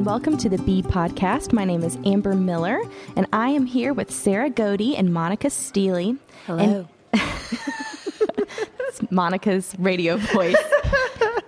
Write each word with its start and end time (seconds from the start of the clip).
and 0.00 0.06
welcome 0.06 0.38
to 0.38 0.48
the 0.48 0.56
B 0.62 0.80
Podcast. 0.82 1.52
My 1.52 1.62
name 1.66 1.82
is 1.82 1.98
Amber 2.06 2.32
Miller, 2.34 2.80
and 3.16 3.26
I 3.34 3.50
am 3.50 3.66
here 3.66 3.92
with 3.92 4.10
Sarah 4.10 4.48
Godey 4.48 4.98
and 4.98 5.12
Monica 5.12 5.50
Steely. 5.50 6.16
Hello. 6.46 6.88
And 7.12 7.20
Monica's 9.10 9.74
radio 9.78 10.16
voice. 10.16 10.56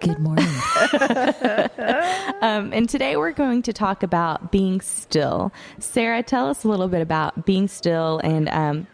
Good 0.01 0.19
morning. 0.19 0.45
um, 2.43 2.75
and 2.75 2.91
today 2.91 3.17
we're 3.17 3.33
going 3.33 3.63
to 3.63 3.73
talk 3.73 4.03
about 4.03 4.53
being 4.53 4.83
still. 4.83 5.51
Sarah, 5.79 6.23
tell 6.23 6.47
us 6.47 6.63
a 6.63 6.69
little 6.69 6.89
bit 6.89 7.01
about 7.01 7.47
being 7.47 7.69
still 7.69 8.19
and 8.23 8.51
um, 8.51 8.87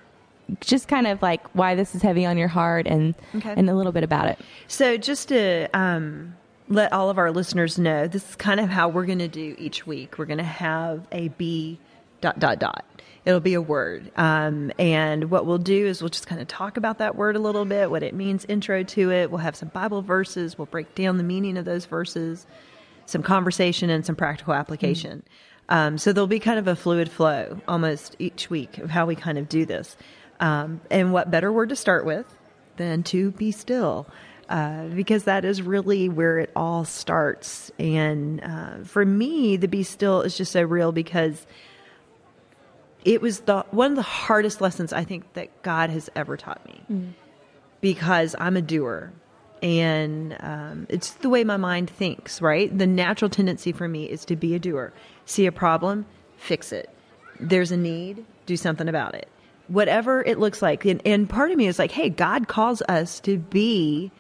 just 0.60 0.86
kind 0.86 1.08
of 1.08 1.20
like 1.20 1.44
why 1.56 1.74
this 1.74 1.96
is 1.96 2.02
heavy 2.02 2.24
on 2.24 2.38
your 2.38 2.46
heart 2.46 2.86
and 2.86 3.12
Okay. 3.34 3.54
and 3.56 3.68
a 3.68 3.74
little 3.74 3.90
bit 3.92 4.04
about 4.04 4.28
it. 4.28 4.38
So, 4.68 4.96
just 4.96 5.30
to 5.30 5.66
um, 5.76 6.36
let 6.68 6.92
all 6.92 7.10
of 7.10 7.18
our 7.18 7.30
listeners 7.30 7.78
know, 7.78 8.06
this 8.06 8.28
is 8.28 8.36
kind 8.36 8.60
of 8.60 8.68
how 8.68 8.88
we're 8.88 9.06
going 9.06 9.18
to 9.20 9.28
do 9.28 9.54
each 9.58 9.86
week. 9.86 10.18
We're 10.18 10.26
going 10.26 10.38
to 10.38 10.44
have 10.44 11.06
a 11.12 11.28
B 11.28 11.78
dot 12.20 12.38
dot 12.38 12.58
dot. 12.58 12.84
It'll 13.24 13.40
be 13.40 13.54
a 13.54 13.60
word. 13.60 14.10
Um, 14.16 14.72
and 14.78 15.30
what 15.30 15.44
we'll 15.44 15.58
do 15.58 15.86
is 15.86 16.00
we'll 16.00 16.08
just 16.08 16.26
kind 16.26 16.40
of 16.40 16.48
talk 16.48 16.76
about 16.76 16.98
that 16.98 17.14
word 17.14 17.36
a 17.36 17.38
little 17.38 17.64
bit, 17.64 17.90
what 17.90 18.02
it 18.02 18.14
means, 18.14 18.44
intro 18.46 18.82
to 18.82 19.12
it. 19.12 19.30
We'll 19.30 19.38
have 19.38 19.56
some 19.56 19.68
Bible 19.68 20.02
verses. 20.02 20.56
We'll 20.56 20.66
break 20.66 20.94
down 20.94 21.18
the 21.18 21.24
meaning 21.24 21.58
of 21.58 21.64
those 21.64 21.84
verses, 21.84 22.46
some 23.06 23.22
conversation, 23.22 23.90
and 23.90 24.04
some 24.06 24.16
practical 24.16 24.54
application. 24.54 25.22
Um, 25.68 25.98
so 25.98 26.12
there'll 26.12 26.26
be 26.26 26.40
kind 26.40 26.58
of 26.58 26.68
a 26.68 26.76
fluid 26.76 27.10
flow 27.10 27.60
almost 27.68 28.16
each 28.18 28.48
week 28.48 28.78
of 28.78 28.88
how 28.88 29.04
we 29.04 29.14
kind 29.14 29.36
of 29.36 29.48
do 29.48 29.66
this. 29.66 29.96
Um, 30.40 30.80
and 30.90 31.12
what 31.12 31.30
better 31.30 31.52
word 31.52 31.68
to 31.68 31.76
start 31.76 32.06
with 32.06 32.26
than 32.76 33.02
to 33.04 33.32
be 33.32 33.52
still? 33.52 34.06
Uh, 34.48 34.86
because 34.86 35.24
that 35.24 35.44
is 35.44 35.60
really 35.60 36.08
where 36.08 36.38
it 36.38 36.50
all 36.56 36.82
starts. 36.82 37.70
And 37.78 38.42
uh, 38.42 38.84
for 38.84 39.04
me, 39.04 39.58
the 39.58 39.68
be 39.68 39.82
still 39.82 40.22
is 40.22 40.38
just 40.38 40.52
so 40.52 40.62
real 40.62 40.90
because 40.90 41.46
it 43.04 43.20
was 43.20 43.40
the 43.40 43.66
one 43.72 43.92
of 43.92 43.96
the 43.96 44.02
hardest 44.02 44.62
lessons 44.62 44.92
I 44.92 45.04
think 45.04 45.30
that 45.34 45.62
God 45.62 45.90
has 45.90 46.08
ever 46.16 46.38
taught 46.38 46.64
me 46.64 47.12
because 47.82 48.34
I'm 48.38 48.56
a 48.56 48.62
doer. 48.62 49.12
And 49.62 50.36
um, 50.40 50.86
it's 50.88 51.10
the 51.14 51.28
way 51.28 51.44
my 51.44 51.56
mind 51.56 51.90
thinks, 51.90 52.40
right? 52.40 52.76
The 52.76 52.86
natural 52.86 53.28
tendency 53.28 53.72
for 53.72 53.88
me 53.88 54.04
is 54.04 54.24
to 54.26 54.36
be 54.36 54.54
a 54.54 54.58
doer. 54.58 54.92
See 55.26 55.46
a 55.46 55.52
problem, 55.52 56.06
fix 56.36 56.72
it. 56.72 56.88
There's 57.40 57.72
a 57.72 57.76
need, 57.76 58.24
do 58.46 58.56
something 58.56 58.88
about 58.88 59.14
it. 59.14 59.28
Whatever 59.66 60.22
it 60.24 60.38
looks 60.38 60.62
like. 60.62 60.84
And, 60.84 61.02
and 61.04 61.28
part 61.28 61.50
of 61.50 61.58
me 61.58 61.66
is 61.66 61.78
like, 61.78 61.90
hey, 61.90 62.08
God 62.08 62.48
calls 62.48 62.80
us 62.88 63.20
to 63.20 63.36
be 63.36 64.10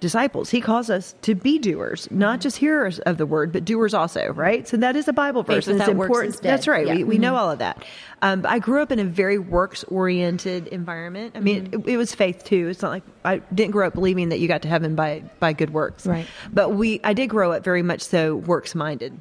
disciples. 0.00 0.50
He 0.50 0.60
calls 0.60 0.90
us 0.90 1.14
to 1.22 1.34
be 1.34 1.58
doers, 1.58 2.08
not 2.10 2.40
just 2.40 2.56
hearers 2.56 2.98
of 3.00 3.18
the 3.18 3.26
word, 3.26 3.52
but 3.52 3.64
doers 3.64 3.94
also, 3.94 4.32
right? 4.32 4.66
So 4.66 4.76
that 4.76 4.96
is 4.96 5.08
a 5.08 5.12
Bible 5.12 5.42
verse. 5.42 5.66
Faith 5.66 5.80
it's 5.80 5.88
important. 5.88 6.40
That's 6.40 6.68
right. 6.68 6.86
Yeah. 6.86 6.94
We, 6.96 7.04
we 7.04 7.18
know 7.18 7.36
all 7.36 7.50
of 7.50 7.58
that. 7.58 7.84
Um, 8.22 8.44
I 8.48 8.58
grew 8.58 8.82
up 8.82 8.92
in 8.92 8.98
a 8.98 9.04
very 9.04 9.38
works 9.38 9.84
oriented 9.84 10.68
environment. 10.68 11.34
I 11.36 11.40
mean, 11.40 11.68
it, 11.72 11.88
it 11.88 11.96
was 11.96 12.14
faith 12.14 12.44
too. 12.44 12.68
It's 12.68 12.82
not 12.82 12.90
like 12.90 13.04
I 13.24 13.38
didn't 13.54 13.72
grow 13.72 13.86
up 13.86 13.94
believing 13.94 14.28
that 14.30 14.40
you 14.40 14.48
got 14.48 14.62
to 14.62 14.68
heaven 14.68 14.94
by, 14.94 15.22
by 15.40 15.52
good 15.52 15.70
works. 15.70 16.06
Right. 16.06 16.26
But 16.52 16.70
we, 16.70 17.00
I 17.04 17.12
did 17.12 17.28
grow 17.28 17.52
up 17.52 17.64
very 17.64 17.82
much 17.82 18.02
so 18.02 18.36
works 18.36 18.74
minded. 18.74 19.20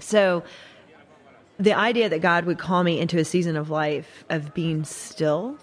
So 0.00 0.44
the 1.58 1.74
idea 1.74 2.08
that 2.08 2.20
God 2.20 2.44
would 2.44 2.58
call 2.58 2.84
me 2.84 3.00
into 3.00 3.18
a 3.18 3.24
season 3.24 3.56
of 3.56 3.68
life 3.68 4.24
of 4.30 4.54
being 4.54 4.84
still, 4.84 5.58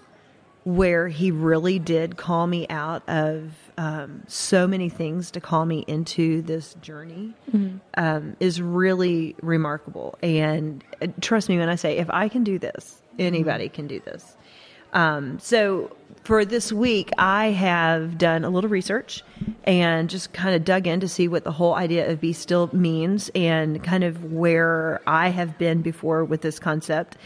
where 0.65 1.07
He 1.07 1.31
really 1.31 1.79
did 1.79 2.17
call 2.17 2.45
me 2.47 2.67
out 2.69 3.07
of 3.07 3.53
um, 3.77 4.23
so 4.27 4.67
many 4.67 4.89
things 4.89 5.31
to 5.31 5.39
call 5.39 5.65
me 5.65 5.85
into 5.87 6.41
this 6.41 6.73
journey, 6.81 7.33
um, 7.95 8.35
is 8.39 8.61
really 8.61 9.35
remarkable. 9.41 10.17
And 10.21 10.83
uh, 11.01 11.07
trust 11.21 11.47
me 11.49 11.57
when 11.57 11.69
I 11.69 11.75
say, 11.75 11.97
if 11.97 12.09
I 12.09 12.27
can 12.27 12.43
do 12.43 12.59
this, 12.59 13.01
anybody 13.19 13.69
can 13.69 13.87
do 13.87 13.99
this. 13.99 14.35
Um, 14.93 15.39
so 15.39 15.95
for 16.23 16.45
this 16.45 16.71
week, 16.71 17.11
I 17.17 17.47
have 17.47 18.17
done 18.17 18.45
a 18.45 18.49
little 18.49 18.69
research 18.69 19.23
and 19.65 20.09
just 20.09 20.31
kind 20.31 20.55
of 20.55 20.63
dug 20.63 20.87
in 20.87 21.01
to 21.01 21.07
see 21.09 21.27
what 21.27 21.43
the 21.43 21.51
whole 21.51 21.75
idea 21.75 22.09
of 22.09 22.21
be 22.21 22.33
still 22.33 22.69
means 22.73 23.29
and 23.35 23.83
kind 23.83 24.03
of 24.03 24.31
where 24.31 25.01
I 25.05 25.29
have 25.29 25.57
been 25.57 25.81
before 25.81 26.23
with 26.23 26.41
this 26.41 26.59
concept. 26.59 27.17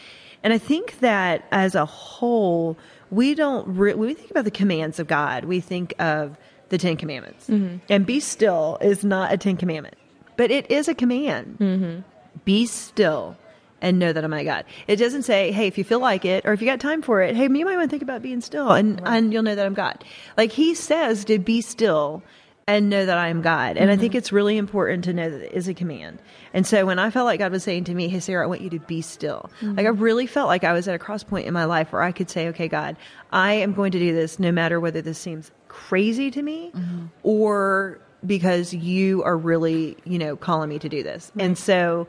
And 0.44 0.54
I 0.54 0.58
think 0.58 1.00
that 1.00 1.46
as 1.52 1.76
a 1.76 1.86
whole, 1.86 2.78
we 3.12 3.36
don't 3.36 3.68
re- 3.68 3.94
when 3.94 4.08
we 4.08 4.14
think 4.14 4.32
about 4.32 4.46
the 4.46 4.52
commands 4.52 5.00
of 5.00 5.08
God, 5.08 5.46
we 5.46 5.60
think 5.60 5.94
of 6.00 6.38
the 6.70 6.78
Ten 6.78 6.98
Commandments. 6.98 7.48
Mm-hmm. 7.50 7.78
And 7.90 8.06
be 8.06 8.20
still 8.20 8.78
is 8.82 9.04
not 9.04 9.34
a 9.34 9.38
Ten 9.38 9.58
Commandment, 9.58 9.96
but 10.38 10.52
it 10.52 10.70
is 10.72 10.88
a 10.88 10.96
command 10.96 11.58
mm-hmm. 11.60 12.00
be 12.46 12.66
still 12.66 13.36
and 13.82 13.98
know 14.00 14.12
that 14.12 14.24
I'm 14.24 14.32
my 14.32 14.44
God. 14.44 14.66
It 14.88 14.98
doesn't 14.98 15.24
say, 15.24 15.52
hey, 15.52 15.68
if 15.68 15.78
you 15.78 15.84
feel 15.84 16.00
like 16.00 16.26
it 16.26 16.46
or 16.46 16.54
if 16.54 16.62
you 16.62 16.68
got 16.68 16.80
time 16.80 17.02
for 17.02 17.22
it, 17.22 17.36
hey, 17.36 17.44
you 17.44 17.50
might 17.50 17.78
want 17.78 17.84
to 17.84 17.88
think 17.90 18.04
about 18.04 18.22
being 18.22 18.42
still 18.42 18.72
and, 18.72 19.02
and 19.06 19.32
you'll 19.32 19.44
know 19.44 19.56
that 19.56 19.66
I'm 19.66 19.74
God. 19.74 20.04
Like 20.38 20.52
he 20.52 20.74
says 20.76 21.26
to 21.26 21.40
be 21.40 21.62
still 21.62 22.24
and 22.70 22.88
know 22.88 23.04
that 23.04 23.18
I 23.18 23.30
am 23.30 23.42
God. 23.42 23.78
And 23.78 23.90
I 23.90 23.98
think 23.98 24.12
mm-hmm. 24.12 24.20
it's 24.20 24.32
really 24.32 24.56
important 24.56 25.04
to 25.06 25.14
know 25.14 25.28
that 25.28 25.42
it 25.42 25.54
is 25.54 25.68
a 25.68 25.74
command. 25.74 26.20
And 26.54 26.68
so 26.68 26.86
when 26.86 27.00
I 27.00 27.10
felt 27.10 27.26
like 27.26 27.40
God 27.40 27.52
was 27.52 27.64
saying 27.64 27.86
to 27.86 27.96
me, 27.96 28.10
hey, 28.10 28.20
Sarah, 28.20 28.44
I 28.44 28.48
want 28.48 28.62
you 28.62 28.70
to 28.70 28.80
be 28.80 29.02
still. 29.02 29.50
Mm-hmm. 29.60 29.76
Like 29.76 29.86
I 29.88 29.90
really 29.90 30.28
felt 30.28 30.48
like 30.48 30.64
I 30.64 30.72
was 30.72 30.88
at 30.88 30.94
a 30.94 31.00
cross 31.00 31.24
point 31.24 31.48
in 31.48 31.54
my 31.54 31.66
life 31.66 31.92
where 31.92 32.04
I 32.04 32.12
could 32.12 32.30
say, 32.30 32.48
okay, 32.50 32.68
God, 32.68 32.96
I 33.32 33.54
am 33.54 33.74
going 33.74 33.92
to 33.94 34.00
do 34.00 34.14
this 34.14 34.38
no 34.38 34.52
matter 34.52 34.80
whether 34.80 35.02
this 35.02 35.18
seems 35.18 35.52
crazy 35.68 36.30
to 36.30 36.42
me 36.44 36.72
mm-hmm. 36.76 37.08
or 37.24 38.00
because 38.24 38.72
you 38.72 39.24
are 39.24 39.36
really, 39.36 39.98
you 40.04 40.20
know, 40.20 40.36
calling 40.36 40.70
me 40.70 40.78
to 40.78 40.90
do 40.90 41.02
this. 41.02 41.32
And 41.40 41.58
so 41.58 42.08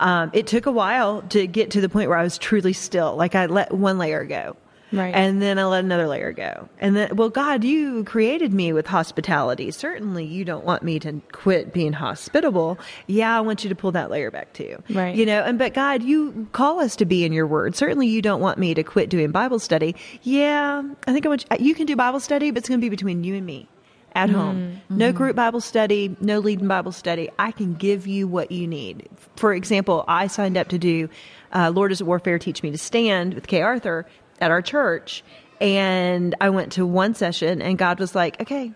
um, 0.00 0.30
it 0.34 0.46
took 0.46 0.66
a 0.66 0.72
while 0.72 1.22
to 1.30 1.46
get 1.46 1.70
to 1.70 1.80
the 1.80 1.88
point 1.88 2.10
where 2.10 2.18
I 2.18 2.22
was 2.22 2.36
truly 2.36 2.74
still. 2.74 3.16
Like 3.16 3.34
I 3.34 3.46
let 3.46 3.72
one 3.72 3.96
layer 3.96 4.24
go. 4.24 4.56
Right. 4.94 5.14
And 5.14 5.42
then 5.42 5.58
I 5.58 5.64
let 5.64 5.84
another 5.84 6.06
layer 6.06 6.32
go. 6.32 6.68
And 6.78 6.96
then, 6.96 7.16
well, 7.16 7.28
God, 7.28 7.64
you 7.64 8.04
created 8.04 8.52
me 8.52 8.72
with 8.72 8.86
hospitality. 8.86 9.70
Certainly 9.70 10.24
you 10.26 10.44
don't 10.44 10.64
want 10.64 10.82
me 10.82 10.98
to 11.00 11.20
quit 11.32 11.72
being 11.72 11.92
hospitable. 11.92 12.78
Yeah, 13.06 13.36
I 13.36 13.40
want 13.40 13.64
you 13.64 13.68
to 13.68 13.74
pull 13.74 13.92
that 13.92 14.10
layer 14.10 14.30
back 14.30 14.52
too. 14.52 14.82
Right. 14.90 15.14
You 15.14 15.26
know, 15.26 15.42
and 15.42 15.58
but 15.58 15.74
God, 15.74 16.02
you 16.02 16.48
call 16.52 16.80
us 16.80 16.96
to 16.96 17.04
be 17.04 17.24
in 17.24 17.32
your 17.32 17.46
word. 17.46 17.76
Certainly 17.76 18.08
you 18.08 18.22
don't 18.22 18.40
want 18.40 18.58
me 18.58 18.74
to 18.74 18.82
quit 18.82 19.08
doing 19.08 19.30
Bible 19.30 19.58
study. 19.58 19.96
Yeah, 20.22 20.82
I 21.06 21.12
think 21.12 21.26
I 21.26 21.28
want 21.28 21.44
you, 21.50 21.66
you 21.66 21.74
can 21.74 21.86
do 21.86 21.96
Bible 21.96 22.20
study, 22.20 22.50
but 22.50 22.58
it's 22.58 22.68
going 22.68 22.80
to 22.80 22.84
be 22.84 22.90
between 22.90 23.24
you 23.24 23.34
and 23.34 23.44
me 23.44 23.68
at 24.14 24.30
home. 24.30 24.80
No 24.88 25.12
group 25.12 25.34
Bible 25.34 25.60
study, 25.60 26.16
no 26.20 26.38
leading 26.38 26.68
Bible 26.68 26.92
study. 26.92 27.30
I 27.38 27.50
can 27.50 27.74
give 27.74 28.06
you 28.06 28.28
what 28.28 28.52
you 28.52 28.68
need. 28.68 29.08
For 29.36 29.52
example, 29.52 30.04
I 30.06 30.28
signed 30.28 30.56
up 30.56 30.68
to 30.68 30.78
do 30.78 31.08
uh, 31.52 31.70
Lord 31.74 31.90
Is 31.90 32.00
It 32.00 32.04
Warfare 32.04 32.38
Teach 32.38 32.62
Me 32.62 32.70
to 32.70 32.78
Stand 32.78 33.34
with 33.34 33.48
Kay 33.48 33.62
Arthur 33.62 34.06
at 34.40 34.50
our 34.50 34.62
church. 34.62 35.22
And 35.60 36.34
I 36.40 36.50
went 36.50 36.72
to 36.72 36.84
one 36.86 37.14
session, 37.14 37.62
and 37.62 37.78
God 37.78 37.98
was 38.00 38.14
like, 38.14 38.40
okay, 38.42 38.72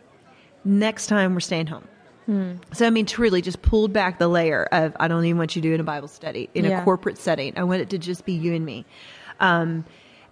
next 0.64 1.08
time 1.08 1.34
we're 1.34 1.40
staying 1.40 1.66
home. 1.66 1.86
So, 2.74 2.86
I 2.86 2.90
mean, 2.90 3.06
truly 3.06 3.40
just 3.40 3.62
pulled 3.62 3.94
back 3.94 4.18
the 4.18 4.28
layer 4.28 4.68
of 4.70 4.94
I 5.00 5.08
don't 5.08 5.24
even 5.24 5.38
want 5.38 5.56
you 5.56 5.62
doing 5.62 5.80
a 5.80 5.82
Bible 5.84 6.08
study 6.08 6.50
in 6.54 6.66
Yeah. 6.66 6.82
a 6.82 6.84
corporate 6.84 7.16
setting. 7.16 7.54
I 7.56 7.64
want 7.64 7.80
it 7.80 7.88
to 7.90 7.98
just 7.98 8.26
be 8.26 8.34
you 8.34 8.52
and 8.52 8.66
me. 8.66 8.84
Um, 9.40 9.86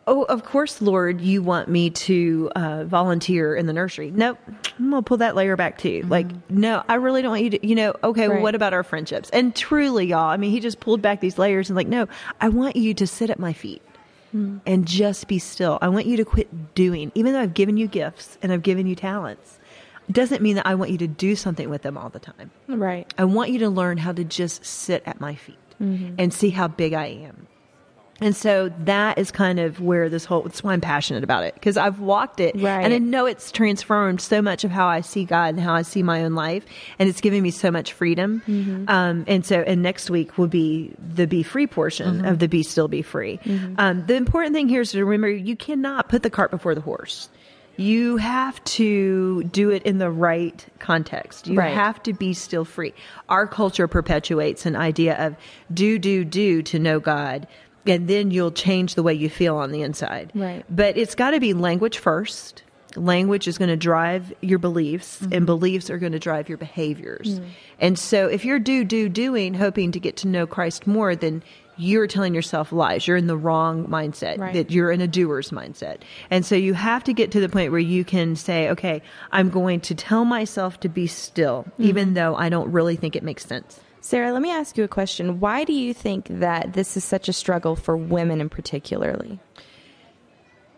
oh, 0.06 0.24
of 0.24 0.44
course, 0.44 0.82
Lord, 0.82 1.22
you 1.22 1.42
want 1.42 1.68
me 1.68 1.88
to 1.88 2.50
uh, 2.54 2.84
volunteer 2.84 3.56
in 3.56 3.64
the 3.64 3.72
nursery. 3.72 4.10
Nope, 4.10 4.38
I'm 4.78 4.90
gonna 4.90 5.00
pull 5.02 5.16
that 5.16 5.34
layer 5.36 5.56
back 5.56 5.78
too. 5.78 6.02
Like, 6.06 6.26
no, 6.50 6.84
I 6.86 6.96
really 6.96 7.22
don't 7.22 7.30
want 7.30 7.44
you 7.44 7.50
to. 7.50 7.66
You 7.66 7.74
know, 7.74 7.94
okay, 8.04 8.28
well, 8.28 8.42
what 8.42 8.54
about 8.54 8.74
our 8.74 8.82
friendships? 8.82 9.30
And 9.30 9.56
truly, 9.56 10.04
y'all, 10.08 10.28
I 10.28 10.36
mean, 10.36 10.50
he 10.50 10.60
just 10.60 10.80
pulled 10.80 11.00
back 11.00 11.22
these 11.22 11.38
layers 11.38 11.70
and 11.70 11.76
like, 11.76 11.88
no, 11.88 12.08
I 12.42 12.50
want 12.50 12.76
you 12.76 12.92
to 12.92 13.06
sit 13.06 13.30
at 13.30 13.38
my 13.38 13.54
feet 13.54 13.80
Mm. 14.36 14.60
and 14.66 14.86
just 14.86 15.28
be 15.28 15.38
still. 15.38 15.78
I 15.80 15.88
want 15.88 16.04
you 16.04 16.18
to 16.18 16.24
quit 16.24 16.74
doing, 16.74 17.10
even 17.14 17.32
though 17.32 17.40
I've 17.40 17.54
given 17.54 17.78
you 17.78 17.86
gifts 17.86 18.36
and 18.42 18.52
I've 18.52 18.62
given 18.62 18.86
you 18.86 18.94
talents. 18.94 19.58
It 20.08 20.12
doesn't 20.12 20.42
mean 20.42 20.56
that 20.56 20.66
I 20.66 20.74
want 20.74 20.90
you 20.90 20.98
to 20.98 21.06
do 21.06 21.34
something 21.36 21.70
with 21.70 21.82
them 21.82 21.96
all 21.96 22.10
the 22.10 22.18
time. 22.18 22.50
Right. 22.68 23.12
I 23.16 23.24
want 23.24 23.50
you 23.50 23.58
to 23.60 23.70
learn 23.70 23.96
how 23.96 24.12
to 24.12 24.24
just 24.24 24.64
sit 24.64 25.02
at 25.06 25.20
my 25.20 25.34
feet 25.36 25.56
mm-hmm. 25.80 26.16
and 26.18 26.34
see 26.34 26.50
how 26.50 26.68
big 26.68 26.92
I 26.92 27.06
am. 27.06 27.46
And 28.20 28.34
so 28.34 28.70
that 28.84 29.18
is 29.18 29.30
kind 29.30 29.60
of 29.60 29.78
where 29.80 30.08
this 30.08 30.24
whole, 30.24 30.42
that's 30.42 30.64
why 30.64 30.72
I'm 30.72 30.80
passionate 30.80 31.22
about 31.22 31.44
it 31.44 31.52
because 31.52 31.76
I've 31.76 32.00
walked 32.00 32.40
it 32.40 32.54
Right. 32.54 32.82
and 32.82 32.94
I 32.94 32.98
know 32.98 33.26
it's 33.26 33.52
transformed 33.52 34.22
so 34.22 34.40
much 34.40 34.64
of 34.64 34.70
how 34.70 34.86
I 34.86 35.02
see 35.02 35.24
God 35.26 35.48
and 35.54 35.60
how 35.60 35.74
I 35.74 35.82
see 35.82 36.02
my 36.02 36.24
own 36.24 36.34
life. 36.34 36.64
And 36.98 37.10
it's 37.10 37.20
given 37.20 37.42
me 37.42 37.50
so 37.50 37.70
much 37.70 37.92
freedom. 37.92 38.42
Um, 38.88 39.24
and 39.28 39.44
so, 39.44 39.60
and 39.60 39.82
next 39.82 40.08
week 40.08 40.38
will 40.38 40.46
be 40.46 40.94
the 41.14 41.26
be 41.26 41.42
free 41.42 41.66
portion 41.66 42.24
of 42.24 42.38
the 42.38 42.48
be 42.48 42.62
still 42.62 42.88
be 42.88 43.02
free. 43.02 43.38
Um, 43.76 44.06
the 44.06 44.14
important 44.14 44.54
thing 44.54 44.68
here 44.70 44.80
is 44.80 44.92
to 44.92 45.04
remember 45.04 45.28
you 45.28 45.54
cannot 45.56 46.08
put 46.08 46.22
the 46.22 46.30
cart 46.30 46.50
before 46.50 46.74
the 46.74 46.80
horse. 46.80 47.28
You 47.78 48.16
have 48.16 48.64
to 48.64 49.44
do 49.44 49.68
it 49.68 49.82
in 49.82 49.98
the 49.98 50.10
right 50.10 50.64
context. 50.78 51.46
You 51.46 51.58
Right. 51.58 51.74
have 51.74 52.02
to 52.04 52.14
be 52.14 52.32
still 52.32 52.64
free. 52.64 52.94
Our 53.28 53.46
culture 53.46 53.86
perpetuates 53.86 54.64
an 54.64 54.76
idea 54.76 55.14
of 55.18 55.36
do, 55.74 55.98
do, 55.98 56.24
do 56.24 56.62
to 56.62 56.78
know 56.78 56.98
God, 57.00 57.46
and 57.88 58.08
then 58.08 58.30
you'll 58.30 58.52
change 58.52 58.94
the 58.94 59.02
way 59.02 59.14
you 59.14 59.28
feel 59.28 59.56
on 59.56 59.72
the 59.72 59.82
inside. 59.82 60.32
Right. 60.34 60.64
But 60.68 60.96
it's 60.96 61.14
got 61.14 61.30
to 61.30 61.40
be 61.40 61.54
language 61.54 61.98
first, 61.98 62.62
language 62.96 63.46
is 63.46 63.58
going 63.58 63.68
to 63.68 63.76
drive 63.76 64.32
your 64.40 64.58
beliefs 64.58 65.20
and 65.20 65.30
mm-hmm. 65.30 65.44
beliefs 65.44 65.90
are 65.90 65.98
going 65.98 66.12
to 66.12 66.18
drive 66.18 66.48
your 66.48 66.58
behaviors. 66.58 67.40
Mm. 67.40 67.48
And 67.78 67.98
so 67.98 68.26
if 68.26 68.44
you're 68.44 68.58
do 68.58 68.84
do 68.84 69.08
doing 69.08 69.54
hoping 69.54 69.92
to 69.92 70.00
get 70.00 70.16
to 70.18 70.28
know 70.28 70.46
christ 70.46 70.86
more 70.86 71.14
then 71.14 71.42
you're 71.78 72.06
telling 72.06 72.34
yourself 72.34 72.72
lies. 72.72 73.06
You're 73.06 73.18
in 73.18 73.26
the 73.26 73.36
wrong 73.36 73.86
mindset 73.86 74.38
Right. 74.38 74.54
that 74.54 74.70
you're 74.70 74.90
in 74.90 75.02
a 75.02 75.06
doer's 75.06 75.50
mindset. 75.50 75.98
And 76.30 76.44
so 76.46 76.54
you 76.54 76.72
have 76.72 77.04
to 77.04 77.12
get 77.12 77.30
to 77.32 77.40
the 77.40 77.50
point 77.50 77.70
where 77.70 77.78
you 77.78 78.04
can 78.04 78.36
say 78.36 78.70
okay 78.70 79.02
i'm 79.32 79.50
going 79.50 79.80
to 79.80 79.94
tell 79.94 80.24
myself 80.24 80.80
to 80.80 80.88
be 80.88 81.06
still 81.06 81.66
even 81.78 82.06
mm-hmm. 82.06 82.14
though 82.14 82.36
i 82.36 82.48
don't 82.48 82.70
really 82.72 82.96
think 82.96 83.16
it 83.16 83.22
makes 83.22 83.44
sense 83.44 83.80
Sarah, 84.06 84.32
let 84.32 84.40
me 84.40 84.52
ask 84.52 84.78
you 84.78 84.84
a 84.84 84.88
question. 84.88 85.40
Why 85.40 85.64
do 85.64 85.72
you 85.72 85.92
think 85.92 86.28
that 86.30 86.74
this 86.74 86.96
is 86.96 87.02
such 87.02 87.28
a 87.28 87.32
struggle 87.32 87.74
for 87.74 87.96
women 87.96 88.40
in 88.40 88.48
particularly? 88.48 89.40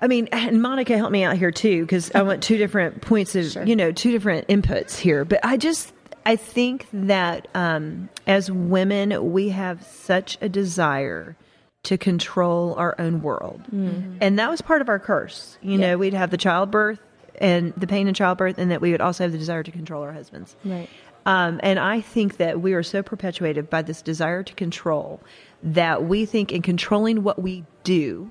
I 0.00 0.06
mean, 0.06 0.30
and 0.32 0.62
Monica 0.62 0.96
helped 0.96 1.12
me 1.12 1.24
out 1.24 1.36
here 1.36 1.50
too 1.50 1.82
because 1.82 2.10
I 2.14 2.22
want 2.22 2.42
two 2.42 2.56
different 2.56 3.02
points 3.02 3.36
of 3.36 3.44
Sure. 3.52 3.64
you 3.66 3.76
know 3.76 3.92
two 3.92 4.12
different 4.12 4.48
inputs 4.48 4.96
here. 4.96 5.26
But 5.26 5.40
I 5.44 5.58
just 5.58 5.92
I 6.24 6.36
think 6.36 6.86
that 6.94 7.48
um, 7.54 8.08
as 8.26 8.50
women, 8.50 9.30
we 9.30 9.50
have 9.50 9.82
such 9.84 10.38
a 10.40 10.48
desire 10.48 11.36
to 11.82 11.98
control 11.98 12.74
our 12.76 12.98
own 12.98 13.20
world, 13.20 13.60
and 13.70 14.38
that 14.38 14.48
was 14.48 14.62
part 14.62 14.80
of 14.80 14.88
our 14.88 14.98
curse. 14.98 15.58
You 15.60 15.76
know, 15.76 15.98
we'd 15.98 16.14
have 16.14 16.30
the 16.30 16.38
childbirth 16.38 16.98
and 17.40 17.74
the 17.76 17.86
pain 17.86 18.08
in 18.08 18.14
childbirth, 18.14 18.56
and 18.58 18.70
that 18.70 18.80
we 18.80 18.90
would 18.92 19.00
also 19.02 19.24
have 19.24 19.32
the 19.32 19.38
desire 19.38 19.62
to 19.62 19.70
control 19.70 20.02
our 20.02 20.12
husbands. 20.12 20.56
Right. 20.64 20.88
Um, 21.28 21.60
and 21.62 21.78
I 21.78 22.00
think 22.00 22.38
that 22.38 22.62
we 22.62 22.72
are 22.72 22.82
so 22.82 23.02
perpetuated 23.02 23.68
by 23.68 23.82
this 23.82 24.00
desire 24.00 24.42
to 24.42 24.54
control 24.54 25.20
that 25.62 26.04
we 26.04 26.24
think 26.24 26.50
in 26.50 26.62
controlling 26.62 27.22
what 27.22 27.38
we 27.38 27.66
do, 27.84 28.30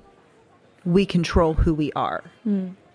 we 0.84 1.06
control 1.06 1.54
who 1.54 1.72
we 1.72 1.92
are. 1.92 2.24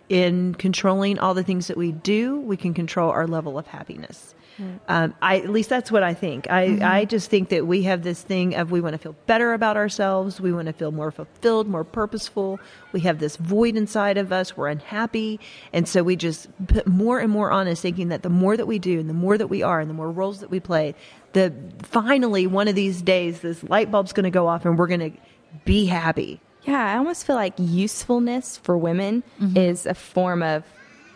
In 0.09 0.55
controlling 0.55 1.19
all 1.19 1.33
the 1.33 1.43
things 1.43 1.67
that 1.67 1.77
we 1.77 1.93
do, 1.93 2.37
we 2.41 2.57
can 2.57 2.73
control 2.73 3.11
our 3.11 3.25
level 3.27 3.57
of 3.57 3.67
happiness. 3.67 4.35
Mm. 4.59 4.79
Um, 4.87 5.15
I, 5.21 5.39
at 5.39 5.49
least 5.49 5.69
that's 5.69 5.91
what 5.91 6.03
I 6.03 6.13
think. 6.13 6.49
I, 6.49 6.67
mm-hmm. 6.67 6.83
I 6.83 7.05
just 7.05 7.29
think 7.29 7.49
that 7.49 7.65
we 7.65 7.83
have 7.83 8.03
this 8.03 8.21
thing 8.21 8.55
of 8.55 8.71
we 8.71 8.81
want 8.81 8.93
to 8.93 8.97
feel 8.97 9.15
better 9.25 9.53
about 9.53 9.77
ourselves. 9.77 10.39
We 10.39 10.53
want 10.53 10.67
to 10.67 10.73
feel 10.73 10.91
more 10.91 11.11
fulfilled, 11.11 11.67
more 11.67 11.83
purposeful. 11.83 12.59
We 12.91 13.01
have 13.01 13.19
this 13.19 13.35
void 13.37 13.75
inside 13.75 14.17
of 14.17 14.31
us. 14.31 14.55
We're 14.55 14.67
unhappy. 14.67 15.39
And 15.71 15.87
so 15.87 16.03
we 16.03 16.15
just 16.15 16.47
put 16.67 16.87
more 16.87 17.19
and 17.19 17.31
more 17.31 17.51
on 17.51 17.67
us 17.67 17.81
thinking 17.81 18.09
that 18.09 18.23
the 18.23 18.29
more 18.29 18.55
that 18.57 18.67
we 18.67 18.79
do 18.79 18.99
and 18.99 19.09
the 19.09 19.13
more 19.13 19.37
that 19.37 19.47
we 19.47 19.63
are 19.63 19.79
and 19.79 19.89
the 19.89 19.95
more 19.95 20.11
roles 20.11 20.39
that 20.39 20.49
we 20.49 20.59
play, 20.59 20.95
the 21.33 21.53
finally 21.81 22.47
one 22.47 22.67
of 22.67 22.75
these 22.75 23.01
days, 23.01 23.41
this 23.41 23.63
light 23.63 23.91
bulb's 23.91 24.13
going 24.13 24.25
to 24.25 24.29
go 24.29 24.47
off 24.47 24.65
and 24.65 24.77
we're 24.77 24.87
going 24.87 25.11
to 25.11 25.17
be 25.65 25.85
happy. 25.85 26.39
Yeah, 26.63 26.93
I 26.93 26.97
almost 26.97 27.25
feel 27.27 27.35
like 27.35 27.53
usefulness 27.57 28.57
for 28.57 28.77
women 28.77 29.23
mm-hmm. 29.39 29.57
is 29.57 29.85
a 29.85 29.93
form 29.93 30.41
of, 30.41 30.63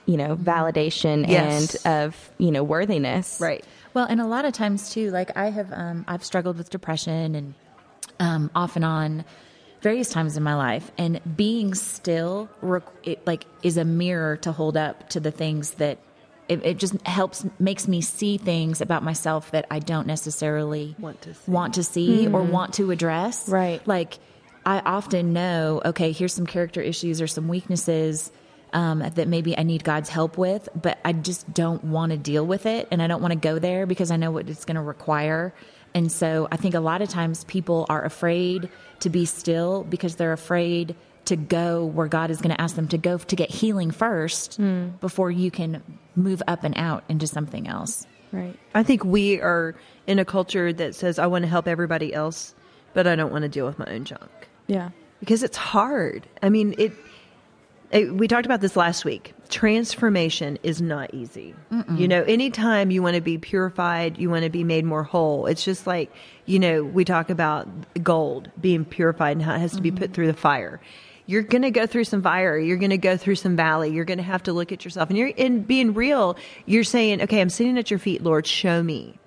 you 0.07 0.17
know, 0.17 0.35
validation 0.35 1.27
Yes. 1.27 1.85
and 1.85 1.93
of, 2.05 2.31
you 2.39 2.49
know, 2.49 2.63
worthiness. 2.63 3.39
Right. 3.39 3.63
Well, 3.93 4.05
and 4.09 4.19
a 4.19 4.25
lot 4.25 4.45
of 4.45 4.53
times 4.53 4.89
too, 4.91 5.11
like 5.11 5.37
I 5.37 5.49
have, 5.51 5.71
um, 5.71 6.05
I've 6.07 6.23
struggled 6.23 6.57
with 6.57 6.69
depression 6.71 7.35
and 7.35 7.53
um, 8.19 8.49
off 8.55 8.75
and 8.75 8.83
on 8.85 9.25
various 9.81 10.09
times 10.09 10.35
in 10.37 10.41
my 10.43 10.55
life, 10.55 10.89
and 10.97 11.21
being 11.37 11.75
still, 11.75 12.49
rec- 12.61 12.83
it 13.03 13.25
like 13.27 13.45
is 13.61 13.77
a 13.77 13.85
mirror 13.85 14.37
to 14.37 14.51
hold 14.51 14.75
up 14.75 15.07
to 15.09 15.19
the 15.19 15.29
things 15.29 15.71
that 15.75 15.99
it, 16.49 16.65
it 16.65 16.77
just 16.77 16.99
helps 17.05 17.45
makes 17.59 17.87
me 17.87 18.01
see 18.01 18.37
things 18.37 18.81
about 18.81 19.03
myself 19.03 19.51
that 19.51 19.67
I 19.69 19.79
don't 19.79 20.07
necessarily 20.07 20.95
Want 20.97 21.21
to 21.23 21.33
see. 21.35 21.51
want 21.51 21.73
to 21.75 21.83
see 21.83 22.27
or 22.27 22.41
want 22.41 22.73
to 22.75 22.89
address. 22.91 23.47
Right. 23.49 23.85
Like 23.87 24.17
I 24.65 24.79
often 24.79 25.33
know, 25.33 25.81
okay, 25.85 26.11
here's 26.11 26.33
some 26.33 26.45
character 26.47 26.81
issues 26.81 27.21
or 27.21 27.27
some 27.27 27.47
weaknesses 27.47 28.31
um, 28.73 28.99
that 28.99 29.27
maybe 29.27 29.57
I 29.57 29.63
need 29.63 29.83
God's 29.83 30.09
help 30.09 30.37
with, 30.37 30.67
but 30.79 30.97
I 31.05 31.13
just 31.13 31.51
don't 31.53 31.83
want 31.85 32.11
to 32.11 32.17
deal 32.17 32.45
with 32.45 32.65
it, 32.65 32.87
and 32.91 33.01
I 33.01 33.07
don't 33.07 33.21
want 33.21 33.31
to 33.33 33.39
go 33.39 33.59
there 33.59 33.85
because 33.85 34.11
I 34.11 34.17
know 34.17 34.31
what 34.31 34.49
it's 34.49 34.65
going 34.65 34.75
to 34.75 34.81
require. 34.81 35.53
And 35.93 36.11
so 36.11 36.47
I 36.51 36.57
think 36.57 36.75
a 36.75 36.79
lot 36.79 37.01
of 37.01 37.09
times 37.09 37.43
people 37.45 37.85
are 37.89 38.03
afraid 38.03 38.69
to 38.99 39.09
be 39.09 39.25
still 39.25 39.83
because 39.83 40.15
they're 40.15 40.33
afraid 40.33 40.95
to 41.25 41.35
go 41.35 41.85
where 41.85 42.07
God 42.07 42.29
is 42.29 42.39
going 42.41 42.55
to 42.55 42.61
ask 42.61 42.75
them 42.75 42.87
to 42.89 42.97
go 42.97 43.17
to 43.17 43.35
get 43.35 43.49
healing 43.49 43.91
first 43.91 44.59
before 45.01 45.29
you 45.31 45.49
can 45.51 45.81
move 46.15 46.41
up 46.47 46.63
and 46.63 46.73
out 46.77 47.03
into 47.09 47.27
something 47.27 47.67
else. 47.67 48.05
Right. 48.31 48.57
I 48.75 48.83
think 48.83 49.03
we 49.05 49.39
are 49.41 49.75
in 50.05 50.19
a 50.19 50.25
culture 50.25 50.71
that 50.73 50.95
says, 50.95 51.19
I 51.19 51.27
want 51.27 51.43
to 51.43 51.49
help 51.49 51.67
everybody 51.67 52.13
else, 52.13 52.53
but 52.93 53.07
I 53.07 53.15
don't 53.15 53.31
want 53.31 53.43
to 53.43 53.49
deal 53.49 53.65
with 53.65 53.79
my 53.79 53.85
own 53.87 54.03
junk 54.05 54.29
Yeah. 54.67 54.89
because 55.19 55.43
it's 55.43 55.57
hard. 55.57 56.27
I 56.43 56.49
mean, 56.49 56.75
it, 56.77 56.91
it 56.91 56.93
we 57.91 58.27
talked 58.27 58.45
about 58.45 58.61
this 58.61 58.75
last 58.75 59.05
week. 59.05 59.33
Transformation 59.49 60.57
is 60.63 60.81
not 60.81 61.13
easy. 61.13 61.55
You 61.89 62.07
know, 62.07 62.23
anytime 62.23 62.91
you 62.91 63.01
want 63.01 63.15
to 63.15 63.21
be 63.21 63.37
purified, 63.37 64.17
you 64.17 64.29
want 64.29 64.43
to 64.43 64.49
be 64.49 64.63
made 64.63 64.83
more 64.83 65.03
whole. 65.03 65.45
It's 65.45 65.63
just 65.63 65.87
like, 65.87 66.11
you 66.45 66.59
know, 66.59 66.83
we 66.83 67.05
talk 67.05 67.29
about 67.29 67.67
gold 68.03 68.51
being 68.59 68.83
purified 68.83 69.37
and 69.37 69.41
how 69.41 69.55
it 69.55 69.59
has 69.59 69.73
to 69.75 69.81
be 69.81 69.91
put 69.91 69.99
mm-hmm. 70.01 70.13
through 70.13 70.27
the 70.27 70.33
fire. 70.33 70.81
You're 71.25 71.43
going 71.43 71.61
to 71.61 71.71
go 71.71 71.85
through 71.85 72.05
some 72.05 72.21
fire. 72.21 72.57
You're 72.57 72.77
going 72.77 72.89
to 72.89 72.97
go 72.97 73.17
through 73.17 73.35
some 73.35 73.55
valley. 73.55 73.89
You're 73.89 74.05
going 74.05 74.17
to 74.17 74.23
have 74.23 74.43
to 74.43 74.53
look 74.53 74.71
at 74.71 74.83
yourself. 74.83 75.09
And 75.09 75.17
you're 75.17 75.27
in 75.29 75.63
being 75.63 75.93
real, 75.93 76.37
you're 76.65 76.83
saying, 76.83 77.21
okay, 77.23 77.41
I'm 77.41 77.49
sitting 77.49 77.77
at 77.77 77.89
your 77.89 77.99
feet, 77.99 78.23
Lord, 78.23 78.47
show 78.47 78.83
me 78.83 79.17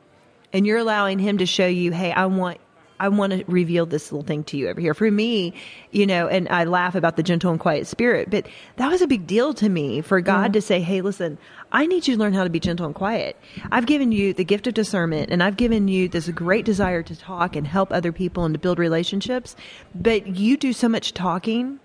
and 0.53 0.67
you're 0.67 0.79
allowing 0.79 1.19
him 1.19 1.39
to 1.39 1.47
show 1.47 1.67
you, 1.67 1.93
hey, 1.93 2.13
I 2.13 2.27
want 2.27 2.59
I 3.01 3.09
want 3.09 3.33
to 3.33 3.45
reveal 3.47 3.87
this 3.87 4.13
little 4.13 4.27
thing 4.27 4.45
to 4.45 4.59
you 4.59 4.69
over 4.69 4.79
here. 4.79 4.93
For 4.93 5.11
me, 5.11 5.55
you 5.91 6.07
know, 6.07 6.29
and 6.29 6.47
I 6.51 6.65
laugh 6.65 6.95
about 6.95 7.17
the 7.17 7.23
gentle 7.23 7.51
and 7.51 7.59
quiet 7.59 7.87
spirit, 7.87 8.29
but 8.31 8.47
that 8.77 8.91
was 8.91 9.01
a 9.01 9.07
big 9.07 9.27
deal 9.27 9.55
to 9.55 9.71
me 9.71 10.03
for 10.03 10.21
God 10.21 10.53
to 10.53 10.61
say, 10.61 10.81
hey, 10.81 11.01
listen, 11.01 11.39
I 11.73 11.87
need 11.87 12.07
you 12.07 12.15
to 12.15 12.21
learn 12.21 12.35
how 12.35 12.45
to 12.45 12.51
be 12.51 12.61
gentle 12.61 12.85
and 12.85 12.95
quiet. 12.95 13.39
I've 13.73 13.87
given 13.87 14.13
you 14.13 14.35
the 14.35 14.45
gift 14.45 14.67
of 14.67 14.75
discernment 14.75 15.31
and 15.31 15.43
I've 15.43 15.57
given 15.57 15.89
you 15.89 16.09
this 16.09 16.29
great 16.29 16.67
desire 16.67 17.03
to 17.03 17.17
talk 17.17 17.57
and 17.57 17.67
help 17.67 17.91
other 17.91 18.13
people 18.13 18.45
and 18.45 18.55
to 18.55 18.59
build 18.59 18.79
relationships, 18.79 19.57
but 19.95 20.27
you 20.27 20.59
do 20.59 20.75
so 20.75 20.89
much 20.89 21.15
talking 21.15 21.81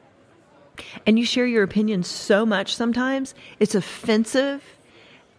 and 1.06 1.18
you 1.18 1.26
share 1.26 1.48
your 1.48 1.64
opinion 1.64 2.04
so 2.04 2.46
much 2.46 2.76
sometimes, 2.76 3.34
it's 3.62 3.74
offensive 3.74 4.62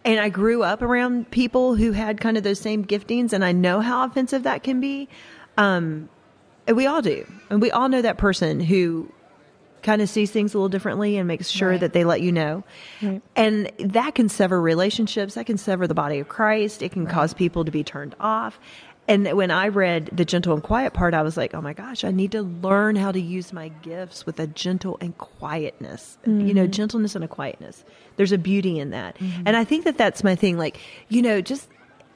and 0.06 0.20
I 0.20 0.28
grew 0.28 0.62
up 0.62 0.82
around 0.82 1.32
people 1.32 1.74
who 1.74 1.90
had 1.90 2.20
kind 2.20 2.36
of 2.36 2.44
those 2.44 2.60
same 2.60 2.84
giftings, 2.84 3.32
and 3.32 3.44
I 3.44 3.50
know 3.50 3.80
how 3.80 4.04
offensive 4.04 4.44
that 4.44 4.62
can 4.62 4.80
be. 4.80 5.08
Um, 5.56 6.08
and 6.66 6.76
we 6.76 6.86
all 6.86 7.02
do, 7.02 7.26
and 7.50 7.60
we 7.62 7.70
all 7.70 7.88
know 7.88 8.02
that 8.02 8.18
person 8.18 8.60
who 8.60 9.10
kind 9.82 10.02
of 10.02 10.08
sees 10.08 10.32
things 10.32 10.52
a 10.52 10.58
little 10.58 10.68
differently 10.68 11.16
and 11.16 11.28
makes 11.28 11.48
sure 11.48 11.70
Right. 11.70 11.80
that 11.80 11.92
they 11.92 12.02
let 12.04 12.20
you 12.20 12.32
know. 12.32 12.64
Right. 13.00 13.22
And 13.36 13.70
that 13.78 14.16
can 14.16 14.28
sever 14.28 14.60
relationships. 14.60 15.34
That 15.34 15.46
can 15.46 15.58
sever 15.58 15.86
the 15.86 15.94
body 15.94 16.18
of 16.18 16.28
Christ. 16.28 16.82
It 16.82 16.90
can 16.90 17.06
cause 17.06 17.32
people 17.34 17.64
to 17.64 17.70
be 17.70 17.84
turned 17.84 18.16
off. 18.18 18.58
And 19.06 19.32
when 19.34 19.52
I 19.52 19.68
read 19.68 20.06
the 20.12 20.24
gentle 20.24 20.54
and 20.54 20.62
quiet 20.62 20.92
part, 20.92 21.14
I 21.14 21.22
was 21.22 21.36
like, 21.36 21.54
oh 21.54 21.60
my 21.60 21.72
gosh, 21.72 22.02
I 22.02 22.10
need 22.10 22.32
to 22.32 22.42
learn 22.42 22.96
how 22.96 23.12
to 23.12 23.20
use 23.20 23.52
my 23.52 23.68
gifts 23.68 24.26
with 24.26 24.40
a 24.40 24.48
gentle 24.48 24.98
and 25.00 25.16
quietness. 25.16 26.18
You 26.26 26.52
know, 26.52 26.66
gentleness 26.66 27.14
and 27.14 27.22
a 27.24 27.28
quietness. 27.28 27.84
There's 28.16 28.32
a 28.32 28.38
beauty 28.38 28.80
in 28.80 28.90
that. 28.90 29.16
And 29.44 29.56
I 29.56 29.62
think 29.62 29.84
that 29.84 29.96
that's 29.96 30.24
my 30.24 30.34
thing. 30.34 30.58
Like, 30.58 30.80
you 31.08 31.22
know, 31.22 31.40
just 31.40 31.68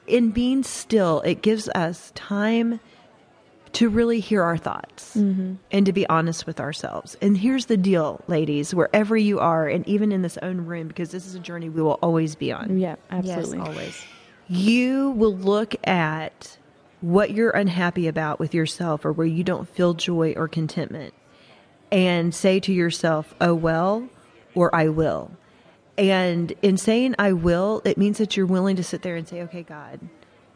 in 0.07 0.31
being 0.31 0.63
still, 0.63 1.21
it 1.21 1.41
gives 1.41 1.69
us 1.69 2.11
time 2.15 2.81
to 3.73 3.89
really 3.89 4.19
hear 4.19 4.43
our 4.43 4.57
thoughts 4.57 5.15
mm-hmm. 5.15 5.55
and 5.71 5.85
to 5.85 5.93
be 5.93 6.07
honest 6.07 6.45
with 6.45 6.59
ourselves. 6.59 7.15
And 7.21 7.37
here's 7.37 7.67
the 7.67 7.77
deal, 7.77 8.21
ladies, 8.27 8.75
wherever 8.75 9.15
you 9.15 9.39
are, 9.39 9.67
and 9.67 9.87
even 9.87 10.11
in 10.11 10.21
this 10.21 10.37
own 10.41 10.65
room, 10.65 10.87
because 10.87 11.11
this 11.11 11.25
is 11.25 11.35
a 11.35 11.39
journey 11.39 11.69
we 11.69 11.81
will 11.81 11.99
always 12.01 12.35
be 12.35 12.51
on 12.51 12.77
Yeah, 12.77 12.95
absolutely. 13.09 13.59
Yes, 13.59 13.67
always. 13.67 14.05
you 14.47 15.11
will 15.11 15.35
look 15.35 15.75
at 15.87 16.57
what 16.99 17.31
you're 17.31 17.51
unhappy 17.51 18.07
about 18.07 18.39
with 18.39 18.53
yourself 18.53 19.05
or 19.05 19.11
where 19.11 19.27
you 19.27 19.43
don't 19.43 19.67
feel 19.67 19.93
joy 19.93 20.33
or 20.35 20.47
contentment 20.47 21.13
and 21.91 22.33
say 22.33 22.59
to 22.59 22.73
yourself, 22.73 23.33
oh, 23.41 23.53
well, 23.53 24.07
or 24.53 24.73
I 24.75 24.89
will. 24.89 25.31
And 25.97 26.53
in 26.61 26.77
saying 26.77 27.15
I 27.19 27.33
will, 27.33 27.81
it 27.85 27.97
means 27.97 28.17
that 28.17 28.37
you're 28.37 28.45
willing 28.45 28.75
to 28.75 28.83
sit 28.83 29.01
there 29.01 29.15
and 29.15 29.27
say, 29.27 29.41
okay, 29.43 29.63
God, 29.63 29.99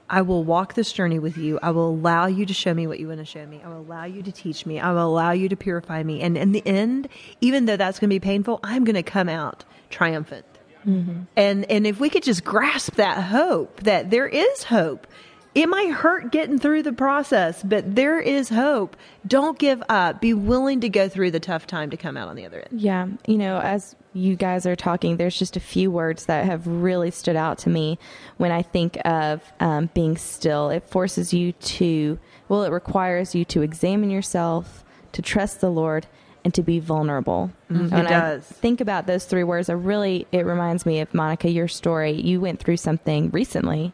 I 0.10 0.22
will 0.22 0.44
walk 0.44 0.76
this 0.76 0.92
journey 0.92 1.20
with 1.20 1.38
you. 1.38 1.60
I 1.62 1.72
will 1.72 1.90
allow 1.90 2.28
you 2.28 2.46
to 2.46 2.54
show 2.54 2.74
me 2.74 2.88
what 2.88 3.00
you 3.00 3.08
want 3.08 3.20
to 3.20 3.26
show 3.26 3.46
me. 3.46 3.62
I 3.64 3.70
will 3.70 3.80
allow 3.80 4.06
you 4.06 4.22
to 4.24 4.32
teach 4.32 4.66
me. 4.66 4.80
I 4.80 4.92
will 4.92 5.08
allow 5.08 5.32
you 5.32 5.50
to 5.50 5.56
purify 5.56 6.04
me. 6.04 6.22
And 6.22 6.38
in 6.38 6.52
the 6.52 6.66
end, 6.66 7.08
even 7.42 7.66
though 7.66 7.78
that's 7.78 8.00
going 8.00 8.10
to 8.10 8.14
be 8.14 8.20
painful, 8.20 8.60
I'm 8.64 8.84
going 8.84 8.96
to 8.96 9.04
come 9.04 9.30
out 9.30 9.66
triumphant. 9.90 10.46
Mm-hmm. 10.86 11.22
And 11.36 11.70
and 11.72 11.88
if 11.88 12.00
we 12.00 12.10
could 12.10 12.24
just 12.24 12.44
grasp 12.44 12.96
that 12.96 13.24
hope 13.24 13.82
that 13.82 14.12
there 14.12 14.28
is 14.28 14.64
hope. 14.64 15.08
It 15.56 15.70
might 15.70 15.90
hurt 15.90 16.34
getting 16.34 16.60
through 16.60 16.84
the 16.84 16.92
process, 16.92 17.64
but 17.64 17.96
there 17.96 18.20
is 18.20 18.50
hope. 18.50 18.98
Don't 19.26 19.58
give 19.58 19.82
up. 19.88 20.20
Be 20.20 20.34
willing 20.34 20.82
to 20.82 20.90
go 20.90 21.08
through 21.08 21.32
the 21.32 21.40
tough 21.40 21.66
time 21.66 21.92
to 21.92 21.98
come 21.98 22.18
out 22.18 22.28
on 22.28 22.36
the 22.36 22.46
other 22.46 22.60
end. 22.70 22.82
Yeah, 22.82 23.08
you 23.26 23.38
know, 23.38 23.60
as 23.60 23.96
you 24.16 24.36
guys 24.38 24.66
are 24.66 24.76
talking, 24.78 25.18
there's 25.18 25.38
just 25.38 25.58
a 25.58 25.60
few 25.60 25.92
words 25.92 26.26
that 26.28 26.46
have 26.46 26.66
really 26.66 27.12
stood 27.12 27.36
out 27.36 27.58
to 27.60 27.70
me 27.70 28.00
when 28.38 28.52
I 28.52 28.62
think 28.62 28.98
of 29.06 29.42
um, 29.60 29.90
being 29.94 30.16
still. 30.18 30.70
It 30.70 30.90
forces 30.90 31.34
you 31.34 31.52
to, 31.52 32.18
well, 32.48 32.64
it 32.64 32.72
requires 32.72 33.36
you 33.36 33.44
to 33.46 33.62
examine 33.62 34.10
yourself, 34.10 34.86
to 35.12 35.22
trust 35.22 35.60
the 35.60 35.70
Lord, 35.70 36.08
and 36.46 36.54
to 36.54 36.64
be 36.64 36.80
vulnerable. 36.80 37.52
Mm-hmm. 37.70 37.90
When 37.90 38.06
it 38.06 38.10
does. 38.10 38.50
I 38.50 38.54
think 38.56 38.80
about 38.80 39.06
those 39.06 39.26
three 39.26 39.44
words, 39.44 39.70
I 39.70 39.74
really 39.74 40.28
it 40.32 40.46
reminds 40.46 40.86
me 40.86 41.02
of 41.02 41.14
Monica. 41.14 41.50
Your 41.50 41.68
story. 41.68 42.12
You 42.14 42.40
went 42.40 42.60
through 42.60 42.78
something 42.78 43.32
recently, 43.32 43.92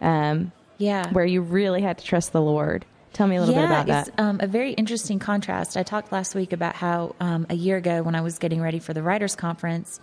um, 0.00 0.52
Yeah. 0.78 1.10
where 1.12 1.24
you 1.24 1.40
really 1.40 1.80
had 1.80 1.96
to 1.98 2.04
trust 2.04 2.32
the 2.32 2.42
Lord. 2.42 2.84
Tell 3.12 3.26
me 3.26 3.36
a 3.36 3.40
little 3.40 3.54
yeah, 3.54 3.60
bit 3.60 3.66
about 3.66 3.86
that. 3.86 4.08
it's 4.08 4.18
um, 4.18 4.40
a 4.40 4.46
very 4.46 4.72
interesting 4.72 5.18
contrast. 5.18 5.76
I 5.76 5.82
talked 5.82 6.12
last 6.12 6.34
week 6.34 6.52
about 6.52 6.74
how 6.74 7.14
um, 7.20 7.46
a 7.50 7.54
year 7.54 7.76
ago, 7.76 8.02
when 8.02 8.14
I 8.14 8.22
was 8.22 8.38
getting 8.38 8.60
ready 8.60 8.78
for 8.78 8.94
the 8.94 9.02
writers' 9.02 9.36
conference, 9.36 10.00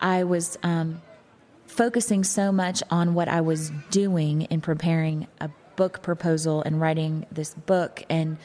I 0.00 0.24
was 0.24 0.58
um, 0.62 1.02
focusing 1.66 2.24
so 2.24 2.50
much 2.50 2.82
on 2.90 3.14
what 3.14 3.28
I 3.28 3.42
was 3.42 3.70
doing 3.90 4.42
in 4.42 4.60
preparing 4.62 5.26
a 5.40 5.50
book 5.76 6.02
proposal 6.02 6.62
and 6.62 6.80
writing 6.80 7.26
this 7.30 7.52
book, 7.54 8.02
and 8.08 8.38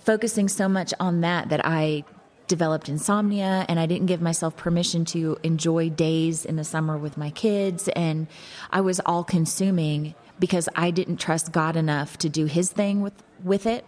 focusing 0.00 0.48
so 0.48 0.68
much 0.68 0.94
on 1.00 1.22
that 1.22 1.48
that 1.48 1.60
I 1.64 2.04
developed 2.46 2.88
insomnia 2.88 3.64
and 3.68 3.80
I 3.80 3.86
didn't 3.86 4.06
give 4.06 4.20
myself 4.20 4.56
permission 4.56 5.04
to 5.06 5.38
enjoy 5.42 5.88
days 5.88 6.44
in 6.44 6.56
the 6.56 6.64
summer 6.64 6.98
with 6.98 7.16
my 7.16 7.30
kids 7.30 7.88
and 7.88 8.26
I 8.70 8.82
was 8.82 9.00
all 9.00 9.24
consuming 9.24 10.14
because 10.38 10.68
I 10.74 10.90
didn't 10.90 11.18
trust 11.18 11.52
God 11.52 11.76
enough 11.76 12.18
to 12.18 12.28
do 12.28 12.46
his 12.46 12.70
thing 12.70 13.00
with 13.00 13.14
with 13.42 13.66
it. 13.66 13.84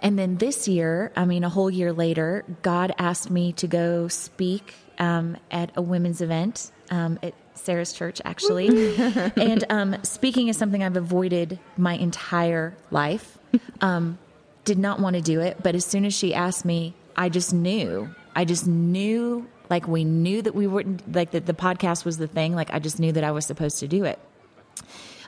And 0.00 0.18
then 0.18 0.36
this 0.36 0.68
year, 0.68 1.12
I 1.16 1.24
mean 1.24 1.44
a 1.44 1.48
whole 1.48 1.70
year 1.70 1.92
later, 1.92 2.44
God 2.62 2.94
asked 2.98 3.30
me 3.30 3.52
to 3.54 3.66
go 3.66 4.08
speak 4.08 4.74
um, 4.98 5.36
at 5.50 5.70
a 5.76 5.82
women's 5.82 6.20
event 6.20 6.70
um, 6.90 7.18
at 7.22 7.34
Sarah's 7.54 7.92
church 7.92 8.20
actually. 8.24 8.96
and 9.36 9.64
um, 9.70 9.96
speaking 10.02 10.48
is 10.48 10.56
something 10.56 10.82
I've 10.82 10.96
avoided 10.96 11.58
my 11.76 11.94
entire 11.94 12.76
life. 12.90 13.38
Um, 13.80 14.18
did 14.64 14.78
not 14.78 15.00
want 15.00 15.16
to 15.16 15.22
do 15.22 15.40
it, 15.40 15.62
but 15.62 15.74
as 15.74 15.84
soon 15.86 16.04
as 16.04 16.12
she 16.12 16.34
asked 16.34 16.64
me, 16.64 16.94
I 17.16 17.28
just 17.28 17.54
knew. 17.54 18.10
I 18.34 18.44
just 18.44 18.66
knew, 18.66 19.46
like 19.70 19.88
we 19.88 20.04
knew 20.04 20.42
that 20.42 20.54
we 20.54 20.66
wouldn't, 20.66 21.14
like 21.14 21.30
that 21.30 21.46
the 21.46 21.54
podcast 21.54 22.04
was 22.04 22.18
the 22.18 22.26
thing. 22.26 22.54
Like 22.54 22.74
I 22.74 22.80
just 22.80 22.98
knew 22.98 23.12
that 23.12 23.24
I 23.24 23.30
was 23.30 23.46
supposed 23.46 23.78
to 23.78 23.88
do 23.88 24.04
it. 24.04 24.18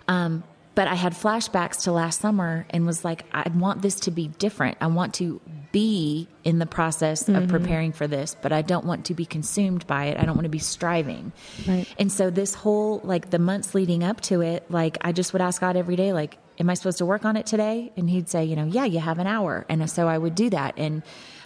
Um, 0.09 0.43
but 0.75 0.87
I 0.87 0.95
had 0.95 1.13
flashbacks 1.13 1.83
to 1.83 1.93
last 1.93 2.21
summer 2.21 2.65
and 2.71 2.87
was 2.87 3.05
like, 3.05 3.25
I 3.33 3.49
want 3.49 3.83
this 3.83 3.97
to 4.01 4.13
be 4.13 4.29
different. 4.29 4.79
I 4.81 4.87
want 4.87 5.15
to 5.15 5.41
be 5.73 6.29
in 6.45 6.61
the 6.61 6.67
process 6.67 7.29
of 7.29 7.49
preparing 7.49 7.93
for 7.93 8.07
this, 8.07 8.37
but 8.41 8.53
I 8.53 8.63
don't 8.63 8.87
want 8.87 9.07
to 9.07 9.15
be 9.15 9.27
consumed 9.27 9.87
by 9.89 10.07
it. 10.07 10.19
I 10.19 10.25
don't 10.25 10.37
want 10.37 10.45
to 10.45 10.51
be 10.51 10.61
striving. 10.61 11.33
Right. 11.67 11.87
And 11.99 12.13
so 12.13 12.31
this 12.31 12.55
whole, 12.55 13.01
like 13.03 13.31
the 13.31 13.41
months 13.41 13.75
leading 13.75 14.05
up 14.05 14.21
to 14.23 14.41
it, 14.41 14.71
like 14.71 14.99
I 15.01 15.11
just 15.11 15.33
would 15.33 15.43
ask 15.43 15.61
God 15.61 15.77
every 15.77 15.97
day, 15.97 16.13
like, 16.13 16.39
am 16.61 16.71
I 16.71 16.75
supposed 16.75 16.99
to 16.99 17.07
work 17.07 17.25
on 17.25 17.37
it 17.37 17.45
today? 17.45 17.93
And 17.97 18.09
he'd 18.09 18.29
say, 18.29 18.45
you 18.45 18.55
know, 18.55 18.65
yeah, 18.65 18.85
you 18.85 19.01
have 19.01 19.19
an 19.19 19.27
hour. 19.27 19.67
And 19.69 19.91
so 19.91 20.07
I 20.09 20.17
would 20.17 20.37
do 20.37 20.49
that. 20.51 20.75
And 20.77 21.03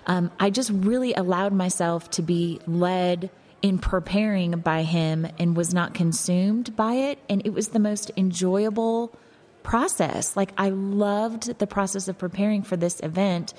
um, 0.06 0.30
I 0.38 0.50
just 0.50 0.70
really 0.70 1.14
allowed 1.14 1.54
myself 1.54 2.10
to 2.12 2.22
be 2.22 2.60
led 2.66 3.30
in 3.62 3.78
preparing 3.78 4.58
by 4.58 4.82
him 4.82 5.26
and 5.38 5.56
was 5.56 5.72
not 5.72 5.94
consumed 5.94 6.74
by 6.76 6.94
it. 6.94 7.18
And 7.28 7.46
it 7.46 7.54
was 7.54 7.68
the 7.68 7.78
most 7.78 8.10
enjoyable 8.16 9.16
process. 9.62 10.36
Like 10.36 10.52
I 10.58 10.70
loved 10.70 11.58
the 11.58 11.66
process 11.66 12.08
of 12.08 12.18
preparing 12.18 12.62
for 12.62 12.76
this 12.76 13.00
event 13.00 13.54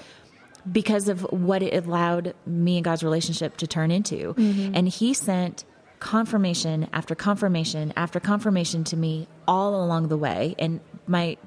because 0.70 1.08
of 1.08 1.22
what 1.32 1.64
it 1.64 1.74
allowed 1.86 2.36
me 2.46 2.78
and 2.78 2.86
God's 2.86 3.04
relationship 3.04 3.58
to 3.58 3.68
turn 3.68 3.92
into. 3.92 4.34
And 4.76 4.88
he 4.88 5.14
sent 5.14 5.66
confirmation 6.00 6.90
after 6.92 7.16
confirmation 7.16 7.94
after 7.96 8.20
confirmation 8.20 8.84
to 8.84 8.98
me 8.98 9.28
all 9.48 9.82
along 9.82 10.10
the 10.10 10.18
way. 10.18 10.54
And 10.60 10.82
my 11.08 11.38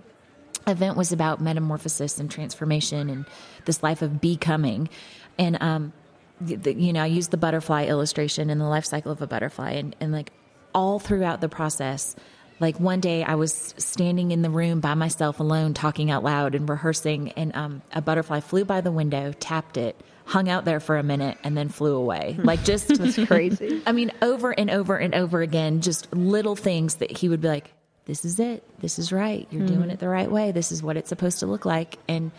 event 0.66 0.96
was 0.96 1.12
about 1.12 1.40
metamorphosis 1.40 2.18
and 2.18 2.30
transformation 2.30 3.10
and 3.10 3.26
this 3.66 3.82
life 3.82 4.00
of 4.02 4.20
becoming. 4.20 4.88
And, 5.38 5.62
um, 5.62 5.92
you 6.44 6.92
know, 6.92 7.02
I 7.02 7.06
used 7.06 7.30
the 7.30 7.36
butterfly 7.36 7.84
illustration 7.86 8.50
and 8.50 8.60
the 8.60 8.66
life 8.66 8.84
cycle 8.84 9.12
of 9.12 9.22
a 9.22 9.26
butterfly, 9.26 9.72
and, 9.72 9.96
and 10.00 10.12
like 10.12 10.32
all 10.74 10.98
throughout 10.98 11.40
the 11.40 11.48
process, 11.48 12.14
like 12.60 12.80
one 12.80 13.00
day 13.00 13.22
I 13.22 13.34
was 13.34 13.74
standing 13.78 14.30
in 14.30 14.42
the 14.42 14.50
room 14.50 14.80
by 14.80 14.94
myself 14.94 15.40
alone, 15.40 15.74
talking 15.74 16.10
out 16.10 16.24
loud 16.24 16.54
and 16.54 16.68
rehearsing, 16.68 17.32
and 17.32 17.54
um, 17.54 17.82
a 17.92 18.00
butterfly 18.00 18.40
flew 18.40 18.64
by 18.64 18.80
the 18.80 18.92
window, 18.92 19.32
tapped 19.38 19.76
it, 19.76 20.00
hung 20.24 20.48
out 20.48 20.64
there 20.64 20.80
for 20.80 20.96
a 20.96 21.02
minute, 21.02 21.38
and 21.44 21.56
then 21.56 21.68
flew 21.68 21.96
away. 21.96 22.36
Like 22.46 22.64
just 22.64 22.88
That's 22.88 23.18
crazy. 23.26 23.82
I 23.86 23.92
mean, 23.92 24.12
over 24.22 24.52
and 24.52 24.70
over 24.70 24.96
and 24.96 25.14
over 25.14 25.42
again, 25.42 25.80
just 25.80 26.12
little 26.14 26.56
things 26.56 26.96
that 26.96 27.10
he 27.10 27.28
would 27.28 27.40
be 27.40 27.48
like, 27.48 27.72
this 28.06 28.24
is 28.24 28.38
it. 28.38 28.62
This 28.80 29.00
is 29.00 29.10
right. 29.10 29.48
You're 29.50 29.66
doing 29.66 29.90
it 29.90 29.98
the 29.98 30.08
right 30.08 30.30
way. 30.30 30.52
This 30.52 30.70
is 30.70 30.80
what 30.80 30.96
it's 30.96 31.08
supposed 31.08 31.40
to 31.40 31.46
look 31.46 31.64
like. 31.64 31.98
And 32.06 32.30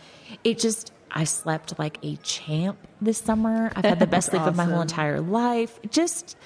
it 0.42 0.58
just, 0.58 0.92
I 1.10 1.24
slept 1.24 1.78
like 1.78 1.98
a 2.02 2.16
champ 2.16 2.78
this 3.00 3.18
summer. 3.18 3.70
I've 3.74 3.84
had 3.84 3.98
the 3.98 4.06
best 4.08 4.30
sleep 4.30 4.42
of 4.42 4.56
my 4.56 4.64
whole 4.64 4.80
entire 4.80 5.20
life. 5.20 5.78
Just, 5.90 6.36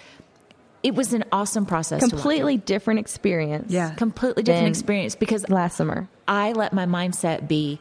it 0.82 0.94
was 0.94 1.12
an 1.12 1.24
awesome 1.32 1.66
process. 1.66 2.06
Completely 2.08 2.56
different 2.56 3.00
experience. 3.00 3.72
Yeah. 3.72 3.94
completely 3.94 4.42
different 4.42 4.68
experience 4.68 5.14
because 5.14 5.48
Last 5.48 5.76
summer. 5.76 6.08
I 6.26 6.52
let 6.52 6.72
my 6.72 6.86
mindset 6.86 7.48
be 7.48 7.80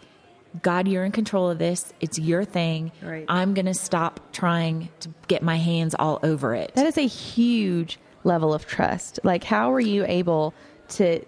God, 0.62 0.88
you're 0.88 1.06
in 1.06 1.12
control 1.12 1.50
of 1.50 1.60
this. 1.60 1.94
It's 2.02 2.20
your 2.20 2.44
thing. 2.44 2.92
Right. 3.02 3.26
I'm 3.28 3.54
going 3.54 3.68
to 3.68 3.74
stop 3.74 4.34
trying 4.34 4.90
to 5.00 5.10
get 5.28 5.44
my 5.44 5.56
hands 5.56 5.96
all 5.98 6.20
over 6.24 6.54
it. 6.54 6.74
That 6.76 6.88
is 6.88 6.98
a 6.98 7.08
huge 7.08 8.00
level 8.24 8.54
of 8.54 8.66
trust. 8.68 9.20
Like, 9.24 9.44
how 9.44 9.72
are 9.74 9.80
you 9.80 10.06
able 10.06 10.54
to 10.90 11.24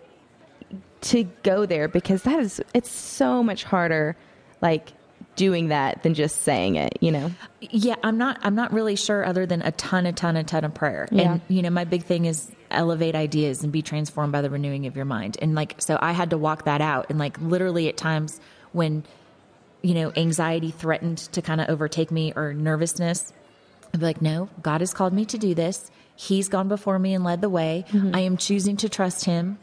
to 1.01 1.23
go 1.43 1.65
there? 1.65 1.87
Because 1.87 2.23
that 2.23 2.39
is 2.39 2.61
it's 2.73 2.91
so 2.91 3.43
much 3.43 3.63
harder, 3.63 4.15
like 4.61 4.93
doing 5.35 5.69
that 5.69 6.03
than 6.03 6.13
just 6.13 6.41
saying 6.41 6.75
it. 6.75 6.97
You 7.01 7.11
know. 7.11 7.31
Yeah, 7.61 7.95
I'm 8.03 8.17
not. 8.17 8.39
I'm 8.41 8.55
not 8.55 8.73
really 8.73 8.95
sure. 8.95 9.25
Other 9.25 9.45
than 9.45 9.61
a 9.61 9.71
ton, 9.71 10.05
a 10.05 10.13
ton, 10.13 10.35
a 10.35 10.43
ton 10.43 10.63
of 10.63 10.73
prayer. 10.73 11.07
Yeah. 11.11 11.33
And 11.33 11.41
you 11.47 11.61
know, 11.61 11.69
my 11.69 11.85
big 11.85 12.03
thing 12.03 12.25
is 12.25 12.51
elevate 12.71 13.15
ideas 13.15 13.63
and 13.63 13.71
be 13.71 13.81
transformed 13.81 14.31
by 14.31 14.41
the 14.41 14.49
renewing 14.49 14.87
of 14.87 14.95
your 14.95 15.05
mind. 15.05 15.37
And 15.41 15.55
like, 15.55 15.75
so 15.79 15.97
I 16.01 16.11
had 16.11 16.31
to 16.31 16.37
walk 16.37 16.65
that 16.65 16.81
out. 16.81 17.07
And 17.09 17.19
like, 17.19 17.39
literally, 17.39 17.87
at 17.87 17.97
times 17.97 18.39
when 18.71 19.03
you 19.81 19.93
know 19.93 20.11
anxiety 20.15 20.71
threatened 20.71 21.17
to 21.17 21.41
kind 21.41 21.61
of 21.61 21.69
overtake 21.69 22.11
me 22.11 22.33
or 22.35 22.53
nervousness, 22.53 23.33
I'd 23.93 23.99
be 23.99 24.05
like, 24.05 24.21
no, 24.21 24.49
God 24.61 24.81
has 24.81 24.93
called 24.93 25.13
me 25.13 25.25
to 25.25 25.37
do 25.37 25.53
this. 25.53 25.91
He's 26.15 26.47
gone 26.47 26.67
before 26.67 26.99
me 26.99 27.13
and 27.13 27.23
led 27.23 27.41
the 27.41 27.49
way. 27.49 27.85
Mm-hmm. 27.89 28.15
I 28.15 28.19
am 28.21 28.37
choosing 28.37 28.77
to 28.77 28.89
trust 28.89 29.25
Him, 29.25 29.57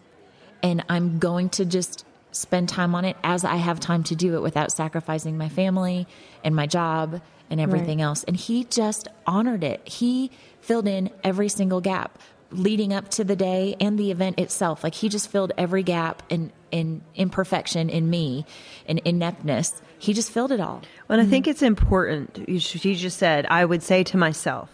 and 0.63 0.85
I'm 0.89 1.19
going 1.19 1.49
to 1.51 1.65
just 1.65 2.05
spend 2.33 2.69
time 2.69 2.95
on 2.95 3.05
it 3.05 3.17
as 3.25 3.45
I 3.45 3.57
have 3.57 3.81
time 3.81 4.03
to 4.05 4.15
do 4.17 4.35
it 4.37 4.43
without 4.43 4.73
sacrificing 4.73 5.37
my 5.39 5.49
family 5.49 6.07
and 6.45 6.55
my 6.55 6.67
job 6.67 7.21
and 7.51 7.61
everything 7.61 7.99
Right. 7.99 8.05
else. 8.05 8.25
And 8.25 8.37
He 8.37 8.65
just 8.65 9.09
honored 9.27 9.65
it. 9.65 9.87
He 9.89 10.31
filled 10.61 10.87
in 10.87 11.11
every 11.25 11.49
single 11.49 11.81
gap 11.81 12.19
leading 12.53 12.93
up 12.93 13.09
to 13.11 13.23
the 13.25 13.37
day 13.37 13.77
and 13.81 13.99
the 13.99 14.11
event 14.11 14.39
itself. 14.39 14.83
Like 14.85 14.95
He 14.95 15.09
just 15.09 15.31
filled 15.31 15.53
every 15.59 15.83
gap 15.83 16.23
and 16.31 16.53
in 16.71 17.03
imperfection 17.17 17.91
in 17.91 18.09
me 18.09 18.47
and 18.87 19.01
ineptness. 19.05 19.83
He 19.99 20.13
just 20.13 20.31
filled 20.31 20.53
it 20.53 20.61
all. 20.61 20.83
Well, 21.09 21.19
and 21.19 21.27
I 21.27 21.31
think 21.31 21.47
it's 21.49 21.63
important. 21.63 22.45
You 22.49 22.59
she 22.61 22.95
just 22.95 23.19
said, 23.19 23.45
I 23.51 23.65
would 23.65 23.83
say 23.83 24.05
to 24.05 24.17
myself, 24.17 24.71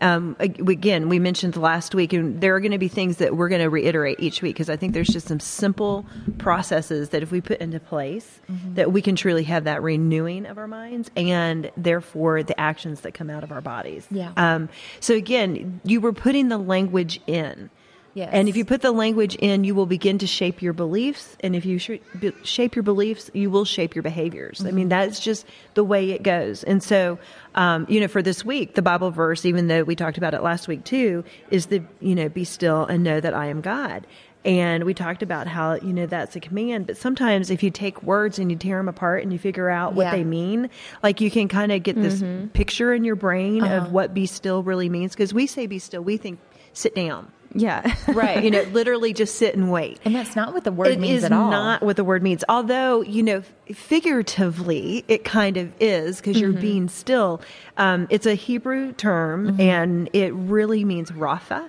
um, 0.00 0.36
again, 0.38 1.08
we 1.08 1.18
mentioned 1.18 1.56
last 1.56 1.94
week, 1.94 2.12
and 2.12 2.40
there 2.40 2.54
are 2.54 2.60
going 2.60 2.72
to 2.72 2.78
be 2.78 2.88
things 2.88 3.18
that 3.18 3.36
we're 3.36 3.48
going 3.48 3.60
to 3.60 3.68
reiterate 3.68 4.18
each 4.20 4.40
week 4.42 4.54
because 4.56 4.70
I 4.70 4.76
think 4.76 4.94
there's 4.94 5.08
just 5.08 5.28
some 5.28 5.40
simple 5.40 6.06
processes 6.38 7.10
that 7.10 7.22
if 7.22 7.30
we 7.30 7.40
put 7.40 7.60
into 7.60 7.80
place, 7.80 8.40
that 8.74 8.92
we 8.92 9.02
can 9.02 9.16
truly 9.16 9.44
have 9.44 9.64
that 9.64 9.82
renewing 9.82 10.46
of 10.46 10.58
our 10.58 10.68
minds 10.68 11.10
and 11.16 11.70
therefore 11.76 12.42
the 12.42 12.58
actions 12.58 13.02
that 13.02 13.12
come 13.12 13.30
out 13.30 13.44
of 13.44 13.52
our 13.52 13.60
bodies. 13.60 14.06
Yeah. 14.10 14.32
Um, 14.36 14.68
so 15.00 15.14
again, 15.14 15.80
you 15.84 16.00
were 16.00 16.12
putting 16.12 16.48
the 16.48 16.58
language 16.58 17.20
in. 17.26 17.70
Yes. 18.20 18.28
And 18.32 18.50
if 18.50 18.56
you 18.56 18.66
put 18.66 18.82
the 18.82 18.92
language 18.92 19.34
in, 19.36 19.64
you 19.64 19.74
will 19.74 19.86
begin 19.86 20.18
to 20.18 20.26
shape 20.26 20.60
your 20.60 20.74
beliefs. 20.74 21.38
And 21.40 21.56
if 21.56 21.64
you 21.64 21.78
sh- 21.78 22.00
shape 22.42 22.76
your 22.76 22.82
beliefs, 22.82 23.30
you 23.32 23.48
will 23.48 23.64
shape 23.64 23.94
your 23.94 24.02
behaviors. 24.02 24.60
I 24.60 24.64
mean, 24.64 24.74
mm-hmm. 24.74 24.88
that's 24.90 25.20
just 25.20 25.46
the 25.72 25.82
way 25.82 26.10
it 26.10 26.22
goes. 26.22 26.62
And 26.62 26.82
so, 26.82 27.18
um, 27.54 27.86
you 27.88 27.98
know, 27.98 28.08
for 28.08 28.20
this 28.20 28.44
week, 28.44 28.74
the 28.74 28.82
Bible 28.82 29.10
verse, 29.10 29.46
even 29.46 29.68
though 29.68 29.84
we 29.84 29.96
talked 29.96 30.18
about 30.18 30.34
it 30.34 30.42
last 30.42 30.68
week 30.68 30.84
too, 30.84 31.24
is 31.50 31.66
the, 31.66 31.82
you 32.00 32.14
know, 32.14 32.28
be 32.28 32.44
still 32.44 32.84
and 32.84 33.02
know 33.02 33.20
that 33.20 33.32
I 33.32 33.46
am 33.46 33.62
God. 33.62 34.06
And 34.44 34.84
we 34.84 34.92
talked 34.92 35.22
about 35.22 35.46
how, 35.46 35.74
you 35.76 35.92
know, 35.94 36.04
that's 36.04 36.36
a 36.36 36.40
command. 36.40 36.88
But 36.88 36.98
sometimes 36.98 37.50
if 37.50 37.62
you 37.62 37.70
take 37.70 38.02
words 38.02 38.38
and 38.38 38.50
you 38.50 38.56
tear 38.58 38.76
them 38.76 38.88
apart 38.88 39.22
and 39.22 39.32
you 39.32 39.38
figure 39.38 39.70
out 39.70 39.94
what 39.94 40.04
Yeah. 40.04 40.16
they 40.16 40.24
mean, 40.24 40.68
like 41.02 41.22
you 41.22 41.30
can 41.30 41.48
kind 41.48 41.72
of 41.72 41.82
get 41.82 41.96
this 41.96 42.20
mm-hmm. 42.20 42.48
picture 42.48 42.92
in 42.92 43.02
your 43.02 43.16
brain 43.16 43.64
of 43.64 43.82
uh-huh. 43.82 43.90
what 43.90 44.12
be 44.12 44.26
still 44.26 44.62
really 44.62 44.90
means. 44.90 45.12
Because 45.12 45.32
we 45.32 45.46
say 45.46 45.66
be 45.66 45.78
still, 45.78 46.02
we 46.02 46.18
think 46.18 46.38
sit 46.74 46.94
down. 46.94 47.32
Yeah. 47.54 47.94
Right. 48.08 48.42
You 48.44 48.50
know, 48.50 48.62
literally 48.62 49.12
just 49.12 49.36
sit 49.36 49.54
and 49.56 49.70
wait. 49.72 49.98
and 50.04 50.14
that's 50.14 50.34
not 50.36 50.52
what 50.54 50.64
the 50.64 50.72
word 50.72 50.88
It 50.88 51.00
means 51.00 51.18
is 51.18 51.24
at 51.24 51.32
all. 51.32 51.50
not 51.50 51.82
what 51.82 51.96
the 51.96 52.04
word 52.04 52.22
means. 52.22 52.44
Although, 52.48 53.02
you 53.02 53.22
know, 53.22 53.42
figuratively, 53.72 55.04
it 55.08 55.24
kind 55.24 55.56
of 55.56 55.72
is 55.80 56.16
because 56.16 56.40
you're 56.40 56.50
Mm-hmm. 56.50 56.60
being 56.60 56.88
still. 56.88 57.40
Um, 57.76 58.06
it's 58.10 58.26
a 58.26 58.34
Hebrew 58.34 58.92
term 58.92 59.60
and 59.60 60.10
it 60.12 60.34
really 60.34 60.84
means 60.84 61.10
Rapha 61.12 61.68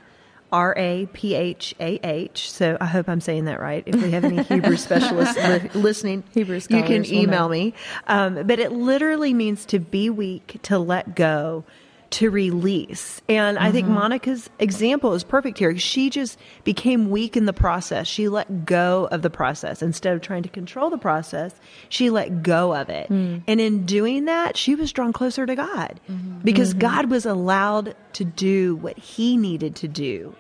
R 0.52 0.74
A 0.78 1.08
P 1.14 1.34
H 1.36 1.74
A 1.80 2.00
H. 2.04 2.52
So 2.52 2.78
I 2.82 2.86
hope 2.86 3.08
I'm 3.08 3.22
saying 3.22 3.46
that 3.46 3.60
right. 3.60 3.84
If 3.86 4.02
we 4.02 4.12
have 4.12 4.24
any 4.26 4.44
Hebrew 4.44 4.76
specialists 4.88 5.38
li- 5.38 5.70
listening, 5.80 6.24
Hebrew 6.34 6.56
you 6.70 6.84
can 6.84 7.06
email 7.14 7.48
me. 7.48 7.74
Um, 8.08 8.36
but 8.48 8.60
it 8.60 8.72
literally 8.72 9.34
means 9.34 9.66
to 9.68 9.80
be 9.80 10.10
weak, 10.10 10.58
to 10.64 10.78
let 10.80 11.16
go, 11.16 11.64
to 12.12 12.30
release. 12.30 13.22
And 13.30 13.58
I 13.58 13.72
think 13.72 13.86
mm-hmm. 13.86 13.96
Monica's 13.96 14.50
example 14.60 15.14
is 15.14 15.24
perfect 15.24 15.58
here. 15.58 15.78
She 15.78 16.10
just 16.10 16.38
became 16.66 17.10
weak 17.10 17.38
in 17.38 17.46
the 17.46 17.54
process. 17.54 18.06
She 18.06 18.28
let 18.28 18.66
go 18.66 19.08
of 19.12 19.22
the 19.22 19.30
process. 19.30 19.82
Instead 19.82 20.14
of 20.14 20.22
trying 20.22 20.44
to 20.44 20.50
control 20.50 20.90
the 20.90 20.98
process, 20.98 21.56
she 21.88 22.10
let 22.10 22.44
go 22.44 22.76
of 22.76 22.90
it. 22.90 23.08
Hmm. 23.08 23.38
And 23.48 23.62
in 23.62 23.86
doing 23.86 24.26
that, 24.26 24.58
she 24.58 24.76
was 24.76 24.92
drawn 24.92 25.14
closer 25.14 25.46
to 25.46 25.56
God 25.56 26.02
mm-hmm. 26.10 26.40
because 26.40 26.72
mm-hmm. 26.72 26.80
God 26.80 27.10
was 27.10 27.26
allowed 27.26 27.96
to 28.14 28.26
do 28.26 28.76
what 28.76 28.98
he 28.98 29.38
needed 29.38 29.76
to 29.78 29.88
do 29.88 30.36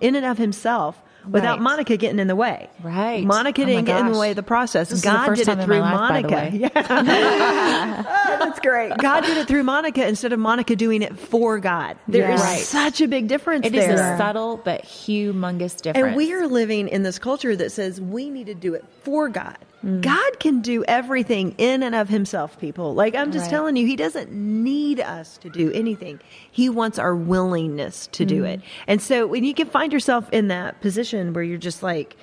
in 0.00 0.14
and 0.14 0.26
of 0.26 0.36
himself 0.36 1.02
without 1.30 1.58
Right. 1.58 1.62
Monica 1.62 1.96
getting 1.96 2.18
in 2.18 2.26
the 2.26 2.36
way. 2.36 2.68
Right. 2.82 3.24
Monica 3.24 3.62
Oh 3.62 3.66
didn't 3.66 3.84
get 3.84 4.00
in 4.00 4.12
the 4.12 4.18
way 4.18 4.30
of 4.30 4.36
the 4.36 4.42
process. 4.42 4.88
This 4.90 4.98
is 4.98 5.02
the 5.02 5.10
God 5.10 5.34
did 5.34 5.48
it 5.48 5.62
through 5.64 5.78
life, 5.80 5.94
Monica. 5.94 6.50
Yeah. 6.52 8.04
Oh, 8.30 8.36
that's 8.38 8.60
great. 8.60 8.96
God 8.98 9.22
did 9.24 9.36
it 9.38 9.48
through 9.48 9.62
Monica 9.64 10.06
instead 10.06 10.32
of 10.32 10.38
Monica 10.38 10.76
doing 10.76 11.02
it 11.02 11.18
for 11.18 11.58
God. 11.58 11.96
There 12.06 12.30
is 12.30 12.40
Yeah. 12.40 12.46
Right. 12.46 12.60
such 12.60 13.00
a 13.00 13.08
big 13.08 13.26
difference 13.28 13.66
It 13.66 13.74
is 13.74 13.88
a 14.00 14.16
subtle 14.16 14.58
but 14.62 14.82
humongous 14.84 15.80
difference. 15.80 16.06
and 16.08 16.16
we 16.16 16.32
are 16.34 16.46
living 16.46 16.88
in 16.88 17.02
this 17.02 17.18
culture 17.18 17.54
that 17.56 17.72
says 17.72 18.00
we 18.00 18.30
need 18.30 18.46
to 18.46 18.54
do 18.54 18.74
it 18.74 18.84
for 19.02 19.28
God. 19.28 19.56
Mm. 19.84 20.00
God 20.00 20.40
can 20.40 20.60
do 20.60 20.84
everything 20.88 21.54
in 21.56 21.82
and 21.84 21.94
of 21.94 22.08
himself, 22.08 22.58
people. 22.58 22.94
Like 22.94 23.14
I'm 23.14 23.30
just 23.30 23.44
Right. 23.44 23.50
telling 23.50 23.76
you, 23.76 23.86
he 23.86 23.94
doesn't 23.94 24.32
need 24.32 24.98
us 25.00 25.38
to 25.38 25.48
do 25.48 25.70
anything. 25.72 26.18
He 26.50 26.68
wants 26.68 26.98
our 26.98 27.14
willingness 27.14 28.08
to 28.08 28.24
do 28.24 28.42
Mm. 28.42 28.54
it. 28.54 28.60
And 28.88 29.00
so 29.00 29.26
when 29.26 29.44
you 29.44 29.54
can 29.54 29.68
find 29.68 29.92
yourself 29.92 30.28
in 30.32 30.48
that 30.48 30.80
position 30.80 31.32
where 31.32 31.44
you're 31.44 31.58
just 31.58 31.82
like, 31.82 32.16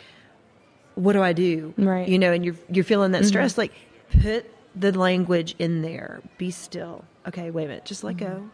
what 0.96 1.14
do 1.14 1.22
I 1.22 1.34
do? 1.34 1.74
Right. 1.78 2.04
Mm-hmm. 2.04 2.12
You 2.12 2.20
know, 2.20 2.32
and 2.34 2.44
you're 2.46 2.56
you're 2.70 2.84
feeling 2.86 3.12
that 3.12 3.26
stress, 3.26 3.58
like 3.58 3.72
put 4.22 4.46
the 4.76 4.92
language 4.98 5.56
in 5.58 5.82
there. 5.82 6.22
Be 6.38 6.52
still. 6.52 7.06
Okay, 7.28 7.52
wait 7.52 7.66
a 7.66 7.68
minute. 7.68 7.86
Just 7.86 8.04
let 8.04 8.18
Mm-hmm. 8.18 8.34
go. 8.34 8.50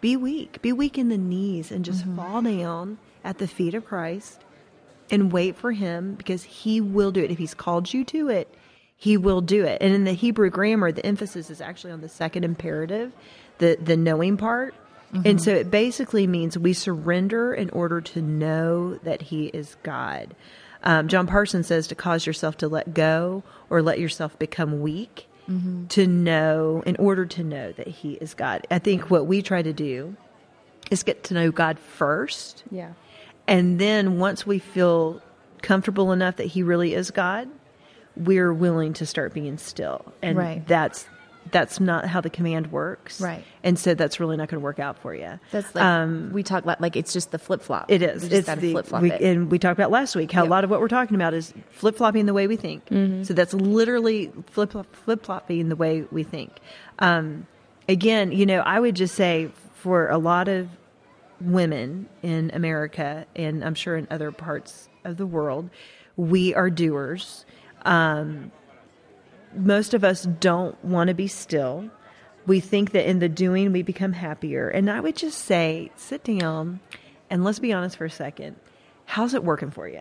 Be 0.00 0.16
weak. 0.16 0.62
Be 0.62 0.72
weak 0.72 0.96
in 0.98 1.08
the 1.10 1.18
knees 1.18 1.70
and 1.72 1.84
Mm-hmm. 1.84 1.92
just 1.92 2.04
fall 2.16 2.42
down 2.42 2.98
at 3.24 3.38
the 3.38 3.46
feet 3.48 3.74
of 3.74 3.84
Christ 3.84 4.40
and 5.10 5.32
wait 5.32 5.56
for 5.56 5.72
him 5.72 6.14
because 6.14 6.42
he 6.44 6.80
will 6.80 7.10
do 7.10 7.22
it. 7.22 7.30
If 7.30 7.38
he's 7.38 7.54
called 7.54 7.92
you 7.92 8.04
to 8.04 8.28
it, 8.28 8.52
he 8.96 9.16
will 9.16 9.40
do 9.40 9.64
it. 9.64 9.80
And 9.80 9.94
in 9.94 10.04
the 10.04 10.12
Hebrew 10.12 10.50
grammar, 10.50 10.92
the 10.92 11.04
emphasis 11.04 11.50
is 11.50 11.60
actually 11.60 11.92
on 11.92 12.00
the 12.00 12.08
second 12.08 12.44
imperative, 12.44 13.12
the 13.58 13.78
the 13.82 13.96
knowing 13.96 14.36
part. 14.36 14.74
And 15.24 15.42
so 15.42 15.52
it 15.52 15.72
basically 15.72 16.28
means 16.28 16.56
we 16.56 16.72
surrender 16.72 17.52
in 17.52 17.68
order 17.70 18.00
to 18.00 18.22
know 18.22 18.94
that 18.98 19.22
he 19.22 19.46
is 19.46 19.76
God. 19.82 20.36
Um, 20.84 21.08
John 21.08 21.26
Parsons 21.26 21.66
says 21.66 21.88
to 21.88 21.96
cause 21.96 22.26
yourself 22.26 22.56
to 22.58 22.68
let 22.68 22.94
go 22.94 23.42
or 23.68 23.82
let 23.82 23.98
yourself 23.98 24.38
become 24.38 24.80
weak 24.80 25.26
to 25.88 26.06
know, 26.06 26.80
in 26.86 26.94
order 26.96 27.26
to 27.26 27.42
know 27.42 27.72
that 27.72 27.88
he 27.88 28.12
is 28.12 28.34
God. 28.34 28.68
I 28.70 28.78
think 28.78 29.10
what 29.10 29.26
we 29.26 29.42
try 29.42 29.62
to 29.62 29.72
do 29.72 30.14
is 30.92 31.02
get 31.02 31.24
to 31.24 31.34
know 31.34 31.50
God 31.50 31.80
first. 31.80 32.62
Yeah. 32.70 32.92
And 33.50 33.78
then 33.78 34.18
once 34.18 34.46
we 34.46 34.58
feel 34.58 35.20
comfortable 35.60 36.12
enough 36.12 36.36
that 36.36 36.46
he 36.46 36.62
really 36.62 36.94
is 36.94 37.10
God, 37.10 37.48
we're 38.16 38.52
willing 38.54 38.92
to 38.94 39.04
start 39.06 39.34
being 39.34 39.58
still. 39.58 40.12
And 40.22 40.38
Right. 40.38 40.66
that's 40.66 41.06
that's 41.50 41.80
not 41.80 42.04
how 42.04 42.20
the 42.20 42.30
command 42.30 42.70
works. 42.70 43.20
Right. 43.20 43.42
And 43.64 43.76
so 43.76 43.94
that's 43.94 44.20
really 44.20 44.36
not 44.36 44.48
going 44.48 44.60
to 44.60 44.64
work 44.64 44.78
out 44.78 44.98
for 44.98 45.12
you. 45.14 45.40
That's 45.50 45.74
like 45.74 46.32
we 46.32 46.42
talk 46.44 46.62
about 46.62 46.80
like 46.80 46.94
it's 46.96 47.12
just 47.12 47.32
the 47.32 47.38
flip 47.38 47.60
flop. 47.62 47.84
Um, 47.84 47.94
It 47.94 48.02
is. 48.02 48.22
Just 48.28 48.48
it's 48.48 48.60
the, 48.60 48.70
flip 48.72 48.86
flop 48.86 49.02
it. 49.04 49.20
and 49.20 49.50
we 49.50 49.58
talked 49.58 49.76
about 49.76 49.90
last 49.90 50.14
week 50.14 50.30
how 50.30 50.44
a 50.44 50.46
lot 50.46 50.62
of 50.64 50.70
what 50.70 50.80
we're 50.80 50.86
talking 50.88 51.16
about 51.16 51.34
is 51.34 51.52
flip 51.72 51.96
flopping 51.96 52.26
the 52.26 52.34
way 52.34 52.46
we 52.46 52.56
think. 52.56 52.84
So 53.26 53.34
that's 53.34 53.52
literally 53.54 54.30
flip 54.50 54.72
flip 54.92 55.24
flopping 55.24 55.68
the 55.70 55.76
way 55.76 56.04
we 56.12 56.22
think. 56.22 56.52
Um, 57.00 57.46
again, 57.88 58.30
you 58.30 58.46
know, 58.46 58.60
I 58.60 58.78
would 58.78 58.94
just 58.94 59.14
say 59.16 59.50
for 59.74 60.08
a 60.08 60.18
lot 60.18 60.46
of 60.46 60.68
women 61.40 62.08
in 62.22 62.50
America, 62.54 63.26
and 63.34 63.64
I'm 63.64 63.74
sure 63.74 63.96
in 63.96 64.06
other 64.10 64.30
parts 64.32 64.88
of 65.04 65.16
the 65.16 65.26
world, 65.26 65.70
we 66.16 66.54
are 66.54 66.70
doers. 66.70 67.44
Um, 67.82 68.52
most 69.54 69.94
of 69.94 70.04
us 70.04 70.24
don't 70.24 70.82
want 70.84 71.08
to 71.08 71.14
be 71.14 71.26
still. 71.26 71.90
We 72.46 72.60
think 72.60 72.92
that 72.92 73.08
in 73.08 73.18
the 73.18 73.28
doing 73.28 73.72
we 73.72 73.82
become 73.82 74.12
happier. 74.12 74.68
And 74.68 74.90
I 74.90 75.00
would 75.00 75.16
just 75.16 75.38
say, 75.38 75.90
sit 75.96 76.24
down 76.24 76.80
and 77.28 77.44
let's 77.44 77.58
be 77.58 77.72
honest 77.72 77.96
for 77.96 78.04
a 78.04 78.10
second. 78.10 78.56
How's 79.06 79.34
it 79.34 79.44
working 79.44 79.70
for 79.70 79.88
you? 79.88 80.00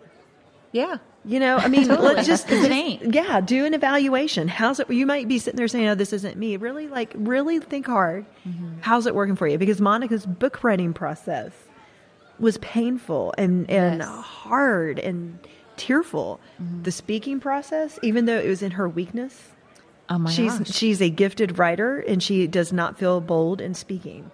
Yeah. 0.72 0.98
You 1.26 1.40
know, 1.42 1.58
I 1.58 1.68
mean, 1.70 1.88
Totally. 1.88 2.16
let's 2.16 2.28
just, 2.28 2.48
just- 2.48 2.70
ain't. 2.70 3.14
yeah, 3.14 3.42
do 3.42 3.66
an 3.66 3.74
evaluation. 3.74 4.48
How's 4.48 4.80
it? 4.80 4.90
You 4.90 5.06
might 5.06 5.28
be 5.28 5.38
sitting 5.38 5.58
there 5.58 5.68
saying, 5.68 5.88
"Oh, 5.90 5.96
this 5.96 6.14
isn't 6.14 6.38
me." 6.38 6.56
Really, 6.58 6.88
like, 6.88 7.12
really 7.16 7.60
think 7.60 7.88
hard. 7.88 8.26
Mm-hmm. 8.48 8.80
How's 8.82 9.06
it 9.06 9.14
working 9.14 9.36
for 9.36 9.46
you? 9.48 9.58
Because 9.58 9.82
Monica's 9.82 10.26
book 10.26 10.64
writing 10.64 10.94
process 10.94 11.52
was 12.40 12.58
painful 12.60 13.34
and 13.38 13.70
and 13.70 14.00
Yes. 14.00 14.08
hard 14.24 14.98
and 15.00 15.40
tearful. 15.76 16.40
Mm-hmm. 16.62 16.84
The 16.84 16.92
speaking 16.92 17.40
process, 17.42 18.00
even 18.02 18.26
though 18.26 18.38
it 18.40 18.48
was 18.48 18.62
in 18.62 18.72
her 18.72 18.88
weakness, 18.88 19.50
Oh 20.10 20.26
she's 20.28 20.58
gosh. 20.58 20.72
she's 20.72 21.02
a 21.02 21.10
gifted 21.10 21.60
writer 21.60 22.00
and 22.00 22.24
she 22.24 22.48
does 22.48 22.72
not 22.72 22.98
feel 22.98 23.20
bold 23.20 23.60
in 23.60 23.74
speaking. 23.74 24.32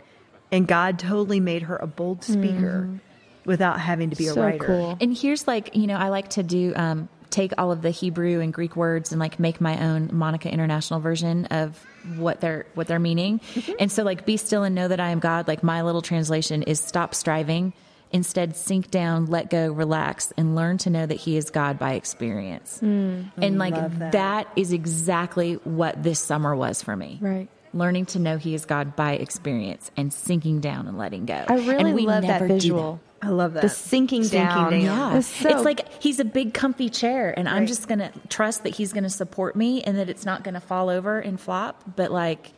And 0.52 0.68
God 0.68 1.00
totally 1.00 1.40
made 1.40 1.64
her 1.64 1.78
a 1.78 1.88
bold 1.88 2.24
speaker 2.24 3.00
without 3.46 3.80
having 3.80 4.10
to 4.10 4.16
be 4.16 4.28
a 4.28 4.34
So 4.34 4.42
writer. 4.42 4.66
cool. 4.66 4.98
And 5.00 5.16
here's 5.16 5.48
like, 5.48 5.76
you 5.76 5.88
know, 5.88 5.98
I 5.98 6.10
like 6.10 6.30
to 6.32 6.44
do 6.44 6.74
um, 6.76 7.10
take 7.30 7.54
all 7.58 7.72
of 7.72 7.82
the 7.82 7.90
Hebrew 7.92 8.40
and 8.40 8.54
Greek 8.54 8.76
words 8.76 9.12
and 9.12 9.20
like 9.20 9.40
make 9.40 9.60
my 9.60 9.84
own 9.86 10.10
Monica 10.14 10.50
International 10.52 11.00
version 11.00 11.46
of 11.48 11.84
what 12.18 12.40
they're 12.42 12.66
what 12.76 12.88
they're 12.88 13.00
meaning. 13.00 13.42
And 13.80 13.92
so 13.92 14.04
like 14.04 14.26
be 14.26 14.38
still 14.38 14.64
and 14.64 14.74
know 14.76 14.88
that 14.88 15.00
I 15.00 15.10
am 15.10 15.20
God, 15.20 15.48
like 15.48 15.64
my 15.64 15.82
little 15.82 16.02
translation 16.02 16.64
is 16.64 16.80
stop 16.80 17.14
striving, 17.16 17.74
instead 18.12 18.56
sink 18.56 18.90
down, 18.92 19.26
let 19.26 19.50
go, 19.50 19.72
relax 19.72 20.32
and 20.38 20.56
learn 20.56 20.78
to 20.80 20.90
know 20.90 21.06
that 21.06 21.16
he 21.16 21.36
is 21.36 21.50
God 21.50 21.78
by 21.78 21.94
experience. 21.94 22.80
and 22.82 23.32
like 23.58 23.74
that. 23.74 24.12
that 24.14 24.48
is 24.56 24.72
exactly 24.72 25.56
what 25.64 26.02
this 26.02 26.20
summer 26.20 26.56
was 26.56 26.82
for 26.82 26.96
me. 26.96 27.18
Right. 27.20 27.50
Learning 27.74 28.06
to 28.08 28.20
know 28.20 28.38
he 28.38 28.54
is 28.54 28.64
God 28.64 28.96
by 28.96 29.14
experience 29.14 29.92
and 29.98 30.14
sinking 30.14 30.62
down 30.62 30.88
and 30.88 30.98
letting 30.98 31.26
go. 31.26 31.44
I 31.46 31.56
really 31.56 31.76
and 31.76 31.94
we 31.96 32.06
love 32.06 32.22
that 32.22 32.40
never 32.40 32.48
do 32.48 32.54
visual. 32.54 33.02
I 33.26 33.30
love 33.30 33.54
that. 33.54 33.62
The 33.64 33.70
sinking, 33.70 34.24
Sinking 34.24 34.48
down. 34.48 34.72
down. 34.72 34.82
Yeah. 34.82 35.18
It's, 35.18 35.28
so, 35.28 35.50
it's 35.50 35.66
like 35.66 36.02
he's 36.02 36.20
a 36.20 36.26
big 36.26 36.54
comfy 36.54 36.90
chair 36.90 37.34
and 37.38 37.50
I'm 37.50 37.66
just 37.66 37.88
going 37.88 38.00
to 38.00 38.12
trust 38.30 38.64
that 38.64 38.76
he's 38.76 38.94
going 38.94 39.04
to 39.04 39.10
support 39.10 39.56
me 39.56 39.82
and 39.82 39.98
that 39.98 40.10
it's 40.10 40.26
not 40.26 40.44
going 40.44 40.54
to 40.54 40.60
fall 40.60 40.90
over 40.90 41.20
and 41.20 41.40
flop, 41.40 41.82
but 41.96 42.12
like 42.12 42.52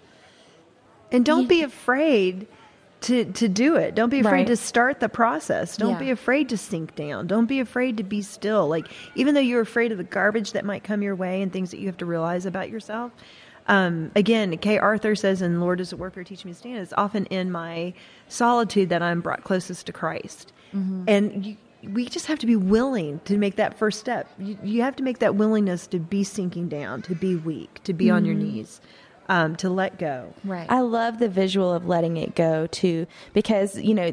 And 1.12 1.24
don't 1.26 1.48
be 1.48 1.64
afraid 1.64 2.48
to 3.02 3.26
to 3.26 3.48
do 3.48 3.76
it. 3.76 3.94
Don't 3.96 4.10
be 4.10 4.20
afraid 4.20 4.32
Right. 4.32 4.48
to 4.48 4.58
start 4.58 5.00
the 5.00 5.08
process. 5.08 5.78
Don't 5.78 5.92
Yeah. 5.94 6.00
be 6.00 6.10
afraid 6.12 6.50
to 6.50 6.58
sink 6.58 6.96
down. 6.96 7.28
Don't 7.28 7.46
be 7.46 7.60
afraid 7.60 7.98
to 7.98 8.04
be 8.04 8.22
still. 8.22 8.68
Like 8.68 8.88
even 9.16 9.36
though 9.36 9.40
you're 9.42 9.62
afraid 9.62 9.92
of 9.92 9.98
the 10.00 10.04
garbage 10.04 10.52
that 10.54 10.66
might 10.66 10.84
come 10.84 11.02
your 11.02 11.16
way 11.16 11.42
and 11.42 11.54
things 11.54 11.72
that 11.72 11.80
you 11.80 11.86
have 11.88 11.98
to 11.98 12.06
realize 12.06 12.46
about 12.46 12.70
yourself. 12.70 13.12
Um, 13.70 14.12
again, 14.16 14.58
Kay 14.60 14.78
Arthur 14.80 15.14
says 15.14 15.42
"And 15.42 15.60
Lord 15.60 15.82
Is 15.82 15.92
It 15.92 16.00
Warfare 16.00 16.24
Teach 16.24 16.46
Me 16.46 16.54
to 16.54 16.58
Stand, 16.58 16.78
it's 16.78 16.94
often 16.98 17.26
in 17.26 17.52
my 17.52 17.94
solitude 18.30 18.88
that 18.90 19.02
I'm 19.04 19.20
brought 19.20 19.44
closest 19.44 19.86
to 19.88 19.92
Christ. 19.94 20.54
And 20.74 21.46
you, 21.46 21.58
we 21.84 22.06
just 22.06 22.26
have 22.26 22.40
to 22.40 22.46
be 22.48 22.56
willing 22.56 23.20
to 23.26 23.38
make 23.38 23.56
that 23.58 23.78
first 23.78 24.00
step. 24.00 24.28
You, 24.40 24.58
you 24.64 24.82
have 24.82 24.96
to 24.98 25.04
make 25.04 25.20
that 25.20 25.36
willingness 25.36 25.88
to 25.88 26.00
be 26.00 26.24
sinking 26.24 26.70
down, 26.70 27.02
to 27.04 27.16
be 27.16 27.36
weak, 27.36 27.82
to 27.84 27.94
be 27.94 28.10
on 28.10 28.26
your 28.26 28.36
knees, 28.36 28.82
um, 29.30 29.56
to 29.58 29.70
let 29.70 29.98
go. 30.00 30.34
right. 30.44 30.66
I 30.70 30.82
love 30.82 31.20
the 31.20 31.30
visual 31.30 31.74
of 31.74 31.86
letting 31.88 32.18
it 32.18 32.36
go 32.36 32.68
too, 32.68 33.08
because 33.34 33.78
you 33.80 33.94
know 33.94 34.12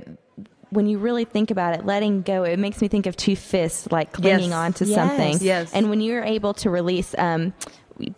when 0.70 0.86
you 0.86 0.98
really 0.98 1.24
think 1.24 1.50
about 1.52 1.74
it, 1.78 1.86
letting 1.86 2.22
go, 2.22 2.42
it 2.42 2.58
makes 2.58 2.80
me 2.80 2.88
think 2.88 3.06
of 3.06 3.16
two 3.16 3.36
fists 3.36 3.90
like 3.92 4.12
clinging 4.12 4.50
Yes. 4.50 4.52
on 4.52 4.72
to 4.74 4.84
Yes. 4.84 4.94
something. 4.96 5.38
Yes. 5.40 5.72
And 5.72 5.88
when 5.88 6.00
you're 6.00 6.24
able 6.24 6.52
to 6.54 6.70
release, 6.70 7.14
um, 7.16 7.52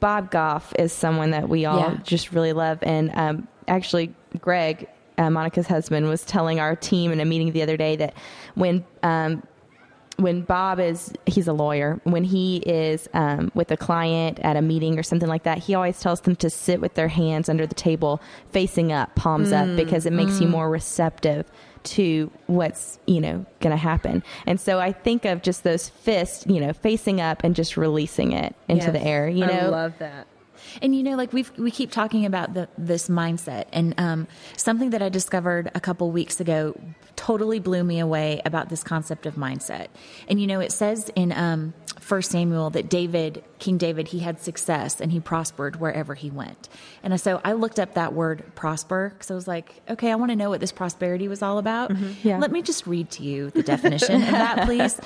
Bob 0.00 0.30
Goff 0.30 0.72
is 0.78 0.90
someone 0.92 1.32
that 1.32 1.50
we 1.50 1.66
all 1.66 1.78
Yeah. 1.80 1.98
just 2.02 2.32
really 2.32 2.54
love, 2.54 2.78
and 2.82 3.10
um, 3.14 3.48
actually, 3.68 4.14
Greg. 4.40 4.88
Uh, 5.18 5.30
Monica's 5.30 5.66
husband 5.66 6.08
was 6.08 6.24
telling 6.24 6.60
our 6.60 6.76
team 6.76 7.10
in 7.12 7.20
a 7.20 7.24
meeting 7.24 7.52
the 7.52 7.62
other 7.62 7.76
day 7.76 7.96
that 7.96 8.14
when 8.54 8.84
um, 9.02 9.42
when 10.18 10.40
Bob 10.42 10.80
is 10.80 11.12
he's 11.26 11.46
a 11.46 11.52
lawyer 11.52 12.00
when 12.04 12.24
he 12.24 12.56
is 12.58 13.06
um, 13.12 13.50
with 13.54 13.70
a 13.70 13.76
client 13.76 14.38
at 14.40 14.56
a 14.56 14.62
meeting 14.62 14.98
or 14.98 15.02
something 15.02 15.28
like 15.28 15.42
that 15.42 15.58
he 15.58 15.74
always 15.74 16.00
tells 16.00 16.22
them 16.22 16.34
to 16.36 16.48
sit 16.48 16.80
with 16.80 16.94
their 16.94 17.08
hands 17.08 17.48
under 17.48 17.66
the 17.66 17.74
table 17.74 18.20
facing 18.50 18.92
up 18.92 19.14
palms 19.14 19.52
up 19.52 19.76
because 19.76 20.06
it 20.06 20.12
makes 20.14 20.40
you 20.40 20.48
more 20.48 20.70
receptive 20.70 21.44
to 21.82 22.30
what's 22.46 22.98
you 23.06 23.20
know 23.20 23.44
going 23.60 23.70
to 23.70 23.76
happen 23.76 24.22
and 24.46 24.58
so 24.60 24.80
i 24.80 24.90
think 24.90 25.24
of 25.26 25.42
just 25.42 25.62
those 25.64 25.88
fists 25.90 26.44
you 26.46 26.60
know 26.60 26.72
facing 26.72 27.20
up 27.20 27.44
and 27.44 27.54
just 27.54 27.76
releasing 27.76 28.32
it 28.32 28.56
into 28.68 28.86
Yes. 28.86 28.92
the 28.92 29.02
air 29.02 29.28
you 29.28 29.44
know, 29.46 29.52
I 29.52 29.66
love 29.66 29.92
that. 29.98 30.26
And 30.82 30.94
you 30.94 31.02
know, 31.02 31.16
like 31.16 31.32
we 31.32 31.44
we 31.58 31.70
keep 31.70 31.90
talking 31.90 32.24
about 32.24 32.54
the 32.54 32.68
this 32.78 33.08
mindset, 33.08 33.66
and 33.72 33.94
um, 33.98 34.28
something 34.56 34.90
that 34.90 35.02
I 35.02 35.08
discovered 35.08 35.70
a 35.74 35.80
couple 35.80 36.10
weeks 36.10 36.40
ago 36.40 36.78
totally 37.16 37.58
blew 37.58 37.82
me 37.82 37.98
away 37.98 38.40
about 38.44 38.68
this 38.68 38.84
concept 38.84 39.26
of 39.26 39.34
mindset. 39.34 39.88
And 40.28 40.40
you 40.40 40.46
know, 40.46 40.60
it 40.60 40.70
says 40.70 41.10
in 41.16 41.32
um, 41.32 41.74
First 41.98 42.30
Samuel 42.30 42.70
that 42.70 42.88
David, 42.88 43.42
King 43.58 43.78
David, 43.78 44.08
he 44.08 44.20
had 44.20 44.40
success 44.40 45.00
and 45.00 45.10
he 45.10 45.18
prospered 45.18 45.80
wherever 45.80 46.14
he 46.14 46.30
went. 46.30 46.68
And 47.02 47.18
so 47.20 47.40
I 47.44 47.54
looked 47.54 47.80
up 47.80 47.94
that 47.94 48.12
word 48.12 48.44
prosper 48.54 49.10
because 49.14 49.30
I 49.30 49.34
was 49.34 49.48
like, 49.48 49.80
okay, 49.88 50.12
I 50.12 50.14
want 50.14 50.30
to 50.30 50.36
know 50.36 50.50
what 50.50 50.60
this 50.60 50.72
prosperity 50.72 51.26
was 51.26 51.42
all 51.42 51.58
about. 51.58 51.90
Yeah. 52.22 52.38
Let 52.38 52.52
me 52.52 52.62
just 52.62 52.86
read 52.86 53.10
to 53.12 53.22
you 53.22 53.50
the 53.50 53.62
definition 53.62 54.22
of 54.22 54.30
that, 54.30 54.64
please. 54.66 55.00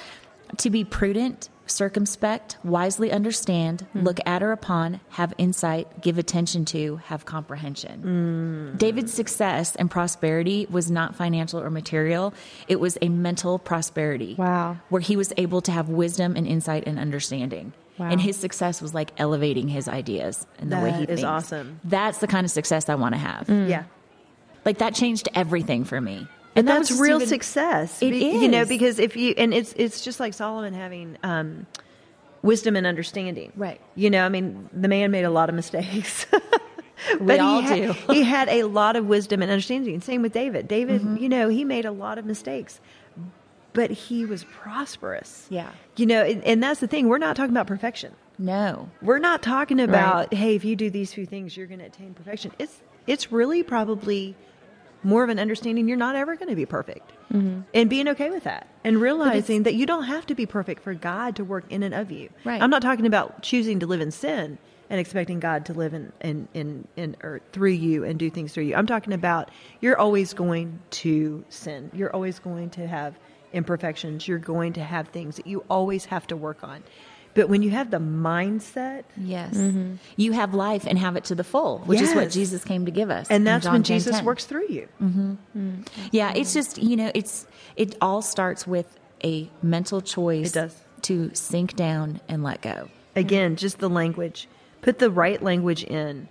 To 0.58 0.68
be 0.68 0.84
prudent, 0.84 1.48
circumspect, 1.70 2.56
wisely 2.64 3.10
understand, 3.10 3.82
hmm. 3.92 4.00
look 4.02 4.18
at 4.26 4.42
or 4.42 4.52
upon, 4.52 5.00
have 5.10 5.32
insight, 5.38 6.02
give 6.02 6.18
attention 6.18 6.64
to, 6.66 6.96
have 7.04 7.24
comprehension. 7.24 8.00
Hmm. 8.02 8.76
David's 8.76 9.12
success 9.12 9.76
and 9.76 9.90
prosperity 9.90 10.66
was 10.70 10.90
not 10.90 11.14
financial 11.14 11.60
or 11.60 11.70
material, 11.70 12.34
it 12.68 12.80
was 12.80 12.98
a 13.00 13.08
mental 13.08 13.58
prosperity. 13.58 14.34
Wow. 14.36 14.78
Where 14.88 15.00
he 15.00 15.16
was 15.16 15.32
able 15.36 15.60
to 15.62 15.72
have 15.72 15.88
wisdom 15.88 16.36
and 16.36 16.46
insight 16.46 16.84
and 16.86 16.98
understanding. 16.98 17.72
Wow. 17.98 18.08
And 18.10 18.20
his 18.20 18.36
success 18.36 18.80
was 18.80 18.94
like 18.94 19.12
elevating 19.18 19.68
his 19.68 19.86
ideas 19.86 20.46
and 20.58 20.72
the 20.72 20.76
way 20.78 20.90
he 20.90 21.00
That 21.00 21.10
is 21.10 21.20
thinks. 21.20 21.22
awesome. 21.24 21.80
That's 21.84 22.18
the 22.18 22.26
kind 22.26 22.46
of 22.46 22.50
success 22.50 22.88
I 22.88 22.94
want 22.94 23.14
to 23.14 23.18
have. 23.18 23.46
Hmm. 23.46 23.68
Yeah. 23.68 23.84
Like 24.64 24.78
that 24.78 24.94
changed 24.94 25.28
everything 25.34 25.84
for 25.84 26.00
me. 26.00 26.26
And 26.60 26.68
that 26.68 26.76
that's 26.86 26.92
real 26.92 27.16
even- 27.16 27.28
success. 27.28 28.00
It 28.02 28.10
Be- 28.10 28.18
You 28.40 28.48
know, 28.48 28.64
because 28.64 28.98
if 28.98 29.16
you 29.16 29.34
and 29.36 29.52
it's 29.52 29.72
it's 29.76 30.02
just 30.02 30.20
like 30.20 30.34
Solomon 30.34 30.72
having 30.74 31.16
um, 31.22 31.66
wisdom 32.42 32.76
and 32.76 32.86
understanding. 32.86 33.52
Right. 33.56 33.80
You 33.94 34.10
know, 34.10 34.24
I 34.24 34.28
mean, 34.28 34.68
the 34.72 34.88
man 34.88 35.10
made 35.10 35.24
a 35.24 35.30
lot 35.30 35.48
of 35.48 35.54
mistakes. 35.54 36.26
We 37.18 37.26
but 37.26 37.40
all 37.40 37.62
he 37.62 37.66
had, 37.66 37.96
do. 38.06 38.12
he 38.12 38.22
had 38.22 38.48
a 38.50 38.64
lot 38.64 38.94
of 38.94 39.06
wisdom 39.06 39.40
and 39.40 39.50
understanding. 39.50 40.02
Same 40.02 40.20
with 40.20 40.34
David. 40.34 40.68
David, 40.68 41.00
Mm-hmm. 41.00 41.16
you 41.16 41.28
know, 41.30 41.48
he 41.48 41.64
made 41.64 41.86
a 41.86 41.90
lot 41.90 42.18
of 42.18 42.26
mistakes, 42.26 42.78
but 43.72 43.90
he 43.90 44.26
was 44.26 44.44
prosperous. 44.44 45.46
Yeah. 45.48 45.70
You 45.96 46.04
know, 46.04 46.22
and, 46.22 46.44
and 46.44 46.62
that's 46.62 46.78
the 46.80 46.86
thing. 46.86 47.08
We're 47.08 47.16
not 47.16 47.36
talking 47.36 47.52
about 47.52 47.66
perfection. 47.66 48.12
No. 48.38 48.90
We're 49.00 49.18
not 49.18 49.42
talking 49.42 49.80
about, 49.80 50.34
hey, 50.34 50.54
if 50.56 50.62
you 50.64 50.76
do 50.76 50.90
these 50.90 51.10
few 51.14 51.24
things, 51.24 51.56
you're 51.56 51.66
going 51.66 51.80
to 51.80 51.86
attain 51.86 52.12
perfection. 52.12 52.52
It's 52.58 52.82
it's 53.06 53.32
really 53.32 53.62
probably 53.62 54.36
more 55.02 55.22
of 55.24 55.30
an 55.30 55.38
understanding 55.38 55.88
you're 55.88 55.96
not 55.96 56.14
ever 56.16 56.36
going 56.36 56.48
to 56.50 56.56
be 56.56 56.66
perfect, 56.66 57.12
Mm-hmm. 57.32 57.60
and 57.72 57.88
being 57.88 58.08
okay 58.08 58.28
with 58.30 58.42
that, 58.44 58.66
and 58.82 59.00
realizing 59.00 59.62
that 59.62 59.74
you 59.74 59.86
don't 59.86 60.02
have 60.04 60.26
to 60.26 60.34
be 60.34 60.46
perfect 60.46 60.82
for 60.82 60.94
God 60.94 61.36
to 61.36 61.44
work 61.44 61.64
in 61.70 61.82
and 61.84 61.94
of 61.94 62.10
you. 62.10 62.28
Right. 62.44 62.60
I'm 62.60 62.70
not 62.70 62.82
talking 62.82 63.06
about 63.06 63.42
choosing 63.42 63.78
to 63.80 63.86
live 63.86 64.00
in 64.00 64.10
sin 64.10 64.58
and 64.90 64.98
expecting 64.98 65.38
God 65.38 65.66
to 65.66 65.72
live 65.72 65.94
in 65.94 66.12
in 66.20 66.48
in, 66.54 66.88
in 66.96 67.16
or 67.22 67.40
through 67.52 67.70
you 67.70 68.02
and 68.04 68.18
do 68.18 68.30
things 68.30 68.52
through 68.52 68.64
you. 68.64 68.74
I'm 68.74 68.86
talking 68.88 69.12
about 69.12 69.50
you're 69.80 69.96
always 69.96 70.34
going 70.34 70.80
to 70.90 71.44
sin. 71.48 71.90
You're 71.94 72.12
always 72.12 72.40
going 72.40 72.70
to 72.70 72.86
have 72.88 73.16
imperfections. 73.52 74.26
You're 74.26 74.38
going 74.38 74.72
to 74.74 74.82
have 74.82 75.08
things 75.08 75.36
that 75.36 75.46
you 75.46 75.64
always 75.70 76.06
have 76.06 76.26
to 76.28 76.36
work 76.36 76.64
on. 76.64 76.82
But 77.34 77.48
when 77.48 77.62
you 77.62 77.70
have 77.70 77.90
the 77.90 77.98
mindset 77.98 79.04
Yes. 79.16 79.56
You 80.16 80.32
have 80.32 80.52
life 80.54 80.84
and 80.86 80.98
have 80.98 81.16
it 81.16 81.24
to 81.24 81.34
the 81.34 81.44
full, 81.44 81.78
which 81.86 82.00
is 82.00 82.14
what 82.14 82.28
Mm-hmm. 82.28 82.32
Jesus 82.40 82.64
came 82.64 82.84
to 82.86 82.90
give 82.90 83.10
us. 83.10 83.28
and 83.30 83.46
that's 83.46 83.66
when 83.66 83.82
10:10. 83.82 83.86
Jesus 83.86 84.22
works 84.22 84.44
through 84.46 84.68
you. 84.68 84.88
Yeah, 86.12 86.32
it's 86.34 86.52
just, 86.52 86.78
you 86.78 86.96
know, 86.96 87.10
it's 87.14 87.46
it 87.76 87.96
all 88.00 88.22
starts 88.22 88.66
with 88.66 88.98
a 89.22 89.48
mental 89.62 90.00
choice 90.00 90.48
It 90.50 90.54
does. 90.54 90.74
to 91.02 91.30
sink 91.34 91.76
down 91.76 92.20
and 92.28 92.42
let 92.42 92.60
go. 92.62 92.88
Again, 93.16 93.56
just 93.56 93.78
the 93.78 93.88
language. 93.90 94.48
Put 94.82 94.98
the 94.98 95.10
right 95.10 95.42
language 95.42 95.84
in. 95.84 96.28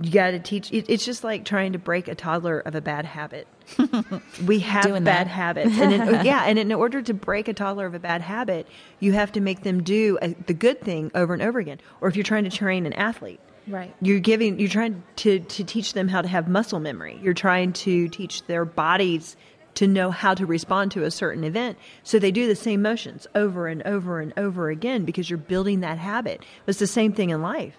You 0.00 0.10
got 0.10 0.32
to 0.32 0.38
teach. 0.38 0.72
It, 0.72 0.86
it's 0.88 1.04
just 1.04 1.24
like 1.24 1.44
trying 1.44 1.72
to 1.72 1.78
break 1.78 2.08
a 2.08 2.14
toddler 2.14 2.60
of 2.60 2.74
a 2.74 2.80
bad 2.80 3.04
habit. 3.04 3.48
we 4.46 4.58
have 4.60 4.84
Doing 4.84 5.04
bad 5.04 5.26
that. 5.26 5.30
habits, 5.30 5.78
and 5.78 5.92
in, 5.92 6.00
yeah, 6.24 6.44
and 6.44 6.58
in 6.58 6.72
order 6.72 7.02
to 7.02 7.14
break 7.14 7.48
a 7.48 7.54
toddler 7.54 7.86
of 7.86 7.94
a 7.94 7.98
bad 7.98 8.20
habit, 8.20 8.66
you 9.00 9.12
have 9.12 9.32
to 9.32 9.40
make 9.40 9.62
them 9.62 9.82
do 9.82 10.18
a, 10.22 10.34
the 10.46 10.54
good 10.54 10.80
thing 10.80 11.10
over 11.14 11.32
and 11.32 11.42
over 11.42 11.58
again. 11.58 11.80
Or 12.00 12.08
if 12.08 12.16
you're 12.16 12.24
trying 12.24 12.44
to 12.44 12.50
train 12.50 12.86
an 12.86 12.92
athlete, 12.92 13.40
Right. 13.68 13.94
You're 14.00 14.20
giving. 14.20 14.60
You're 14.60 14.68
trying 14.68 15.02
to 15.16 15.40
to 15.40 15.64
teach 15.64 15.92
them 15.92 16.08
how 16.08 16.22
to 16.22 16.28
have 16.28 16.48
muscle 16.48 16.78
memory. 16.78 17.18
You're 17.22 17.34
trying 17.34 17.72
to 17.74 18.08
teach 18.08 18.46
their 18.46 18.64
bodies 18.64 19.36
to 19.76 19.86
know 19.86 20.10
how 20.10 20.34
to 20.34 20.44
respond 20.44 20.90
to 20.92 21.04
a 21.04 21.10
certain 21.10 21.44
event. 21.44 21.78
So 22.02 22.18
they 22.18 22.30
do 22.32 22.46
the 22.48 22.56
same 22.56 22.82
motions 22.82 23.26
over 23.34 23.68
and 23.68 23.82
over 23.84 24.20
and 24.20 24.32
over 24.36 24.68
again 24.70 25.04
because 25.04 25.30
you're 25.30 25.38
building 25.38 25.80
that 25.80 25.98
habit. 25.98 26.44
It's 26.66 26.78
the 26.78 26.86
same 26.86 27.12
thing 27.12 27.30
in 27.30 27.40
life. 27.42 27.74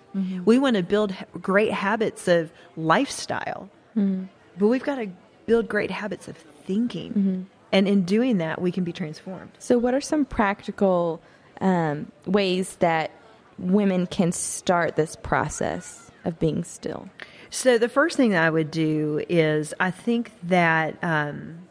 We 0.45 0.57
want 0.59 0.75
to 0.77 0.83
build 0.83 1.13
great 1.41 1.71
habits 1.73 2.27
of 2.27 2.51
lifestyle, 2.75 3.69
but 4.57 4.67
we've 4.67 4.83
got 4.83 4.95
to 4.95 5.09
build 5.45 5.67
great 5.67 5.91
habits 5.91 6.27
of 6.27 6.37
thinking. 6.37 7.11
And 7.71 7.87
in 7.87 8.03
doing 8.03 8.37
that, 8.37 8.61
we 8.61 8.71
can 8.71 8.83
be 8.83 8.93
transformed. 8.93 9.51
So, 9.59 9.77
what 9.77 9.93
are 9.93 10.01
some 10.01 10.23
practical 10.25 11.21
um, 11.59 12.11
ways 12.25 12.77
that 12.77 13.11
women 13.59 14.07
can 14.07 14.31
start 14.31 14.95
this 14.95 15.15
process 15.15 16.11
of 16.25 16.39
being 16.39 16.63
still? 16.63 17.09
So 17.49 17.77
the 17.77 17.89
first 17.89 18.17
thing 18.17 18.35
I 18.35 18.49
would 18.49 18.71
do 18.71 19.23
is 19.29 19.73
I 19.79 19.91
think 19.91 20.31
that 20.43 20.97
um, 21.01 21.66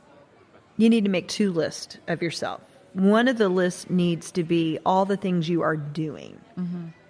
you 0.77 0.89
need 0.91 1.05
to 1.05 1.11
make 1.11 1.29
two 1.29 1.53
lists 1.53 1.99
of 2.09 2.23
yourself. 2.23 2.61
One 2.93 3.29
of 3.29 3.37
the 3.37 3.49
lists 3.49 3.91
needs 3.91 4.31
to 4.33 4.43
be 4.45 4.79
all 4.87 5.05
the 5.05 5.17
things 5.17 5.49
you 5.49 5.63
are 5.63 5.77
doing. 5.77 6.41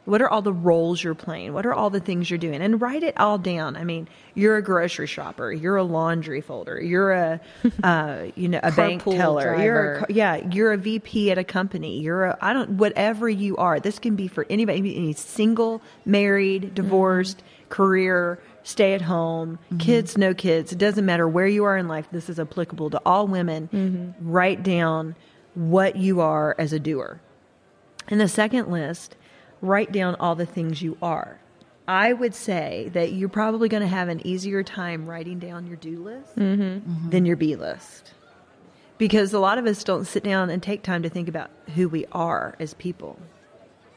What 0.05 0.23
are 0.23 0.29
all 0.29 0.41
the 0.43 0.53
roles 0.53 1.03
you're 1.03 1.17
playing? 1.17 1.53
What 1.53 1.67
are 1.67 1.75
all 1.75 1.91
the 1.91 1.99
things 2.01 2.31
you're 2.31 2.39
doing? 2.39 2.63
And 2.63 2.81
write 2.81 3.03
it 3.03 3.19
all 3.19 3.39
down. 3.39 3.77
I 3.77 3.83
mean, 3.83 4.09
you're 4.35 4.57
a 4.57 4.63
grocery 4.63 5.09
shopper. 5.09 5.53
You're 5.53 5.77
a 5.77 5.83
laundry 5.83 6.41
folder. 6.41 6.81
You're 6.81 7.11
a, 7.11 7.41
uh, 7.83 8.27
you 8.37 8.49
know, 8.49 8.61
a 8.63 8.71
bank 8.71 9.03
teller. 9.03 9.61
You're 9.61 9.95
a, 9.95 10.07
yeah, 10.09 10.37
you're 10.37 10.73
a 10.73 10.77
VP 10.77 11.33
at 11.33 11.39
a 11.39 11.45
company. 11.45 12.01
You're 12.01 12.27
a 12.27 12.39
I 12.41 12.53
don't 12.53 12.71
whatever 12.71 13.29
you 13.29 13.57
are. 13.57 13.81
This 13.81 13.99
can 13.99 14.15
be 14.15 14.29
for 14.29 14.47
anybody. 14.49 14.79
Any 14.97 15.13
single, 15.13 15.83
married, 16.05 16.75
divorced, 16.75 17.43
career, 17.69 18.41
stay 18.67 18.95
at 18.95 19.03
home, 19.03 19.59
mm-hmm. 19.67 19.79
kids, 19.79 20.19
no 20.19 20.35
kids. 20.35 20.73
It 20.73 20.79
doesn't 20.79 21.07
matter 21.07 21.29
where 21.29 21.47
you 21.47 21.65
are 21.65 21.77
in 21.77 21.87
life. 21.87 22.09
This 22.11 22.29
is 22.29 22.41
applicable 22.41 22.91
to 22.91 23.01
all 23.07 23.29
women. 23.29 23.69
Mm-hmm. 23.73 24.29
Write 24.29 24.65
down 24.65 25.15
what 25.55 25.95
you 25.95 26.21
are 26.21 26.57
as 26.59 26.73
a 26.73 26.81
doer. 26.81 27.21
In 28.09 28.19
the 28.19 28.27
second 28.27 28.69
list, 28.69 29.17
write 29.63 29.93
down 29.93 30.17
all 30.17 30.35
the 30.35 30.47
things 30.47 30.83
you 30.83 30.99
are. 31.01 31.39
I 31.87 32.13
would 32.13 32.35
say 32.35 32.91
that 32.93 33.13
you're 33.13 33.29
probably 33.29 33.69
going 33.69 33.83
to 33.83 33.89
have 33.89 34.09
an 34.09 34.27
easier 34.27 34.65
time 34.65 35.09
writing 35.09 35.39
down 35.39 35.69
your 35.69 35.77
do 35.77 36.03
list 36.03 36.37
mm-hmm. 36.37 37.11
than 37.11 37.25
your 37.25 37.37
be 37.37 37.55
list. 37.55 38.15
Because 38.99 39.33
a 39.33 39.39
lot 39.39 39.59
of 39.59 39.67
us 39.67 39.85
don't 39.85 40.07
sit 40.07 40.25
down 40.25 40.51
and 40.51 40.61
take 40.61 40.83
time 40.83 41.05
to 41.05 41.09
think 41.09 41.29
about 41.29 41.51
who 41.77 41.89
we 41.89 42.05
are 42.11 42.57
as 42.59 42.75
people. 42.75 43.17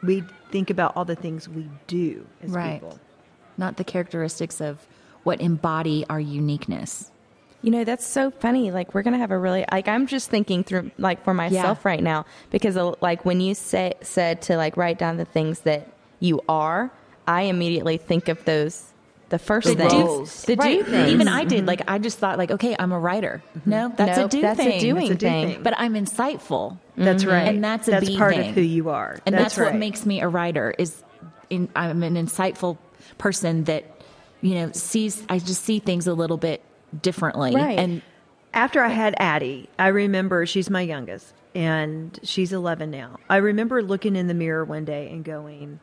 We 0.03 0.23
think 0.51 0.69
about 0.69 0.95
all 0.95 1.05
the 1.05 1.15
things 1.15 1.49
we 1.49 1.67
do 1.87 2.27
as 2.43 2.51
Right. 2.51 2.79
people. 2.79 2.99
Not 3.59 3.77
the 3.77 3.83
characteristics 3.83 4.61
of 4.61 4.87
what 5.23 5.41
embody 5.41 6.05
our 6.09 6.19
uniqueness. 6.19 7.11
You 7.61 7.71
know, 7.71 7.83
that's 7.83 8.07
so 8.07 8.31
funny. 8.31 8.71
Like, 8.71 8.93
we're 8.93 9.01
going 9.03 9.13
to 9.15 9.19
have 9.19 9.31
a 9.31 9.37
really, 9.37 9.65
like, 9.69 9.89
I'm 9.89 10.07
just 10.07 10.29
thinking 10.29 10.63
through, 10.63 10.91
like, 10.97 11.25
for 11.25 11.33
myself 11.33 11.79
Yeah. 11.83 11.91
right 11.91 12.01
now, 12.01 12.25
because, 12.51 12.77
uh, 12.77 12.93
like, 13.01 13.25
when 13.25 13.41
you 13.41 13.53
say, 13.53 13.95
said 14.01 14.41
to, 14.43 14.55
like, 14.55 14.77
write 14.77 14.97
down 14.97 15.17
the 15.17 15.25
things 15.25 15.59
that 15.61 15.89
you 16.21 16.39
are, 16.47 16.89
I 17.27 17.43
immediately 17.43 17.97
think 17.97 18.29
of 18.29 18.43
those, 18.45 18.85
the 19.27 19.37
first 19.37 19.67
The 19.67 19.75
things. 19.75 19.93
roles. 19.93 20.43
The 20.43 20.55
do 20.55 20.83
things. 20.83 21.11
Even 21.11 21.27
I 21.27 21.43
did. 21.43 21.59
Mm-hmm. 21.59 21.67
Like 21.67 21.81
I 21.87 21.99
just 21.99 22.17
thought, 22.17 22.37
like, 22.39 22.49
okay, 22.49 22.75
I'm 22.79 22.91
a 22.91 22.99
writer. 22.99 23.43
Mm-hmm. 23.57 23.69
No, 23.69 23.93
that's 23.95 24.17
Nope, 24.17 24.25
a 24.25 24.29
do 24.29 24.41
that's 24.41 24.59
a 24.59 24.63
thing. 24.63 24.79
doing 24.79 25.03
It's 25.03 25.11
a 25.11 25.15
do 25.15 25.25
thing. 25.27 25.47
thing. 25.49 25.63
But 25.63 25.75
I'm 25.77 25.93
insightful. 25.93 26.79
That's 26.97 27.23
mm-hmm. 27.23 27.31
right. 27.31 27.47
And 27.47 27.63
that's 27.63 27.87
a 27.87 27.91
that's 27.91 28.09
be 28.09 28.17
part 28.17 28.33
thing. 28.35 28.49
of 28.49 28.55
who 28.55 28.61
you 28.61 28.89
are. 28.89 29.19
And 29.27 29.35
that's, 29.35 29.55
what 29.57 29.67
right. 29.67 29.75
makes 29.75 30.05
me 30.05 30.21
a 30.21 30.27
writer. 30.27 30.73
Is 30.79 31.03
in, 31.51 31.69
I'm 31.75 32.01
an 32.01 32.15
insightful 32.15 32.77
person 33.17 33.63
that 33.65 33.85
you 34.41 34.55
know 34.55 34.71
sees. 34.71 35.23
I 35.29 35.39
just 35.39 35.63
see 35.63 35.79
things 35.79 36.07
a 36.07 36.13
little 36.13 36.37
bit 36.37 36.61
differently. 37.01 37.53
Right. 37.55 37.77
And 37.77 38.01
After 38.53 38.81
I 38.83 38.89
had 38.89 39.15
Addie, 39.19 39.69
I 39.77 39.87
remember 39.87 40.45
she's 40.45 40.69
my 40.69 40.81
youngest 40.81 41.33
and 41.53 42.17
she's 42.23 42.51
11 42.53 42.89
now. 42.89 43.17
I 43.29 43.37
remember 43.37 43.81
looking 43.83 44.15
in 44.15 44.27
the 44.27 44.33
mirror 44.33 44.65
one 44.65 44.85
day 44.85 45.09
and 45.11 45.23
going, 45.23 45.79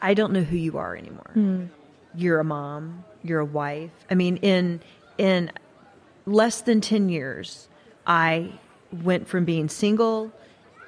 I 0.00 0.14
don't 0.14 0.32
know 0.32 0.42
who 0.42 0.56
you 0.56 0.78
are 0.78 0.94
anymore. 0.96 1.30
Hmm. 1.32 1.64
You're 2.14 2.38
a 2.40 2.44
mom, 2.44 3.04
you're 3.22 3.40
a 3.40 3.44
wife. 3.44 3.90
I 4.10 4.14
mean, 4.14 4.36
in 4.38 4.80
in 5.18 5.50
less 6.26 6.60
than 6.60 6.80
10 6.80 7.08
years, 7.08 7.68
I 8.06 8.52
went 8.92 9.28
from 9.28 9.44
being 9.44 9.68
single, 9.68 10.32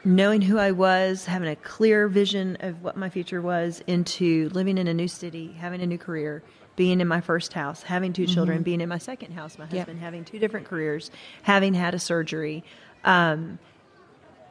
knowing 0.04 0.42
who 0.42 0.58
I 0.58 0.72
was, 0.72 1.26
having 1.26 1.48
a 1.48 1.56
clear 1.56 2.08
vision 2.08 2.56
of 2.60 2.82
what 2.82 2.96
my 2.96 3.10
future 3.10 3.42
was, 3.42 3.82
into 3.86 4.48
living 4.50 4.78
in 4.78 4.88
a 4.88 4.94
new 4.94 5.08
city, 5.08 5.52
having 5.58 5.80
a 5.82 5.86
new 5.86 5.98
career, 5.98 6.42
being 6.76 7.00
in 7.00 7.08
my 7.08 7.20
first 7.20 7.52
house, 7.52 7.82
having 7.82 8.12
2 8.12 8.26
children, 8.26 8.62
being 8.62 8.80
in 8.80 8.88
my 8.88 8.98
second 8.98 9.32
house, 9.32 9.58
my 9.58 9.66
husband 9.66 10.00
having 10.00 10.24
two 10.24 10.38
different 10.38 10.66
careers, 10.66 11.10
having 11.42 11.74
had 11.74 11.94
a 11.94 11.98
surgery. 11.98 12.64
Um, 13.04 13.58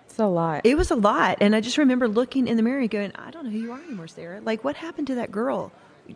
It's 0.05 0.19
a 0.19 0.25
lot. 0.27 0.62
It 0.65 0.75
was 0.75 0.91
a 0.91 0.95
lot. 0.95 1.38
And 1.41 1.55
I 1.55 1.62
just 1.62 1.77
remember 1.77 2.07
looking 2.07 2.47
in 2.47 2.57
the 2.57 2.63
mirror 2.63 2.79
and 2.79 2.89
going, 2.89 3.12
I 3.15 3.31
don't 3.31 3.45
know 3.45 3.49
who 3.49 3.57
you 3.59 3.71
are 3.71 3.81
anymore, 3.81 4.07
Sarah. 4.07 4.41
Like, 4.41 4.63
what 4.63 4.75
happened 4.75 5.07
to 5.07 5.15
that 5.15 5.31
girl 5.31 5.71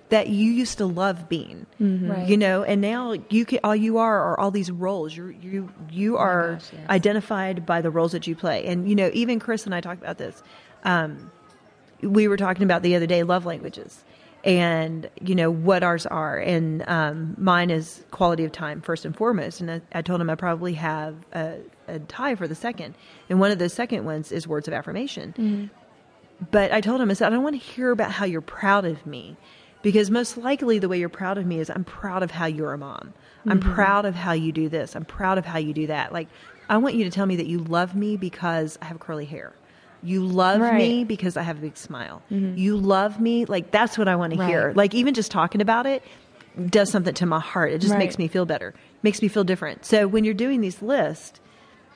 that 0.09 0.27
you 0.27 0.51
used 0.51 0.77
to 0.79 0.85
love 0.85 1.29
being? 1.29 1.65
Right. 1.79 2.27
You 2.27 2.37
know, 2.37 2.63
and 2.63 2.81
now 2.81 3.15
you 3.29 3.45
can, 3.45 3.59
all 3.63 3.75
you 3.75 3.97
are 3.97 4.21
are 4.21 4.39
all 4.39 4.51
these 4.51 4.71
roles. 4.71 5.15
You 5.15 5.35
you 5.41 5.69
you 5.91 6.17
are 6.17 6.53
gosh, 6.53 6.69
yes. 6.73 6.89
identified 6.89 7.65
by 7.65 7.81
the 7.81 7.89
roles 7.89 8.11
that 8.13 8.27
you 8.27 8.35
play. 8.35 8.65
And 8.65 8.89
you 8.89 8.95
know, 8.95 9.09
even 9.13 9.39
Chris 9.39 9.65
and 9.65 9.73
I 9.73 9.81
talked 9.81 10.01
about 10.01 10.17
this. 10.17 10.41
Um, 10.83 11.31
we 12.01 12.27
were 12.27 12.37
talking 12.37 12.63
about 12.63 12.81
the 12.81 12.95
other 12.95 13.07
day 13.07 13.23
love 13.23 13.45
languages 13.45 14.03
and 14.43 15.09
you 15.21 15.35
know 15.35 15.49
what 15.49 15.83
ours 15.83 16.05
are 16.05 16.37
and 16.37 16.87
um, 16.89 17.35
mine 17.37 17.69
is 17.69 18.03
quality 18.11 18.43
of 18.43 18.51
time 18.51 18.81
first 18.81 19.05
and 19.05 19.15
foremost 19.15 19.61
and 19.61 19.71
i, 19.71 19.81
I 19.93 20.01
told 20.01 20.19
him 20.19 20.29
i 20.29 20.35
probably 20.35 20.73
have 20.73 21.15
a, 21.33 21.59
a 21.87 21.99
tie 21.99 22.35
for 22.35 22.47
the 22.47 22.55
second 22.55 22.95
and 23.29 23.39
one 23.39 23.51
of 23.51 23.59
those 23.59 23.73
second 23.73 24.05
ones 24.05 24.31
is 24.31 24.47
words 24.47 24.67
of 24.67 24.73
affirmation 24.73 25.69
but 26.51 26.71
i 26.71 26.81
told 26.81 26.99
him 26.99 27.09
i 27.09 27.13
said 27.13 27.27
i 27.27 27.29
don't 27.29 27.43
want 27.43 27.59
to 27.59 27.65
hear 27.65 27.91
about 27.91 28.11
how 28.11 28.25
you're 28.25 28.41
proud 28.41 28.85
of 28.85 29.05
me 29.05 29.37
because 29.83 30.09
most 30.09 30.37
likely 30.37 30.79
the 30.79 30.89
way 30.89 30.97
you're 30.97 31.09
proud 31.09 31.37
of 31.37 31.45
me 31.45 31.59
is 31.59 31.69
i'm 31.69 31.83
proud 31.83 32.23
of 32.23 32.31
how 32.31 32.45
you're 32.45 32.73
a 32.73 32.77
mom 32.77 33.13
i'm 33.45 33.59
mm-hmm. 33.59 33.73
proud 33.73 34.05
of 34.05 34.15
how 34.15 34.31
you 34.31 34.51
do 34.51 34.67
this 34.67 34.95
i'm 34.95 35.05
proud 35.05 35.37
of 35.37 35.45
how 35.45 35.59
you 35.59 35.73
do 35.73 35.85
that 35.85 36.11
like 36.11 36.27
i 36.69 36.77
want 36.77 36.95
you 36.95 37.03
to 37.03 37.11
tell 37.11 37.27
me 37.27 37.35
that 37.35 37.45
you 37.45 37.59
love 37.59 37.95
me 37.95 38.17
because 38.17 38.79
i 38.81 38.85
have 38.85 38.99
curly 38.99 39.25
hair 39.25 39.53
you 40.03 40.25
love 40.25 40.59
me 40.73 41.03
because 41.03 41.37
I 41.37 41.43
have 41.43 41.59
a 41.59 41.61
big 41.61 41.77
smile. 41.77 42.21
Mm-hmm. 42.29 42.57
You 42.57 42.75
love 42.75 43.19
me. 43.19 43.45
Like, 43.45 43.71
that's 43.71 43.97
what 43.97 44.07
I 44.07 44.15
want 44.15 44.33
to 44.33 44.45
hear. 44.45 44.73
Like, 44.75 44.93
even 44.93 45.13
just 45.13 45.31
talking 45.31 45.61
about 45.61 45.85
it 45.85 46.03
does 46.69 46.89
something 46.91 47.13
to 47.15 47.25
my 47.25 47.39
heart. 47.39 47.71
It 47.71 47.79
just 47.79 47.93
Right. 47.93 47.99
makes 47.99 48.19
me 48.19 48.27
feel 48.27 48.45
better, 48.45 48.73
makes 49.01 49.21
me 49.21 49.27
feel 49.27 49.43
different. 49.43 49.85
So, 49.85 50.07
when 50.07 50.23
you're 50.23 50.33
doing 50.33 50.61
these 50.61 50.81
lists, 50.81 51.39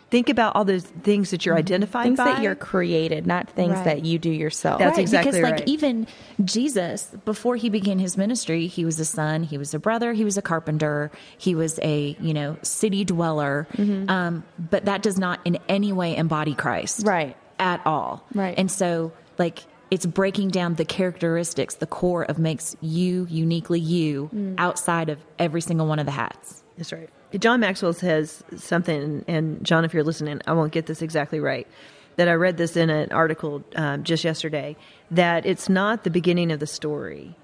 think 0.10 0.30
about 0.30 0.56
all 0.56 0.64
those 0.64 0.84
things 0.84 1.32
that 1.32 1.46
you're 1.46 1.58
identified 1.58 2.06
things 2.06 2.18
by. 2.18 2.26
that 2.26 2.42
you're 2.42 2.56
created, 2.56 3.28
not 3.28 3.50
things 3.50 3.74
Right. 3.74 3.86
that 3.86 4.06
you 4.06 4.18
do 4.20 4.30
yourself. 4.30 4.80
That's 4.80 4.98
right, 4.98 5.02
exactly 5.02 5.32
because 5.42 5.52
like 5.60 5.68
even 5.68 6.08
Jesus, 6.44 7.08
before 7.26 7.56
he 7.58 7.70
began 7.70 8.00
his 8.00 8.18
ministry, 8.18 8.68
he 8.68 8.86
was 8.86 9.00
a 9.00 9.06
son, 9.06 9.44
he 9.44 9.58
was 9.58 9.74
a 9.74 9.80
brother, 9.80 10.14
he 10.14 10.24
was 10.24 10.38
a 10.38 10.42
carpenter, 10.42 11.12
he 11.38 11.56
was 11.56 11.80
a 11.84 12.16
you 12.22 12.34
know 12.34 12.58
city 12.62 13.04
dweller. 13.04 13.68
Mm-hmm. 13.74 14.10
Um, 14.10 14.44
but 14.58 14.86
that 14.86 15.02
does 15.02 15.18
not 15.20 15.40
in 15.46 15.58
any 15.68 15.92
way 15.92 16.16
embody 16.16 16.54
Christ, 16.54 17.06
Right. 17.06 17.36
At 17.60 17.82
all, 17.86 18.24
Right. 18.34 18.54
And 18.58 18.72
so 18.72 19.12
like 19.38 19.64
it's 19.90 20.06
breaking 20.06 20.50
down 20.50 20.76
the 20.76 20.86
characteristics, 20.86 21.76
the 21.76 21.88
core 21.88 22.24
of 22.24 22.38
makes 22.38 22.76
you 22.82 23.26
uniquely 23.30 23.80
you 23.80 24.30
Mm. 24.36 24.56
outside 24.58 25.10
of 25.10 25.18
every 25.40 25.62
single 25.62 25.88
one 25.88 25.98
of 26.00 26.06
the 26.06 26.12
hats. 26.12 26.64
That's 26.78 26.92
right. 26.94 27.10
John 27.38 27.60
Maxwell 27.60 27.94
says 27.94 28.44
something, 28.56 29.24
and 29.28 29.64
John, 29.64 29.84
if 29.84 29.94
you're 29.94 30.04
listening, 30.04 30.42
I 30.48 30.54
won't 30.54 30.72
get 30.72 30.86
this 30.86 31.02
exactly 31.02 31.40
right. 31.40 31.68
That 32.16 32.28
I 32.28 32.34
read 32.34 32.58
this 32.58 32.76
in 32.76 32.90
an 32.90 33.12
article 33.12 33.64
um, 33.76 34.04
just 34.04 34.24
yesterday. 34.24 34.76
That 35.12 35.46
it's 35.46 35.70
not 35.70 36.04
the 36.04 36.10
beginning 36.10 36.52
of 36.52 36.60
the 36.60 36.68
story 36.68 37.36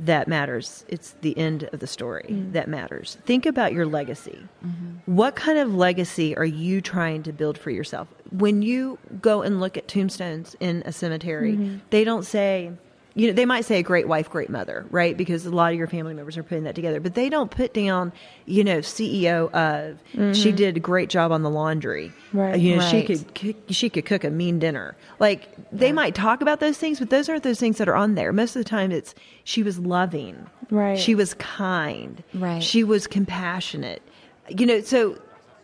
that 0.00 0.26
matters; 0.26 0.84
it's 0.88 1.14
the 1.20 1.36
end 1.38 1.68
of 1.72 1.78
the 1.78 1.86
story 1.86 2.26
mm-hmm. 2.28 2.52
that 2.52 2.68
matters. 2.68 3.18
Think 3.24 3.46
about 3.46 3.72
your 3.72 3.86
legacy. 3.86 4.48
Mm-hmm. 4.66 5.14
What 5.14 5.36
kind 5.36 5.58
of 5.58 5.74
legacy 5.74 6.36
are 6.36 6.44
you 6.44 6.80
trying 6.80 7.22
to 7.24 7.32
build 7.32 7.56
for 7.56 7.70
yourself? 7.70 8.08
When 8.30 8.62
you 8.62 8.98
go 9.20 9.42
and 9.42 9.60
look 9.60 9.76
at 9.76 9.86
tombstones 9.86 10.56
in 10.58 10.82
a 10.86 10.92
cemetery, 10.92 11.52
mm-hmm. 11.52 11.78
they 11.90 12.02
don't 12.02 12.24
say 12.24 12.72
you 13.14 13.26
know, 13.26 13.32
they 13.32 13.44
might 13.44 13.64
say 13.64 13.78
a 13.78 13.82
great 13.82 14.06
wife, 14.06 14.30
great 14.30 14.50
mother, 14.50 14.86
right? 14.90 15.16
Because 15.16 15.44
a 15.44 15.50
lot 15.50 15.72
of 15.72 15.78
your 15.78 15.88
family 15.88 16.14
members 16.14 16.36
are 16.36 16.42
putting 16.42 16.64
that 16.64 16.74
together, 16.74 17.00
but 17.00 17.14
they 17.14 17.28
don't 17.28 17.50
put 17.50 17.74
down, 17.74 18.12
you 18.46 18.62
know, 18.62 18.78
CEO 18.78 19.50
of 19.52 19.98
she 20.12 20.48
mm-hmm. 20.48 20.56
did 20.56 20.76
a 20.76 20.80
great 20.80 21.08
job 21.08 21.32
on 21.32 21.42
the 21.42 21.50
laundry. 21.50 22.12
Right. 22.32 22.58
You 22.58 22.76
know, 22.76 22.88
she 22.88 23.02
could 23.02 23.34
cook, 23.34 23.56
she 23.70 23.90
could 23.90 24.06
cook 24.06 24.22
a 24.22 24.30
mean 24.30 24.60
dinner. 24.60 24.96
Like 25.18 25.48
they 25.72 25.90
might 25.90 26.14
talk 26.14 26.40
about 26.40 26.60
those 26.60 26.78
things, 26.78 27.00
but 27.00 27.10
those 27.10 27.28
aren't 27.28 27.42
those 27.42 27.58
things 27.58 27.78
that 27.78 27.88
are 27.88 27.96
on 27.96 28.14
there. 28.14 28.32
Most 28.32 28.54
of 28.54 28.60
the 28.60 28.68
time, 28.68 28.92
it's 28.92 29.14
she 29.44 29.62
was 29.62 29.78
loving, 29.78 30.46
Right. 30.70 30.98
She 30.98 31.16
was 31.16 31.34
kind, 31.34 32.22
Right. 32.32 32.62
She 32.62 32.84
was 32.84 33.08
compassionate. 33.08 34.02
You 34.48 34.66
know, 34.66 34.80
so 34.82 35.18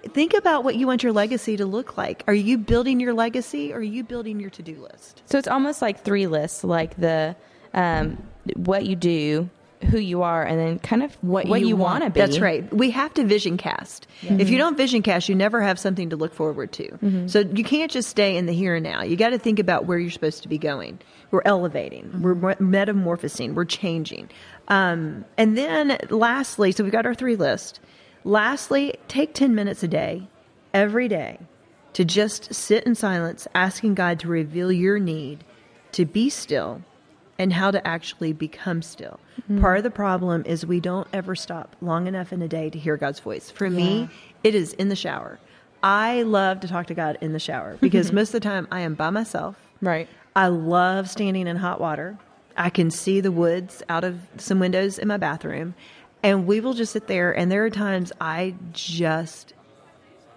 think 0.06 0.34
about 0.34 0.64
what 0.64 0.76
you 0.76 0.86
want 0.86 1.02
your 1.02 1.12
legacy 1.12 1.56
to 1.56 1.66
look 1.66 1.96
like. 1.96 2.24
Are 2.26 2.34
you 2.34 2.58
building 2.58 3.00
your 3.00 3.14
legacy, 3.14 3.72
or 3.72 3.78
are 3.78 3.82
you 3.82 4.04
building 4.04 4.40
your 4.40 4.50
to 4.50 4.62
do 4.62 4.76
list? 4.80 5.22
So 5.26 5.38
it's 5.38 5.48
almost 5.48 5.82
like 5.82 6.04
three 6.04 6.26
lists, 6.26 6.64
like 6.64 6.96
the 6.96 7.36
um, 7.74 8.22
what 8.54 8.86
you 8.86 8.96
do, 8.96 9.50
who 9.90 9.98
you 9.98 10.22
are, 10.22 10.42
and 10.42 10.58
then 10.58 10.78
kind 10.78 11.02
of 11.02 11.14
What 11.20 11.46
what, 11.46 11.60
you 11.60 11.68
you, 11.68 11.76
want. 11.76 12.02
to 12.02 12.10
be. 12.10 12.18
That's 12.20 12.38
right. 12.38 12.72
We 12.72 12.90
have 12.92 13.12
to 13.14 13.24
vision 13.24 13.58
cast. 13.58 14.06
If 14.22 14.48
you 14.48 14.56
don't 14.56 14.76
vision 14.76 15.02
cast, 15.02 15.28
you 15.28 15.34
never 15.34 15.60
have 15.60 15.78
something 15.78 16.10
to 16.10 16.16
look 16.16 16.32
forward 16.32 16.72
to. 16.72 17.28
So 17.28 17.40
you 17.40 17.62
can't 17.64 17.90
just 17.90 18.08
stay 18.08 18.36
in 18.36 18.46
the 18.46 18.52
here 18.54 18.74
and 18.76 18.84
now. 18.84 19.02
You 19.02 19.16
got 19.16 19.30
to 19.30 19.38
think 19.38 19.58
about 19.58 19.84
where 19.84 19.98
you're 19.98 20.10
supposed 20.10 20.42
to 20.44 20.48
be 20.48 20.56
going. 20.58 20.98
We're 21.30 21.42
elevating. 21.44 22.22
We're 22.22 22.54
metamorphosing. 22.58 23.54
We're 23.54 23.64
changing. 23.66 24.30
Um, 24.68 25.24
and 25.36 25.58
then 25.58 25.98
lastly, 26.08 26.72
so 26.72 26.82
we've 26.82 26.92
got 26.92 27.04
our 27.04 27.14
three 27.14 27.36
list. 27.36 27.80
Lastly, 28.26 28.92
take 29.06 29.34
10 29.34 29.54
minutes 29.54 29.84
a 29.84 29.88
day, 29.88 30.26
every 30.74 31.06
day, 31.06 31.38
to 31.92 32.04
just 32.04 32.52
sit 32.52 32.82
in 32.82 32.96
silence, 32.96 33.46
asking 33.54 33.94
God 33.94 34.18
to 34.18 34.26
reveal 34.26 34.72
your 34.72 34.98
need 34.98 35.44
to 35.92 36.04
be 36.04 36.28
still 36.28 36.82
and 37.38 37.52
how 37.52 37.70
to 37.70 37.86
actually 37.86 38.32
become 38.32 38.82
still. 38.82 39.20
Mm-hmm. 39.42 39.60
Part 39.60 39.78
of 39.78 39.84
the 39.84 39.92
problem 39.92 40.42
is 40.44 40.66
we 40.66 40.80
don't 40.80 41.06
ever 41.12 41.36
stop 41.36 41.76
long 41.80 42.08
enough 42.08 42.32
in 42.32 42.42
a 42.42 42.48
day 42.48 42.68
to 42.68 42.76
hear 42.80 42.96
God's 42.96 43.20
voice. 43.20 43.48
For 43.48 43.70
me, 43.70 44.08
it 44.42 44.56
is 44.56 44.72
in 44.72 44.88
the 44.88 44.96
shower. 44.96 45.38
I 45.84 46.22
love 46.22 46.58
to 46.60 46.68
talk 46.68 46.88
to 46.88 46.94
God 46.94 47.18
in 47.20 47.32
the 47.32 47.38
shower 47.38 47.76
because 47.80 48.10
most 48.10 48.30
of 48.30 48.40
the 48.42 48.48
time 48.48 48.66
I 48.72 48.80
am 48.80 48.94
by 48.94 49.10
myself. 49.10 49.54
Right. 49.80 50.08
I 50.34 50.48
love 50.48 51.08
standing 51.08 51.46
in 51.46 51.54
hot 51.54 51.80
water. 51.80 52.18
I 52.56 52.70
can 52.70 52.90
see 52.90 53.20
the 53.20 53.30
woods 53.30 53.84
out 53.88 54.02
of 54.02 54.18
some 54.36 54.58
windows 54.58 54.98
in 54.98 55.06
my 55.06 55.16
bathroom. 55.16 55.76
And 56.26 56.44
we 56.44 56.58
will 56.58 56.74
just 56.74 56.92
sit 56.92 57.06
there. 57.06 57.30
And 57.30 57.52
there 57.52 57.64
are 57.64 57.70
times 57.70 58.12
I 58.20 58.56
just 58.72 59.54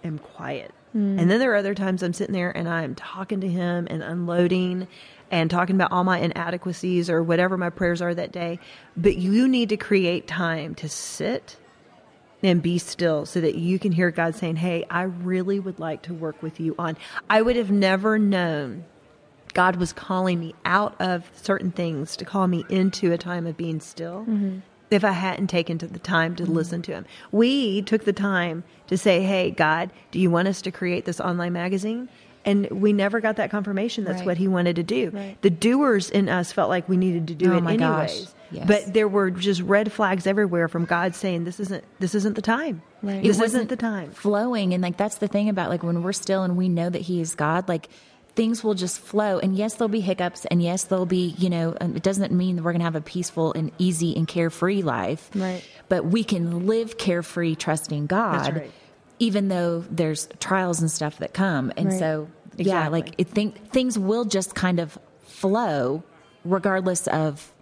am 0.04 0.20
quiet. 0.20 0.72
Hmm. 0.92 1.18
And 1.18 1.28
then 1.28 1.40
there 1.40 1.52
are 1.52 1.56
other 1.56 1.74
times 1.74 2.04
I'm 2.04 2.12
sitting 2.12 2.32
there 2.32 2.56
and 2.56 2.68
I'm 2.68 2.94
talking 2.94 3.40
to 3.40 3.48
him 3.48 3.88
and 3.90 4.00
unloading 4.00 4.86
and 5.32 5.50
talking 5.50 5.74
about 5.74 5.90
all 5.90 6.04
my 6.04 6.20
inadequacies 6.20 7.10
or 7.10 7.24
whatever 7.24 7.56
my 7.56 7.70
prayers 7.70 8.00
are 8.00 8.14
that 8.14 8.30
day. 8.30 8.60
But 8.96 9.16
you 9.16 9.48
need 9.48 9.70
to 9.70 9.76
create 9.76 10.28
time 10.28 10.76
to 10.76 10.88
sit 10.88 11.56
and 12.40 12.62
be 12.62 12.78
still 12.78 13.26
so 13.26 13.40
that 13.40 13.56
you 13.56 13.80
can 13.80 13.90
hear 13.90 14.12
God 14.12 14.36
saying, 14.36 14.56
Hey, 14.56 14.86
I 14.88 15.02
really 15.02 15.58
would 15.58 15.80
like 15.80 16.02
to 16.02 16.14
work 16.14 16.40
with 16.40 16.60
you 16.60 16.76
on. 16.78 16.96
I 17.28 17.42
would 17.42 17.56
have 17.56 17.72
never 17.72 18.16
known 18.16 18.84
God 19.54 19.74
was 19.74 19.92
calling 19.92 20.38
me 20.38 20.54
out 20.64 21.00
of 21.00 21.28
certain 21.34 21.72
things 21.72 22.16
to 22.16 22.24
call 22.24 22.46
me 22.46 22.64
into 22.68 23.12
a 23.12 23.18
time 23.18 23.48
of 23.48 23.56
being 23.56 23.80
still 23.80 24.20
mm-hmm. 24.20 24.60
If 24.90 25.04
I 25.04 25.12
hadn't 25.12 25.46
taken 25.48 25.78
the 25.78 25.98
time 25.98 26.36
to 26.36 26.42
mm-hmm. 26.42 26.52
listen 26.52 26.82
to 26.82 26.92
Him. 26.92 27.06
We 27.32 27.82
took 27.82 28.04
the 28.04 28.12
time 28.12 28.64
to 28.88 28.98
say, 28.98 29.22
Hey, 29.22 29.50
God, 29.50 29.90
do 30.10 30.18
you 30.18 30.30
want 30.30 30.48
us 30.48 30.62
to 30.62 30.70
create 30.70 31.04
this 31.04 31.20
online 31.20 31.52
magazine? 31.52 32.08
And 32.44 32.70
we 32.70 32.94
never 32.94 33.20
got 33.20 33.36
that 33.36 33.50
confirmation 33.50 34.04
that's 34.04 34.18
Right. 34.20 34.26
what 34.26 34.36
He 34.38 34.48
wanted 34.48 34.76
to 34.76 34.82
do. 34.82 35.10
Right. 35.10 35.36
The 35.42 35.50
doers 35.50 36.10
in 36.10 36.28
us 36.28 36.52
felt 36.52 36.70
like 36.70 36.88
we 36.88 36.96
needed 36.96 37.28
to 37.28 37.34
do 37.34 37.52
Oh 37.52 37.58
it 37.58 37.62
my 37.62 37.76
gosh. 37.76 38.10
anyways. 38.10 38.34
Yes. 38.52 38.66
But 38.66 38.94
there 38.94 39.06
were 39.06 39.30
just 39.30 39.60
red 39.60 39.92
flags 39.92 40.26
everywhere 40.26 40.66
from 40.66 40.84
God 40.84 41.14
saying, 41.14 41.44
This 41.44 41.60
isn't 41.60 41.84
this 42.00 42.14
isn't 42.14 42.34
the 42.34 42.42
time. 42.42 42.82
Right. 43.02 43.22
This 43.22 43.40
isn't 43.40 43.68
the 43.68 43.76
time. 43.76 44.10
flowing 44.10 44.74
and 44.74 44.82
like 44.82 44.96
that's 44.96 45.18
the 45.18 45.28
thing 45.28 45.48
about 45.48 45.70
like 45.70 45.82
when 45.82 46.02
we're 46.02 46.12
still 46.12 46.42
and 46.42 46.56
we 46.56 46.68
know 46.68 46.90
that 46.90 47.02
he 47.02 47.20
is 47.20 47.34
god 47.34 47.66
like 47.68 47.88
things 48.34 48.62
will 48.64 48.74
just 48.74 48.98
flow 49.00 49.38
and 49.38 49.56
yes 49.56 49.74
there'll 49.74 49.88
be 49.88 50.00
hiccups 50.00 50.44
and 50.46 50.62
yes 50.62 50.84
there'll 50.84 51.06
be 51.06 51.34
you 51.38 51.50
know 51.50 51.76
um, 51.80 51.96
it 51.96 52.02
doesn't 52.02 52.32
mean 52.32 52.56
that 52.56 52.62
we're 52.62 52.72
going 52.72 52.80
to 52.80 52.84
have 52.84 52.96
a 52.96 53.00
peaceful 53.00 53.52
and 53.54 53.72
easy 53.78 54.16
and 54.16 54.28
carefree 54.28 54.82
life 54.82 55.30
Right. 55.34 55.62
but 55.88 56.04
we 56.06 56.22
can 56.24 56.66
live 56.66 56.96
carefree 56.96 57.56
trusting 57.56 58.06
god 58.06 58.56
right. 58.56 58.70
even 59.18 59.48
though 59.48 59.84
there's 59.90 60.28
trials 60.38 60.80
and 60.80 60.90
stuff 60.90 61.18
that 61.18 61.34
come 61.34 61.72
and 61.76 61.90
Right. 61.90 61.98
so 61.98 62.28
yeah 62.56 62.88
like 62.88 63.14
it 63.18 63.28
think 63.28 63.70
things 63.70 63.98
will 63.98 64.24
just 64.24 64.54
kind 64.54 64.78
of 64.80 64.98
flow 65.24 66.02
regardless 66.44 67.06
of 67.08 67.52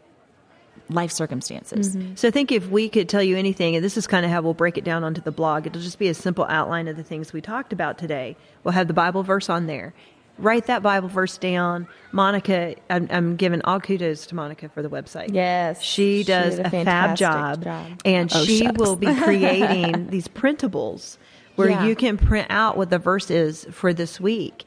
life 0.90 1.12
circumstances 1.12 1.94
mm-hmm. 1.96 2.14
So 2.14 2.28
I 2.28 2.30
think 2.30 2.50
if 2.50 2.68
we 2.68 2.88
could 2.88 3.08
tell 3.10 3.22
you 3.22 3.36
anything, 3.36 3.76
and 3.76 3.84
this 3.84 3.98
is 3.98 4.06
kind 4.06 4.24
of 4.24 4.32
how 4.32 4.40
we'll 4.40 4.54
break 4.54 4.78
it 4.78 4.84
down 4.84 5.04
onto 5.04 5.20
the 5.20 5.30
blog, 5.30 5.66
it'll 5.66 5.82
just 5.82 5.98
be 5.98 6.08
a 6.08 6.14
simple 6.14 6.46
outline 6.48 6.88
of 6.88 6.96
the 6.96 7.02
things 7.02 7.30
we 7.30 7.42
talked 7.42 7.74
about 7.74 7.98
today. 7.98 8.36
We'll 8.64 8.72
have 8.72 8.88
the 8.88 8.94
Bible 8.94 9.22
verse 9.22 9.50
on 9.50 9.66
there. 9.66 9.92
Write 10.38 10.66
that 10.66 10.82
Bible 10.82 11.08
verse 11.08 11.36
down. 11.38 11.88
Monica, 12.12 12.74
I'm, 12.88 13.08
I'm 13.10 13.36
giving 13.36 13.60
all 13.62 13.80
kudos 13.80 14.26
to 14.28 14.34
Monica 14.34 14.68
for 14.68 14.82
the 14.82 14.88
website. 14.88 15.34
Yes, 15.34 15.82
She 15.82 16.18
she 16.22 16.24
does 16.24 16.56
did 16.56 16.66
a 16.72 16.80
a, 16.80 16.84
fab 16.84 17.16
job, 17.16 17.64
job. 17.64 17.86
and 18.04 18.30
Oh, 18.34 18.44
she 18.44 18.58
shucks. 18.60 18.78
will 18.78 18.96
be 18.96 19.12
creating 19.22 20.08
these 20.08 20.28
printables 20.28 21.18
where 21.56 21.70
Yeah. 21.70 21.84
you 21.86 21.96
can 21.96 22.16
print 22.16 22.46
out 22.50 22.76
what 22.76 22.88
the 22.90 22.98
verse 22.98 23.30
is 23.30 23.66
for 23.72 23.92
this 23.92 24.20
week. 24.20 24.64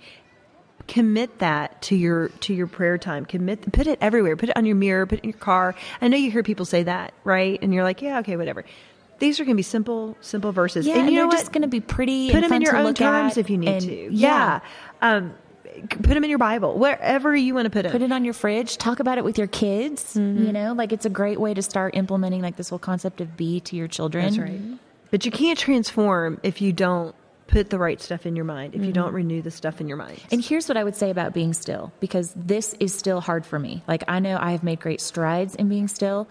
Commit 0.87 1.39
that 1.39 1.81
to 1.83 1.95
your 1.95 2.29
to 2.41 2.53
your 2.53 2.67
prayer 2.67 2.97
time. 2.97 3.23
Commit 3.25 3.71
put 3.71 3.87
it 3.87 3.97
everywhere. 4.01 4.35
Put 4.35 4.49
it 4.49 4.57
on 4.57 4.65
your 4.65 4.75
mirror. 4.75 5.05
Put 5.05 5.19
it 5.19 5.23
in 5.23 5.29
your 5.29 5.39
car. 5.39 5.73
I 6.01 6.07
know 6.09 6.17
you 6.17 6.29
hear 6.31 6.43
people 6.43 6.65
say 6.65 6.83
that 6.83 7.13
right? 7.23 7.57
And 7.61 7.73
you're 7.73 7.83
like 7.83 8.01
yeah 8.01 8.19
okay 8.19 8.35
whatever. 8.35 8.65
These 9.19 9.39
are 9.39 9.45
going 9.45 9.55
to 9.55 9.59
be 9.59 9.63
simple 9.63 10.17
simple 10.21 10.51
verses. 10.51 10.85
Yeah 10.85 10.97
and 10.97 11.05
you 11.05 11.11
know 11.15 11.21
they're 11.21 11.27
what? 11.27 11.37
just 11.37 11.51
going 11.53 11.61
to 11.61 11.67
be 11.67 11.79
pretty 11.79 12.27
put 12.31 12.37
and 12.43 12.45
them 12.45 12.53
in 12.53 12.61
your 12.63 12.75
own 12.75 12.93
terms 12.93 13.33
at 13.33 13.37
if 13.37 13.49
you 13.49 13.57
need 13.57 13.69
and- 13.69 13.81
to. 13.81 14.09
yeah. 14.13 14.59
Yeah. 15.01 15.07
Um 15.17 15.33
put 15.89 16.07
them 16.07 16.23
in 16.23 16.29
your 16.29 16.39
Bible, 16.39 16.77
wherever 16.77 17.35
you 17.35 17.53
want 17.53 17.65
to 17.65 17.69
put 17.69 17.83
them. 17.83 17.91
Put 17.91 18.01
it 18.01 18.11
on 18.11 18.25
your 18.25 18.33
fridge. 18.33 18.77
Talk 18.77 18.99
about 18.99 19.17
it 19.17 19.23
with 19.23 19.37
your 19.37 19.47
kids. 19.47 20.15
Mm-hmm. 20.15 20.45
You 20.45 20.51
know, 20.51 20.73
like 20.73 20.91
it's 20.91 21.05
a 21.05 21.09
great 21.09 21.39
way 21.39 21.53
to 21.53 21.61
start 21.61 21.95
implementing 21.95 22.41
like 22.41 22.57
this 22.57 22.69
whole 22.69 22.79
concept 22.79 23.21
of 23.21 23.37
be 23.37 23.59
to 23.61 23.75
your 23.75 23.87
children. 23.87 24.25
That's 24.25 24.37
right. 24.37 24.61
But 25.09 25.25
you 25.25 25.31
can't 25.31 25.57
transform 25.57 26.39
if 26.43 26.61
you 26.61 26.71
don't 26.71 27.15
put 27.47 27.69
the 27.69 27.77
right 27.77 28.01
stuff 28.01 28.25
in 28.25 28.35
your 28.35 28.45
mind, 28.45 28.75
if 28.75 28.85
you 28.85 28.93
don't 28.93 29.07
mm-hmm. 29.07 29.15
renew 29.15 29.41
the 29.41 29.51
stuff 29.51 29.81
in 29.81 29.87
your 29.89 29.97
mind. 29.97 30.21
And 30.31 30.41
here's 30.41 30.69
what 30.69 30.77
I 30.77 30.85
would 30.85 30.95
say 30.95 31.09
about 31.09 31.33
being 31.33 31.53
still, 31.53 31.91
because 31.99 32.33
this 32.33 32.75
is 32.79 32.93
still 32.93 33.19
hard 33.19 33.45
for 33.45 33.59
me. 33.59 33.83
Like 33.87 34.03
I 34.07 34.19
know 34.19 34.37
I 34.39 34.51
have 34.51 34.63
made 34.63 34.79
great 34.79 35.01
strides 35.01 35.55
in 35.55 35.67
being 35.67 35.89
still, 35.89 36.29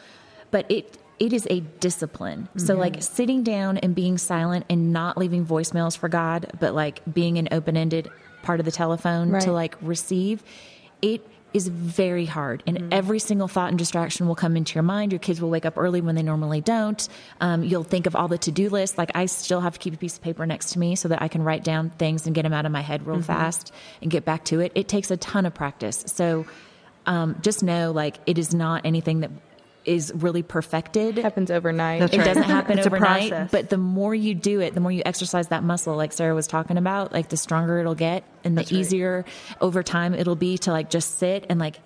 but 0.50 0.64
it 0.70 0.96
it 1.20 1.33
is 1.35 1.46
a 1.50 1.61
discipline. 1.78 2.48
So 2.56 2.74
like 2.74 3.02
sitting 3.02 3.42
down 3.44 3.76
and 3.78 3.94
being 3.94 4.16
silent 4.18 4.64
and 4.70 4.92
not 4.92 5.18
leaving 5.18 5.46
voicemails 5.46 5.96
for 5.96 6.09
God, 6.09 6.50
but 6.59 6.74
like 6.74 7.02
being 7.12 7.37
an 7.38 7.46
open-ended 7.52 8.09
part 8.42 8.59
of 8.59 8.64
the 8.64 8.72
telephone 8.72 9.30
Right. 9.30 9.42
to 9.42 9.52
like 9.52 9.76
receive, 9.83 10.42
it 11.02 11.24
is 11.52 11.68
very 11.68 12.24
hard. 12.26 12.62
And 12.66 12.94
every 12.94 13.18
single 13.18 13.48
thought 13.48 13.68
and 13.68 13.78
distraction 13.78 14.28
will 14.28 14.37
come 14.37 14.56
into 14.56 14.74
your 14.76 14.83
mind. 14.85 15.12
Your 15.12 15.18
kids 15.18 15.40
will 15.42 15.50
wake 15.50 15.66
up 15.66 15.76
early 15.76 16.00
when 16.00 16.14
they 16.14 16.22
normally 16.22 16.61
don't. 16.61 17.06
Um, 17.40 17.64
you'll 17.64 17.83
think 17.85 18.06
of 18.06 18.16
all 18.16 18.28
the 18.28 18.38
to 18.38 18.52
do 18.52 18.70
lists. 18.70 18.96
Like 18.96 19.11
I 19.14 19.26
still 19.26 19.61
have 19.61 19.74
to 19.74 19.78
keep 19.78 19.92
a 19.92 19.96
piece 19.98 20.16
of 20.16 20.22
paper 20.22 20.46
next 20.46 20.72
to 20.72 20.78
me 20.78 20.94
so 20.96 21.09
that 21.09 21.20
I 21.20 21.28
can 21.28 21.42
write 21.42 21.64
down 21.64 21.90
things 21.90 22.24
and 22.26 22.35
get 22.35 22.42
them 22.42 22.52
out 22.52 22.66
of 22.66 22.72
my 22.72 22.80
head 22.83 23.06
real 23.06 23.20
fast 23.20 23.74
and 24.00 24.11
get 24.11 24.24
back 24.24 24.44
to 24.46 24.61
it. 24.61 24.72
It 24.74 24.88
takes 24.88 25.11
a 25.11 25.16
ton 25.16 25.44
of 25.44 25.52
practice. 25.52 26.04
So 26.06 26.46
um, 27.06 27.37
just 27.42 27.62
know 27.62 27.90
like 27.90 28.18
it 28.26 28.38
is 28.38 28.54
not 28.54 28.87
anything 28.87 29.20
that 29.20 29.30
is 29.85 30.12
really 30.14 30.43
perfected. 30.43 31.16
happens 31.19 31.51
overnight. 31.51 32.01
That's 32.01 32.12
It 32.12 32.19
right. 32.19 32.25
doesn't 32.27 32.43
happen 32.45 32.79
It's 32.79 32.87
a 32.87 32.90
overnight, 32.90 33.31
process. 33.31 33.51
but 33.51 33.71
the 33.71 33.79
more 33.79 34.14
you 34.14 34.35
do 34.35 34.61
it, 34.61 34.75
the 34.75 34.81
more 34.81 34.93
you 34.93 35.03
exercise 35.07 35.49
that 35.49 35.62
muscle, 35.64 35.97
like 35.97 36.12
Sarah 36.12 36.35
was 36.35 36.47
talking 36.47 36.77
about, 36.77 37.12
like 37.12 37.29
the 37.31 37.37
stronger 37.37 37.79
it'll 37.79 37.95
get 37.95 38.25
and 38.45 38.57
the 38.57 38.61
That's 38.62 38.73
right. 38.73 38.79
easier 38.81 39.25
over 39.61 39.83
time 39.83 40.14
it'll 40.14 40.37
be 40.37 40.59
to 40.59 40.71
like 40.73 40.90
just 40.90 41.19
sit 41.19 41.47
and 41.49 41.59
like 41.59 41.81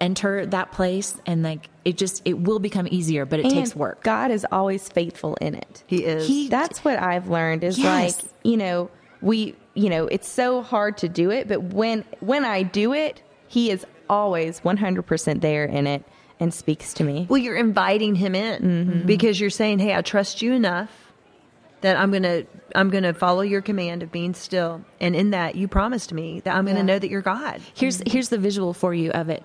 enter 0.00 0.44
that 0.46 0.72
place 0.72 1.16
and 1.24 1.42
like 1.42 1.70
it 1.84 1.96
just 1.96 2.20
it 2.24 2.38
will 2.38 2.58
become 2.58 2.86
easier, 2.90 3.24
but 3.24 3.38
it 3.40 3.46
And 3.46 3.54
takes 3.54 3.74
work. 3.74 4.02
God 4.02 4.30
is 4.30 4.44
always 4.52 4.88
faithful 4.88 5.36
in 5.40 5.54
it. 5.54 5.84
He 5.86 6.04
is. 6.04 6.26
He- 6.26 6.48
That's 6.48 6.84
what 6.84 6.98
I've 7.00 7.28
learned 7.28 7.64
is 7.64 7.78
Yes. 7.78 8.22
like, 8.22 8.30
you 8.44 8.56
know, 8.56 8.90
we, 9.22 9.54
you 9.74 9.88
know, 9.88 10.06
it's 10.06 10.28
so 10.28 10.60
hard 10.62 10.98
to 10.98 11.08
do 11.08 11.30
it, 11.30 11.48
but 11.48 11.62
when 11.62 12.04
when 12.20 12.44
I 12.44 12.62
do 12.64 12.92
it, 12.92 13.22
he 13.48 13.70
is 13.70 13.86
always 14.10 14.60
100% 14.60 15.40
there 15.40 15.64
in 15.64 15.86
it 15.86 16.04
and 16.38 16.52
speaks 16.52 16.92
to 16.94 17.04
me. 17.04 17.26
Well, 17.28 17.38
you're 17.38 17.56
inviting 17.56 18.14
him 18.14 18.34
in 18.34 18.62
mm-hmm. 18.62 19.06
because 19.06 19.40
you're 19.40 19.50
saying, 19.50 19.78
"Hey, 19.78 19.94
I 19.94 20.02
trust 20.02 20.42
you 20.42 20.52
enough 20.52 20.90
that 21.80 21.96
I'm 21.96 22.10
gonna 22.10 22.44
I'm 22.74 22.90
gonna 22.90 23.14
follow 23.14 23.42
your 23.42 23.62
command 23.62 24.02
of 24.02 24.12
being 24.12 24.34
still, 24.34 24.84
and 25.00 25.14
in 25.16 25.30
that 25.30 25.54
you 25.54 25.68
promised 25.68 26.12
me 26.12 26.40
that 26.40 26.54
I'm 26.54 26.66
gonna 26.66 26.78
Yeah. 26.78 26.84
know 26.84 26.98
that 26.98 27.10
you're 27.10 27.22
God." 27.22 27.60
Here's 27.74 28.02
here's 28.06 28.28
the 28.28 28.38
visual 28.38 28.72
for 28.72 28.92
you 28.94 29.10
of 29.12 29.28
it. 29.28 29.42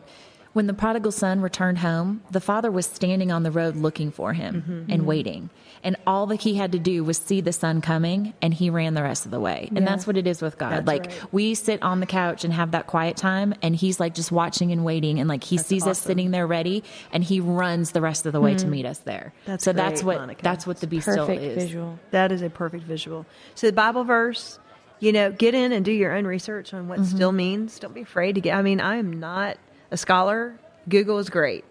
When 0.53 0.67
the 0.67 0.73
prodigal 0.73 1.13
son 1.13 1.39
returned 1.39 1.77
home, 1.77 2.21
the 2.29 2.41
father 2.41 2.69
was 2.69 2.85
standing 2.85 3.31
on 3.31 3.43
the 3.43 3.51
road 3.51 3.77
looking 3.77 4.11
for 4.11 4.33
him 4.33 4.55
mm-hmm. 4.61 4.71
and 4.71 4.89
mm-hmm. 4.89 5.05
waiting. 5.05 5.49
And 5.83 5.95
all 6.05 6.27
that 6.27 6.41
he 6.41 6.55
had 6.55 6.73
to 6.73 6.79
do 6.79 7.03
was 7.03 7.17
see 7.17 7.41
the 7.41 7.53
son 7.53 7.81
coming 7.81 8.33
and 8.41 8.53
he 8.53 8.69
ran 8.69 8.93
the 8.93 9.01
rest 9.01 9.25
of 9.25 9.31
the 9.31 9.39
way. 9.39 9.67
And 9.69 9.79
Yeah. 9.79 9.85
that's 9.85 10.05
what 10.05 10.17
it 10.17 10.27
is 10.27 10.41
with 10.41 10.57
God. 10.57 10.71
That's 10.73 10.87
like 10.87 11.07
right. 11.07 11.33
we 11.33 11.55
sit 11.55 11.81
on 11.81 12.01
the 12.01 12.05
couch 12.05 12.43
and 12.43 12.53
have 12.53 12.71
that 12.71 12.85
quiet 12.85 13.17
time 13.17 13.55
and 13.63 13.75
he's 13.75 13.99
like 13.99 14.13
just 14.13 14.31
watching 14.31 14.71
and 14.71 14.83
waiting 14.85 15.19
and 15.19 15.27
like 15.29 15.43
he 15.43 15.57
sees 15.57 15.87
us 15.87 15.99
sitting 15.99 16.31
there 16.31 16.45
ready 16.45 16.83
and 17.11 17.23
he 17.23 17.39
runs 17.39 17.91
the 17.91 18.01
rest 18.01 18.25
of 18.25 18.33
the 18.33 18.41
way 18.41 18.53
to 18.53 18.59
mm-hmm. 18.63 18.71
meet 18.71 18.85
us 18.85 18.99
there. 18.99 19.33
That's 19.45 19.63
so 19.63 19.73
that's 19.73 20.03
what 20.03 20.19
Monica. 20.19 20.43
that's 20.43 20.67
what 20.67 20.81
the 20.81 20.87
be 20.87 20.99
still 20.99 21.25
Perfect 21.25 21.41
is. 21.41 21.63
visual. 21.63 21.97
That 22.11 22.31
is 22.31 22.41
a 22.41 22.49
perfect 22.49 22.83
visual. 22.83 23.25
So 23.55 23.67
the 23.67 23.73
Bible 23.73 24.03
verse, 24.03 24.59
you 24.99 25.11
know, 25.13 25.31
get 25.31 25.55
in 25.55 25.71
and 25.71 25.83
do 25.83 25.91
your 25.91 26.11
own 26.15 26.27
research 26.27 26.73
on 26.75 26.87
what 26.89 26.99
Mm-hmm. 26.99 27.15
still 27.15 27.31
means. 27.31 27.79
Don't 27.79 27.95
be 27.95 28.01
afraid 28.01 28.35
to 28.35 28.41
get. 28.41 28.55
I 28.55 28.61
mean, 28.61 28.79
I 28.79 28.97
am 28.97 29.19
not 29.19 29.57
a 29.91 29.97
scholar. 29.97 30.57
Google 30.89 31.19
is 31.19 31.29
great. 31.29 31.63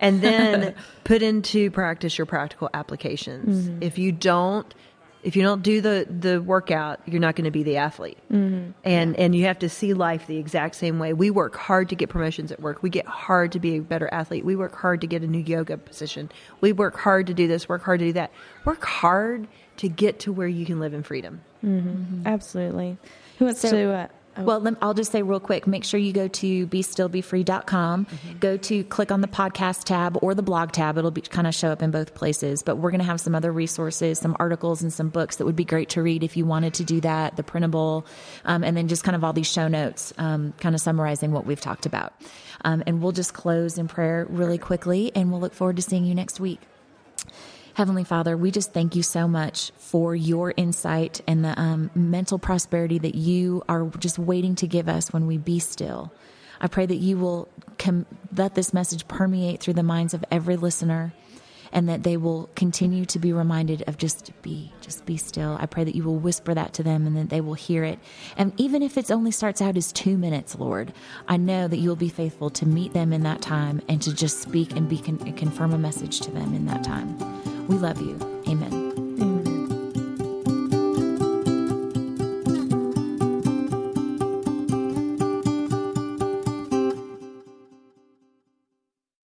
And 0.00 0.20
then 0.20 0.74
put 1.04 1.22
into 1.22 1.70
practice 1.70 2.16
your 2.18 2.26
practical 2.26 2.70
applications. 2.74 3.68
Mm-hmm. 3.68 3.82
If 3.82 3.98
you 3.98 4.12
don't 4.12 4.72
if 5.22 5.34
you 5.34 5.42
don't 5.42 5.62
do 5.62 5.80
the 5.80 6.06
the 6.08 6.40
workout, 6.40 7.00
you're 7.06 7.20
not 7.20 7.34
going 7.34 7.46
to 7.46 7.50
be 7.50 7.64
the 7.64 7.78
athlete. 7.78 8.18
Mm-hmm. 8.30 8.70
And 8.84 9.16
and 9.16 9.34
you 9.34 9.46
have 9.46 9.58
to 9.60 9.68
see 9.68 9.92
life 9.92 10.26
the 10.26 10.36
exact 10.36 10.76
same 10.76 10.98
way. 11.00 11.12
We 11.14 11.30
work 11.30 11.56
hard 11.56 11.88
to 11.88 11.96
get 11.96 12.10
promotions 12.10 12.52
at 12.52 12.60
work. 12.60 12.82
We 12.82 12.90
get 12.90 13.06
hard 13.06 13.52
to 13.52 13.58
be 13.58 13.76
a 13.76 13.80
better 13.80 14.08
athlete. 14.12 14.44
We 14.44 14.54
work 14.54 14.76
hard 14.76 15.00
to 15.00 15.06
get 15.06 15.22
a 15.22 15.26
new 15.26 15.40
yoga 15.40 15.78
position. 15.78 16.30
We 16.60 16.72
work 16.72 16.96
hard 16.96 17.26
to 17.26 17.34
do 17.34 17.48
this, 17.48 17.68
work 17.68 17.82
hard 17.82 17.98
to 18.00 18.06
do 18.06 18.12
that. 18.12 18.30
Work 18.64 18.84
hard 18.84 19.48
to 19.78 19.88
get 19.88 20.20
to 20.20 20.32
where 20.32 20.48
you 20.48 20.64
can 20.64 20.78
live 20.78 20.94
in 20.94 21.02
freedom. 21.02 21.40
Absolutely. 22.24 22.96
Who 23.38 23.46
wants 23.46 23.60
So- 23.60 23.70
to 23.72 23.92
uh, 23.92 24.06
Well, 24.38 24.76
I'll 24.82 24.94
just 24.94 25.12
say 25.12 25.22
real 25.22 25.40
quick 25.40 25.66
make 25.66 25.84
sure 25.84 25.98
you 25.98 26.12
go 26.12 26.28
to 26.28 26.66
bestillbefree.com, 26.66 28.06
go 28.40 28.56
to 28.56 28.84
click 28.84 29.10
on 29.10 29.20
the 29.20 29.28
podcast 29.28 29.84
tab 29.84 30.18
or 30.22 30.34
the 30.34 30.42
blog 30.42 30.72
tab. 30.72 30.98
It'll 30.98 31.10
be 31.10 31.20
kind 31.20 31.46
of 31.46 31.54
show 31.54 31.70
up 31.70 31.82
in 31.82 31.90
both 31.90 32.14
places. 32.14 32.62
But 32.62 32.76
we're 32.76 32.90
going 32.90 33.00
to 33.00 33.06
have 33.06 33.20
some 33.20 33.34
other 33.34 33.52
resources, 33.52 34.18
some 34.18 34.36
articles, 34.38 34.82
and 34.82 34.92
some 34.92 35.08
books 35.08 35.36
that 35.36 35.44
would 35.44 35.56
be 35.56 35.64
great 35.64 35.88
to 35.90 36.02
read 36.02 36.22
if 36.22 36.36
you 36.36 36.44
wanted 36.44 36.74
to 36.74 36.84
do 36.84 37.00
that, 37.00 37.36
the 37.36 37.42
printable, 37.42 38.06
um, 38.44 38.62
and 38.64 38.76
then 38.76 38.88
just 38.88 39.04
kind 39.04 39.16
of 39.16 39.24
all 39.24 39.32
these 39.32 39.50
show 39.50 39.68
notes, 39.68 40.12
um, 40.18 40.52
kind 40.60 40.74
of 40.74 40.80
summarizing 40.80 41.32
what 41.32 41.46
we've 41.46 41.60
talked 41.60 41.86
about. 41.86 42.12
Um, 42.64 42.82
and 42.86 43.02
we'll 43.02 43.12
just 43.12 43.34
close 43.34 43.78
in 43.78 43.88
prayer 43.88 44.26
really 44.28 44.58
quickly, 44.58 45.12
and 45.14 45.30
we'll 45.30 45.40
look 45.40 45.54
forward 45.54 45.76
to 45.76 45.82
seeing 45.82 46.04
you 46.04 46.14
next 46.14 46.40
week. 46.40 46.60
Heavenly 47.76 48.04
Father, 48.04 48.38
we 48.38 48.50
just 48.50 48.72
thank 48.72 48.96
you 48.96 49.02
so 49.02 49.28
much 49.28 49.70
for 49.76 50.16
your 50.16 50.54
insight 50.56 51.20
and 51.26 51.44
the 51.44 51.60
um, 51.60 51.90
mental 51.94 52.38
prosperity 52.38 52.98
that 53.00 53.14
you 53.14 53.62
are 53.68 53.84
just 53.98 54.18
waiting 54.18 54.54
to 54.54 54.66
give 54.66 54.88
us 54.88 55.12
when 55.12 55.26
we 55.26 55.36
be 55.36 55.58
still. 55.58 56.10
I 56.58 56.68
pray 56.68 56.86
that 56.86 56.96
you 56.96 57.18
will 57.18 57.50
com- 57.78 58.06
let 58.34 58.54
this 58.54 58.72
message 58.72 59.06
permeate 59.08 59.60
through 59.60 59.74
the 59.74 59.82
minds 59.82 60.14
of 60.14 60.24
every 60.30 60.56
listener 60.56 61.12
and 61.70 61.86
that 61.90 62.02
they 62.02 62.16
will 62.16 62.48
continue 62.56 63.04
to 63.04 63.18
be 63.18 63.34
reminded 63.34 63.84
of 63.86 63.98
just 63.98 64.32
be, 64.40 64.72
just 64.80 65.04
be 65.04 65.18
still. 65.18 65.58
I 65.60 65.66
pray 65.66 65.84
that 65.84 65.94
you 65.94 66.02
will 66.02 66.18
whisper 66.18 66.54
that 66.54 66.72
to 66.74 66.82
them 66.82 67.06
and 67.06 67.14
that 67.18 67.28
they 67.28 67.42
will 67.42 67.52
hear 67.52 67.84
it. 67.84 67.98
And 68.38 68.58
even 68.58 68.82
if 68.82 68.96
it 68.96 69.10
only 69.10 69.32
starts 69.32 69.60
out 69.60 69.76
as 69.76 69.92
two 69.92 70.16
minutes, 70.16 70.56
Lord, 70.56 70.94
I 71.28 71.36
know 71.36 71.68
that 71.68 71.76
you 71.76 71.90
will 71.90 71.96
be 71.96 72.08
faithful 72.08 72.48
to 72.48 72.64
meet 72.64 72.94
them 72.94 73.12
in 73.12 73.22
that 73.24 73.42
time 73.42 73.82
and 73.86 74.00
to 74.00 74.14
just 74.14 74.40
speak 74.40 74.74
and 74.74 74.88
be 74.88 74.96
con- 74.96 75.18
confirm 75.34 75.74
a 75.74 75.78
message 75.78 76.20
to 76.20 76.30
them 76.30 76.54
in 76.54 76.64
that 76.64 76.82
time. 76.82 77.18
We 77.68 77.76
love 77.78 78.00
you. 78.00 78.16
Amen. 78.48 78.85